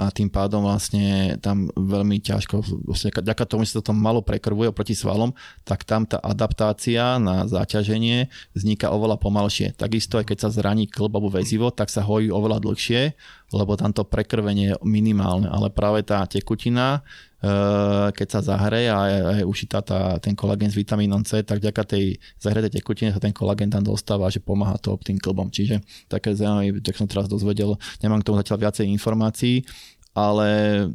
[0.00, 4.72] a tým pádom vlastne tam veľmi ťažko, vlastne ďaká tomu, že sa to malo prekrvuje
[4.72, 5.36] oproti svalom,
[5.68, 9.76] tak tam tá adaptácia na zaťaženie vzniká oveľa pomalšie.
[9.76, 13.12] Takisto aj keď sa zraní klb alebo väzivo, tak sa hojí oveľa dlhšie,
[13.52, 17.04] lebo tamto prekrvenie je minimálne, ale práve tá tekutina
[18.12, 19.00] keď sa zahreje a
[19.40, 23.32] je ušitá tá, ten kolagén s vitamínom C, tak vďaka tej zahretej tekutine sa ten
[23.32, 25.48] kolagén tam dostáva, že pomáha to tým klbom.
[25.48, 29.64] Čiže také zaujímavé, tak som teraz dozvedel, nemám k tomu zatiaľ viacej informácií,
[30.12, 30.48] ale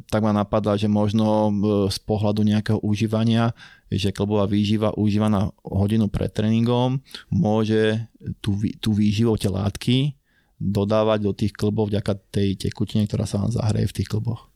[0.06, 1.52] tak ma napadá, že možno e,
[1.88, 3.50] z pohľadu nejakého užívania,
[3.88, 7.00] že klbová výživa užívaná hodinu pred tréningom
[7.32, 8.06] môže
[8.44, 10.14] tú, tú výživu tie látky
[10.60, 14.52] dodávať do tých klbov vďaka tej tekutine, ktorá sa vám zahreje v tých klboch.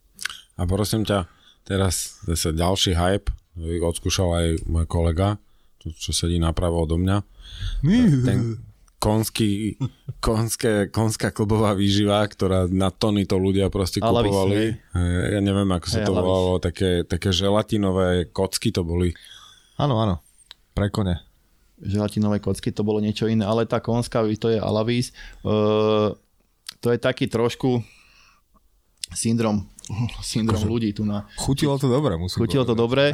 [0.61, 1.25] A prosím ťa,
[1.71, 3.31] teraz zase ďalší hype,
[3.87, 5.39] odskúšal aj môj kolega,
[5.79, 7.23] čo sedí napravo odo mňa.
[8.27, 8.59] Ten,
[9.01, 9.81] konský,
[10.21, 14.77] konské, konská klubová výživa, ktorá na tony to ľudia proste kupovali.
[15.33, 19.17] Ja neviem, ako sa to volalo, také, také želatinové kocky to boli.
[19.81, 20.21] Áno, áno,
[20.77, 21.17] pre kone.
[21.81, 25.17] Želatinové kocky to bolo niečo iné, ale tá konská, to je Alavis.
[25.41, 26.13] Uh,
[26.85, 27.81] to je taký trošku
[29.17, 29.65] syndrom
[30.23, 31.27] syndrom Kože, ľudí tu na...
[31.37, 32.71] Chutilo to dobre, musím Chutilo povedať.
[32.71, 33.05] to dobre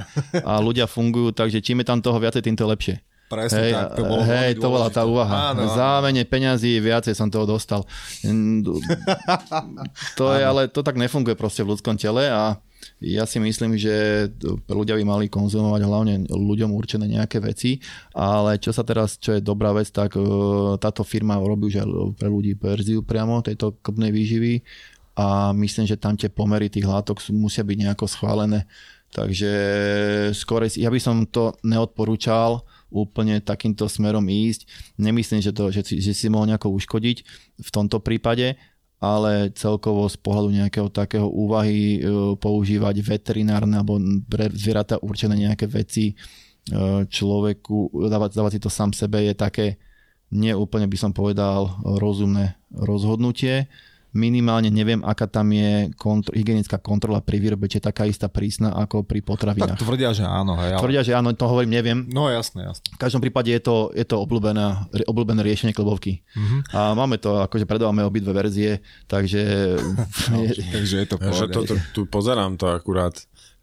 [0.44, 3.00] a ľudia fungujú, takže čím je tam toho viacej, tým to lepšie.
[3.26, 5.50] Presne hej, tak, to bolo Hej, to bola tá úvaha.
[5.50, 7.82] Áno, Za menej peňazí viacej som toho dostal.
[10.18, 12.62] to je, ale to tak nefunguje proste v ľudskom tele a
[13.02, 14.26] ja si myslím, že
[14.70, 17.82] ľudia by mali konzumovať hlavne ľuďom určené nejaké veci,
[18.14, 20.22] ale čo sa teraz, čo je dobrá vec, tak e,
[20.80, 24.52] táto firma robí už aj pre ľudí verziu priamo tejto klbnej výživy
[25.16, 28.68] a myslím, že tam tie pomery tých látok musia byť nejako schválené
[29.16, 29.52] Takže
[30.36, 34.68] skôr, ja by som to neodporúčal úplne takýmto smerom ísť.
[35.00, 37.16] Nemyslím, že, to, že, si, že si mohol nejako uškodiť
[37.56, 38.60] v tomto prípade,
[39.00, 42.00] ale celkovo z pohľadu nejakého takého úvahy e,
[42.36, 43.96] používať veterinárne alebo
[44.28, 46.14] pre zvieratá určené nejaké veci e,
[47.08, 49.80] človeku, dávať, dávať si to sám sebe je také
[50.32, 53.68] neúplne by som povedal rozumné rozhodnutie
[54.16, 58.72] minimálne neviem, aká tam je kontro, hygienická kontrola pri výrobe, či je taká istá prísna
[58.72, 59.76] ako pri potravinách.
[59.76, 60.56] Tak tvrdia, že áno.
[60.56, 60.82] Hej, ale...
[60.82, 61.98] Tvrdia, že áno, to hovorím, neviem.
[62.08, 62.88] No jasné, jasné.
[62.96, 66.24] V každom prípade je to, je to obľúbené, obľúbené riešenie klbovky.
[66.32, 66.60] Mm-hmm.
[66.72, 69.76] A máme to, akože predávame obidve verzie, takže...
[70.32, 73.14] no, takže je to ja, že to, to, tu pozerám to akurát.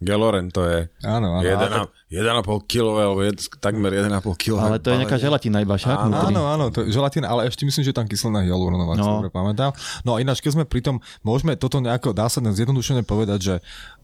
[0.03, 4.61] Geloren to je áno, áno, 1,5 kg alebo jed, takmer 1,5 kg.
[4.61, 5.97] Ale to je nejaká želatina iba však.
[5.97, 9.17] Áno, áno, áno, to je želatina, ale ešte myslím, že tam kyselina hyaluronová, no.
[9.17, 9.73] dobre pamätám.
[10.05, 13.55] No a ináč, keď sme pri tom, môžeme toto nejako, dá sa zjednodušene povedať, že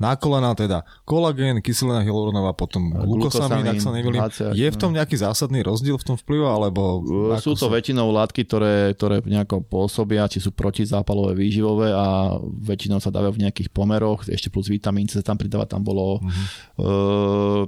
[0.02, 4.26] na kolena teda kolagén, kyselina hyaluronová, potom glukosamín, ak sa nemýlim.
[4.58, 4.98] Je v tom no.
[4.98, 7.06] nejaký zásadný rozdiel v tom vplyvu, alebo...
[7.38, 7.74] Sú to sa...
[7.78, 13.42] väčšinou látky, ktoré, ktoré nejako pôsobia, či sú protizápalové, výživové a väčšinou sa dávajú v
[13.46, 16.46] nejakých pomeroch, ešte plus vitamín C tam pridáva, tam bolo mm-hmm.
[16.82, 17.64] uh,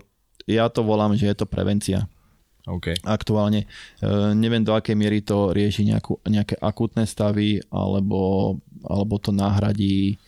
[0.48, 2.08] ja to volám, že je to prevencia.
[2.62, 2.94] Okay.
[3.02, 3.66] Aktuálne.
[3.66, 3.68] E,
[4.38, 10.22] neviem, do akej miery to rieši nejakú, nejaké akutné stavy, alebo, alebo to nahradí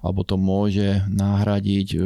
[0.00, 1.98] alebo to môže nahradiť e,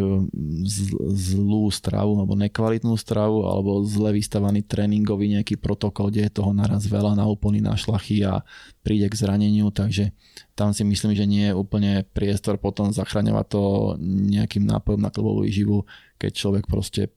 [1.14, 6.90] zlú stravu alebo nekvalitnú stravu alebo zle vystavaný tréningový nejaký protokol, kde je toho naraz
[6.90, 8.42] veľa na úplný na šlachy a
[8.82, 10.10] príde k zraneniu, takže
[10.58, 13.62] tam si myslím, že nie je úplne priestor potom zachraňovať to
[14.02, 15.86] nejakým nápojom na klbovú výživu,
[16.18, 17.14] keď človek proste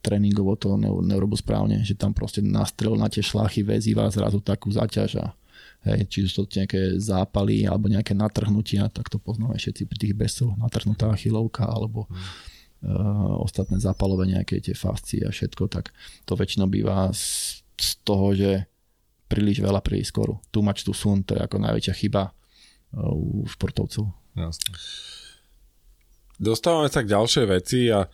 [0.00, 5.20] tréningovo to neurobil správne, že tam proste nastrel na tie šlachy, vezíva zrazu takú zaťaž
[5.20, 5.26] a
[5.92, 10.14] hej, či sú to nejaké zápaly alebo nejaké natrhnutia, tak to poznáme všetci pri tých
[10.16, 15.92] besoch, natrhnutá chylovka alebo uh, ostatné zápalové nejaké tie fascie a všetko, tak
[16.24, 18.64] to väčšinou býva z, z toho, že
[19.28, 20.40] príliš veľa príliš skoro.
[20.48, 24.08] Tu mať tu sun, to je ako najväčšia chyba uh, u športovcov.
[24.32, 24.72] Jasne.
[26.40, 28.08] Dostávame sa k ďalšej veci a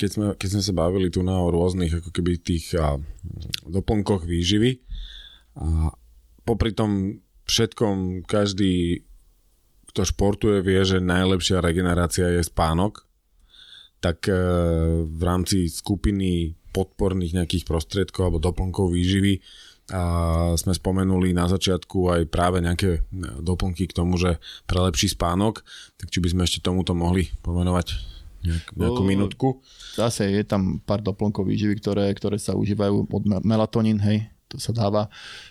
[0.00, 2.96] keď sme, keď sme sa bavili tu na o rôznych ako keby tých a,
[3.68, 4.80] doplnkoch výživy
[5.60, 5.92] a
[6.48, 9.04] popri tom všetkom každý,
[9.92, 13.04] kto športuje, vie, že najlepšia regenerácia je spánok,
[14.00, 14.32] tak e,
[15.04, 19.44] v rámci skupiny podporných nejakých prostriedkov alebo doplnkov výživy
[19.90, 20.02] a
[20.54, 23.02] sme spomenuli na začiatku aj práve nejaké
[23.42, 25.66] doplnky k tomu, že pre lepší spánok,
[25.98, 28.09] tak či by sme ešte tomuto mohli pomenovať
[28.44, 29.48] nejak, nejakú minútku?
[29.96, 34.74] Zase je tam pár doplnkov výživy, ktoré, ktoré sa užívajú od melatonín, hej, to sa
[34.74, 35.06] dáva,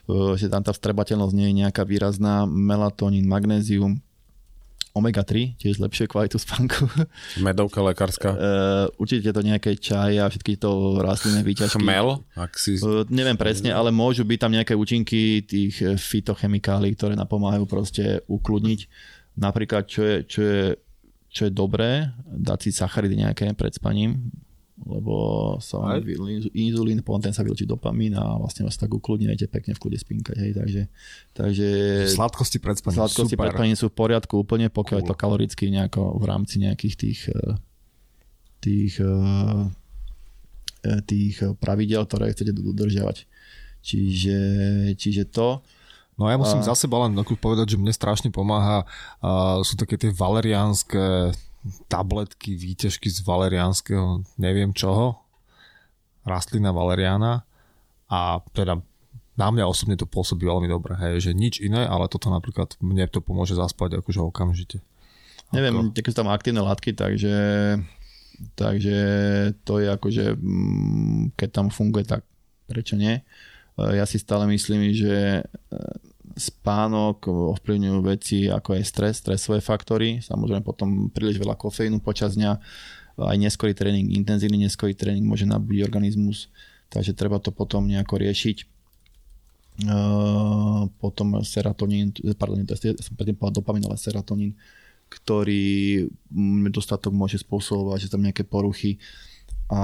[0.05, 4.03] e, že tam tá vstrebateľnosť nie je nejaká výrazná, melatonín, magnézium,
[4.89, 6.89] omega-3, tiež lepšie kvalitu spánku.
[7.45, 8.29] Medovka lekárska.
[8.33, 8.37] Uh,
[8.97, 11.77] určite to nejaké čaj a všetky to rastlinné výťažky.
[11.77, 12.25] Chmel?
[12.33, 12.81] Ak si...
[12.81, 18.89] Uh, neviem presne, ale môžu byť tam nejaké účinky tých fitochemikálií, ktoré napomáhajú proste ukludniť.
[19.39, 20.61] Napríklad, čo je, čo je
[21.29, 24.33] čo je dobré, dať si sacharidy nejaké pred spaním,
[24.87, 25.15] lebo
[25.59, 25.99] sa
[26.55, 30.35] inzulín, potom ten sa vylčí dopamín a vlastne vás tak ukludnite pekne v kľude spínkať.
[30.39, 30.81] Hej, takže,
[31.35, 31.67] takže
[32.15, 33.43] sladkosti pred spaním, Sladkosti super.
[33.43, 35.05] pred spaním sú v poriadku úplne, pokiaľ cool.
[35.05, 37.59] je to kaloricky nejako v rámci nejakých tých eh,
[38.63, 39.63] tých eh,
[40.87, 43.27] eh, tých pravidel, ktoré chcete dodržiavať.
[43.79, 44.39] Čiže,
[44.95, 45.63] čiže to.
[46.19, 46.67] No a ja musím a...
[46.67, 48.83] za seba len povedať, že mne strašne pomáha,
[49.23, 51.31] uh, sú také tie valeriánske
[51.87, 55.23] tabletky, výťažky z valeriánskeho neviem čoho,
[56.27, 57.47] rastlina valeriána
[58.11, 58.83] a teda
[59.39, 63.07] na mňa osobne to pôsobí veľmi dobre, hej, že nič iné, ale toto napríklad mne
[63.07, 64.83] to pomôže zaspať akože okamžite.
[65.55, 66.11] Neviem, Ako...
[66.11, 67.35] sú tam aktívne látky, takže
[68.59, 68.97] takže
[69.63, 72.27] to je akože mm, keď tam funguje, tak
[72.67, 73.23] prečo nie?
[73.95, 75.43] Ja si stále myslím, že
[76.39, 82.51] spánok ovplyvňujú veci ako je stres, stresové faktory, samozrejme potom príliš veľa kofeínu počas dňa,
[83.19, 86.47] aj neskorý tréning, intenzívny neskorý tréning môže nabudiť organizmus,
[86.87, 88.79] takže treba to potom nejako riešiť.
[89.79, 94.51] Uh, potom serotonín, pardon, je, som predtým povedal dopamin, ale serotonín,
[95.07, 96.03] ktorý
[96.35, 98.99] nedostatok môže spôsobovať, že tam nejaké poruchy.
[99.71, 99.79] A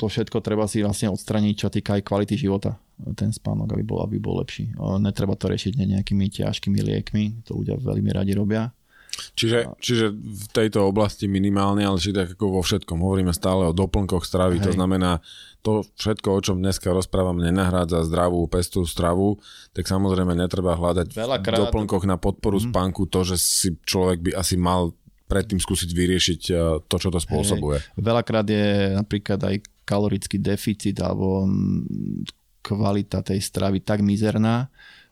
[0.00, 2.80] to všetko treba si vlastne odstraniť, čo týka aj kvality života.
[3.12, 4.72] Ten spánok, aby bol, aby bol lepší.
[4.96, 8.72] Netreba to riešiť nejakými ťažkými liekmi, to ľudia veľmi radi robia.
[9.36, 13.76] Čiže, čiže v tejto oblasti minimálne, ale či tak ako vo všetkom, hovoríme stále o
[13.76, 14.64] doplnkoch stravy, Hej.
[14.64, 15.20] to znamená
[15.60, 19.36] to všetko, o čom dneska rozprávam, nenahrádza zdravú, pestú stravu,
[19.76, 21.52] tak samozrejme netreba hľadať Veľakrát...
[21.52, 22.72] v doplnkoch na podporu mm.
[22.72, 24.96] spánku to, že si človek by asi mal
[25.30, 26.52] predtým skúsiť vyriešiť e,
[26.90, 27.78] to, čo to spôsobuje.
[27.78, 28.02] Hej.
[28.02, 29.56] Veľakrát je napríklad aj
[29.90, 31.50] kalorický deficit alebo
[32.62, 34.70] kvalita tej stravy tak mizerná,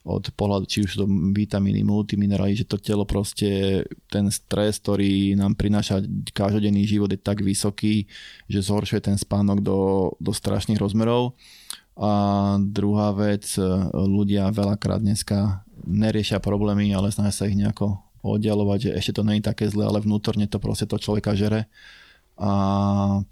[0.09, 1.05] od pohľadu či už to
[1.37, 6.01] vitamíny, multiminerály, že to telo proste, ten stres, ktorý nám prináša
[6.33, 8.09] každodenný život je tak vysoký,
[8.49, 9.79] že zhoršuje ten spánok do,
[10.17, 11.37] do strašných rozmerov.
[11.99, 13.45] A druhá vec,
[13.93, 19.45] ľudia veľakrát dneska neriešia problémy, ale snažia sa ich nejako oddialovať, že ešte to je
[19.45, 21.69] také zlé, ale vnútorne to proste to človeka žere
[22.39, 22.51] a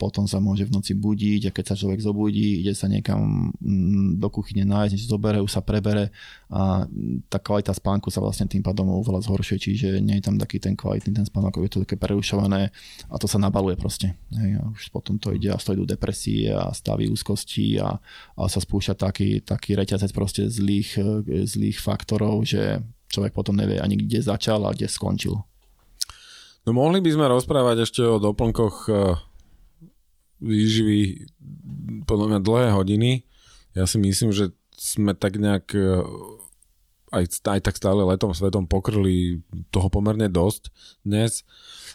[0.03, 4.19] potom sa môže v noci budiť a keď sa človek zobudí, ide sa niekam mm,
[4.19, 6.11] do kuchyne nájsť, niečo zobere, už sa prebere
[6.51, 6.91] a
[7.31, 10.75] tá kvalita spánku sa vlastne tým pádom oveľa zhoršuje, čiže nie je tam taký ten
[10.75, 12.75] kvalitný ten spánok, je to také prerušované
[13.07, 14.11] a to sa nabaluje proste.
[14.35, 18.03] Hej, a už potom to ide a stojí depresie a stavy úzkosti a,
[18.35, 20.99] a sa spúšťa taký, taký reťazec proste zlých,
[21.47, 25.47] zlých faktorov, že človek potom nevie ani kde začal a kde skončil.
[26.67, 29.15] No mohli by sme rozprávať ešte o doplnkoch eh,
[30.43, 31.31] výživy
[32.11, 33.11] podľa mňa dlhé hodiny.
[33.79, 36.03] Ja si myslím, že sme tak nejak eh,
[37.15, 40.75] aj, aj tak stále letom svetom pokrli toho pomerne dosť
[41.07, 41.47] dnes.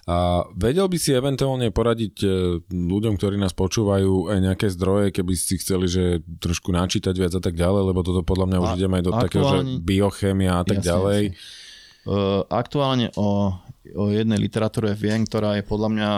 [0.09, 2.31] A vedel by si eventuálne poradiť eh,
[2.71, 7.43] ľuďom, ktorí nás počúvajú, aj nejaké zdroje, keby si chceli, že trošku načítať viac a
[7.43, 10.63] tak ďalej, lebo toto podľa mňa už a, ideme aj do takého, že biochémia a
[10.63, 11.21] tak jasne, ďalej.
[11.35, 11.69] Jasne.
[12.01, 13.53] Uh, aktuálne o
[13.95, 16.09] o jednej literatúre viem, ktorá je podľa mňa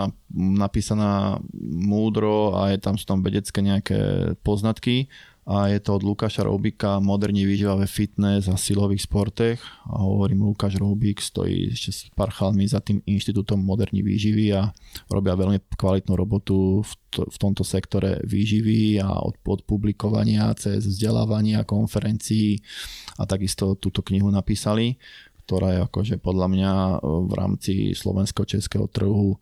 [0.57, 5.09] napísaná múdro a je tam, sú tam vedecké nejaké poznatky.
[5.43, 9.59] A je to od Lukáša Roubika Moderní výživa ve fitness a silových sportech.
[9.91, 14.71] A hovorím Lukáš Roubik stojí ešte s pár za tým inštitútom moderní výživy a
[15.11, 19.67] robia veľmi kvalitnú robotu v, to, v tomto sektore výživy a od, od
[20.55, 22.63] cez vzdelávania, konferencií
[23.19, 24.95] a takisto túto knihu napísali
[25.43, 29.37] ktorá je akože podľa mňa e, v rámci slovensko-českého trhu e,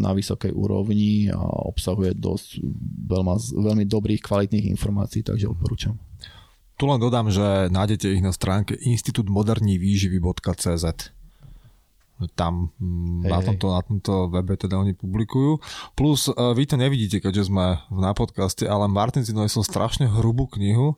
[0.00, 1.36] na vysokej úrovni a
[1.68, 2.64] obsahuje dosť
[3.08, 6.00] veľmi, veľmi dobrých, kvalitných informácií, takže odporúčam.
[6.76, 11.16] Tu len dodám, že nájdete ich na stránke institutmodernivýživy.cz
[12.32, 15.60] tam mm, hej, na, tomto, na tomto webe teda oni publikujú.
[15.92, 20.48] Plus e, vy to nevidíte, keďže sme na podcaste, ale Martin si donesol strašne hrubú
[20.56, 20.96] knihu,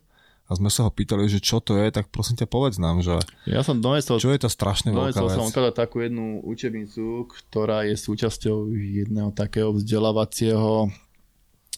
[0.49, 3.21] a sme sa ho pýtali, že čo to je, tak prosím ťa povedz nám, že
[3.45, 5.37] ja som donesol, čo je to strašne veľká vec.
[5.37, 10.89] som teda takú jednu učebnicu, ktorá je súčasťou jedného takého vzdelávacieho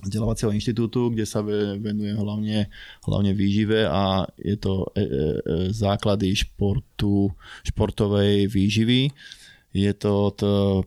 [0.00, 2.72] vzdelávacieho inštitútu, kde sa venuje hlavne,
[3.04, 5.20] hlavne výžive a je to e, e, e,
[5.76, 7.28] základy športu,
[7.68, 9.12] športovej výživy.
[9.70, 10.38] Je to od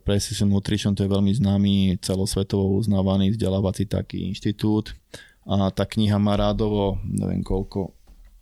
[0.04, 4.92] Precision Nutrition, to je veľmi známy celosvetovo uznávaný vzdelávací taký inštitút
[5.44, 7.92] a tá kniha má rádovo, neviem koľko,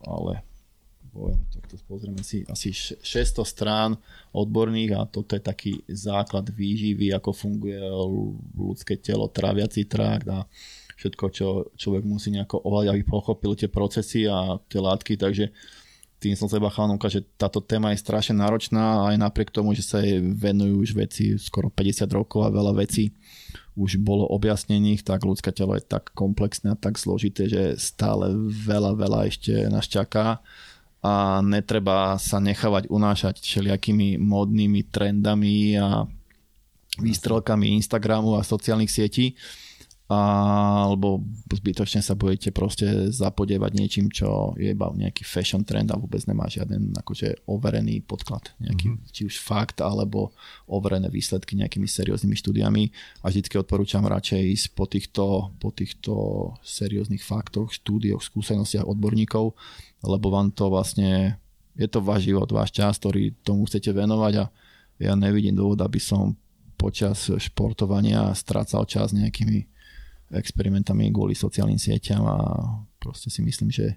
[0.07, 0.47] ale
[1.13, 1.39] poviem,
[1.69, 3.91] to pozrieme si, asi 600 strán
[4.33, 7.77] odborných a toto je taký základ výživy, ako funguje
[8.57, 10.49] ľudské telo, tráviaci trakt a
[10.97, 11.47] všetko, čo
[11.77, 15.53] človek musí nejako ovládať, aby pochopil tie procesy a tie látky, takže
[16.23, 19.83] tým som sa iba chalanúka, že táto téma je strašne náročná aj napriek tomu, že
[19.83, 23.11] sa jej venujú už veci skoro 50 rokov a veľa vecí
[23.73, 28.93] už bolo objasnených, tak ľudské telo je tak komplexné a tak zložité, že stále veľa,
[28.97, 30.45] veľa ešte nás čaká.
[31.03, 36.07] A netreba sa nechávať unášať všelijakými modnými trendami a
[37.01, 39.35] výstrelkami Instagramu a sociálnych sietí
[40.13, 46.21] alebo zbytočne sa budete proste zapodievať niečím, čo je iba nejaký fashion trend a vôbec
[46.29, 49.09] nemá žiaden akože overený podklad, nejaký, mm-hmm.
[49.11, 50.37] či už fakt, alebo
[50.69, 52.85] overené výsledky nejakými serióznymi štúdiami
[53.25, 55.25] a vždycky odporúčam radšej ísť po týchto,
[55.57, 56.13] po týchto
[56.61, 59.57] serióznych faktoch, štúdioch, skúsenostiach odborníkov,
[60.05, 61.41] lebo vám to vlastne,
[61.75, 64.45] je to váš život, váš čas, ktorý tomu chcete venovať a
[65.01, 66.37] ja nevidím dôvod, aby som
[66.79, 69.72] počas športovania strácal čas nejakými
[70.33, 72.39] experimentami kvôli sociálnym sieťam a
[72.99, 73.97] proste si myslím, že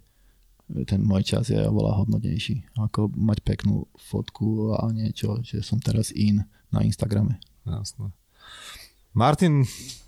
[0.89, 6.09] ten môj čas je oveľa hodnotnejší, ako mať peknú fotku a niečo, že som teraz
[6.09, 6.41] in
[6.73, 7.37] na Instagrame.
[7.65, 8.09] Jasné.
[9.15, 9.63] Martin,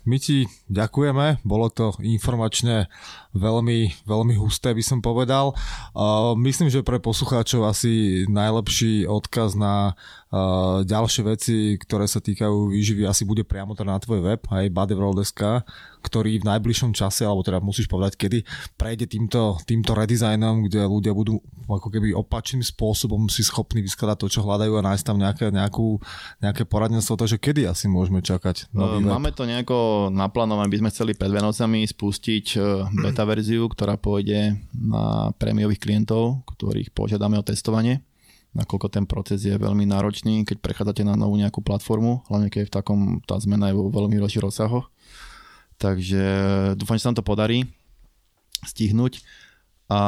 [0.08, 2.88] my ti ďakujeme, bolo to informačne
[3.36, 5.52] veľmi, veľmi husté, by som povedal.
[6.40, 9.92] myslím, že pre poslucháčov asi najlepší odkaz na
[10.84, 15.64] ďalšie veci, ktoré sa týkajú výživy, asi bude priamo teda na tvoj web, aj bodyworld.sk,
[16.04, 18.38] ktorý v najbližšom čase, alebo teda musíš povedať, kedy
[18.76, 24.26] prejde týmto, týmto redesignom, kde ľudia budú ako keby opačným spôsobom si schopní vyskladať to,
[24.28, 25.96] čo hľadajú a nájsť tam nejaké, nejakú,
[26.44, 28.68] nejaké poradenstvo, takže kedy asi môžeme čakať?
[28.72, 29.08] Web?
[29.08, 29.76] Máme to nejako
[30.06, 32.58] naplánované, by sme chceli pred Venocami spustiť e,
[33.02, 38.06] beta verziu, ktorá pôjde na prémiových klientov, ktorých požiadame o testovanie
[38.56, 42.68] nakoľko ten proces je veľmi náročný, keď prechádzate na novú nejakú platformu, hlavne keď je
[42.70, 44.88] v takom, tá zmena je vo veľmi rozších rozsahoch.
[45.78, 46.24] Takže
[46.74, 47.68] dúfam, že sa nám to podarí
[48.66, 49.22] stihnúť
[49.88, 50.00] a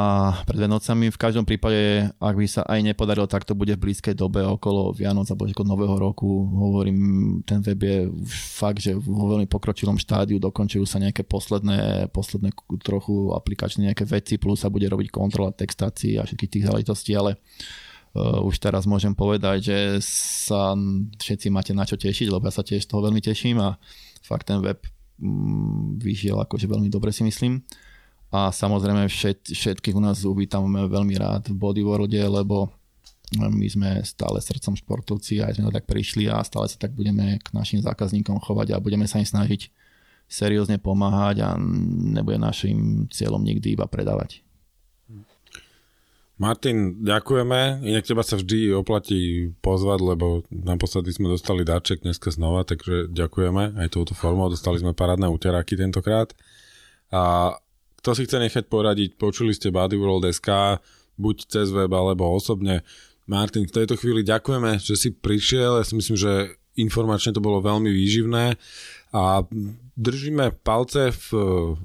[0.45, 1.09] pred Vianocami.
[1.09, 4.93] V každom prípade, ak by sa aj nepodarilo, tak to bude v blízkej dobe okolo
[4.93, 6.29] Vianoc alebo okolo Nového roku.
[6.53, 6.97] Hovorím,
[7.41, 7.97] ten web je
[8.29, 12.53] fakt, že vo veľmi pokročilom štádiu dokončujú sa nejaké posledné, posledné
[12.85, 17.41] trochu aplikačné nejaké veci, plus sa bude robiť kontrola textácií a všetkých tých záležitostí, ale
[18.13, 20.77] uh, už teraz môžem povedať, že sa
[21.17, 23.81] všetci máte na čo tešiť, lebo ja sa tiež toho veľmi teším a
[24.21, 24.77] fakt ten web
[25.17, 27.65] um, vyšiel akože veľmi dobre si myslím
[28.31, 32.71] a samozrejme všet, všetkých u nás uvítame veľmi rád v Bodyworlde, lebo
[33.35, 37.39] my sme stále srdcom športovci a aj sme tak prišli a stále sa tak budeme
[37.39, 39.71] k našim zákazníkom chovať a budeme sa im snažiť
[40.31, 41.59] seriózne pomáhať a
[42.15, 44.43] nebude našim cieľom nikdy iba predávať.
[46.41, 47.85] Martin, ďakujeme.
[47.85, 53.77] Inak teba sa vždy oplatí pozvať, lebo naposledy sme dostali dáček dneska znova, takže ďakujeme
[53.77, 54.49] aj touto formou.
[54.49, 56.33] Dostali sme parádne uteráky tentokrát.
[57.13, 57.53] A
[58.01, 60.81] kto si chce nechať poradiť, počuli ste Bodyworld.sk,
[61.21, 62.81] buď cez web alebo osobne.
[63.29, 65.77] Martin, v tejto chvíli ďakujeme, že si prišiel.
[65.77, 68.57] Ja si myslím, že informačne to bolo veľmi výživné
[69.13, 69.45] a
[69.99, 71.27] držíme palce v,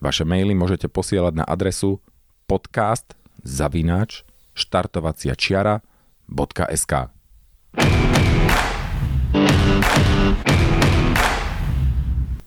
[0.00, 2.04] Vaše maily môžete posielať na adresu
[2.44, 6.92] podcast zavináč štartovaciačiara.sk.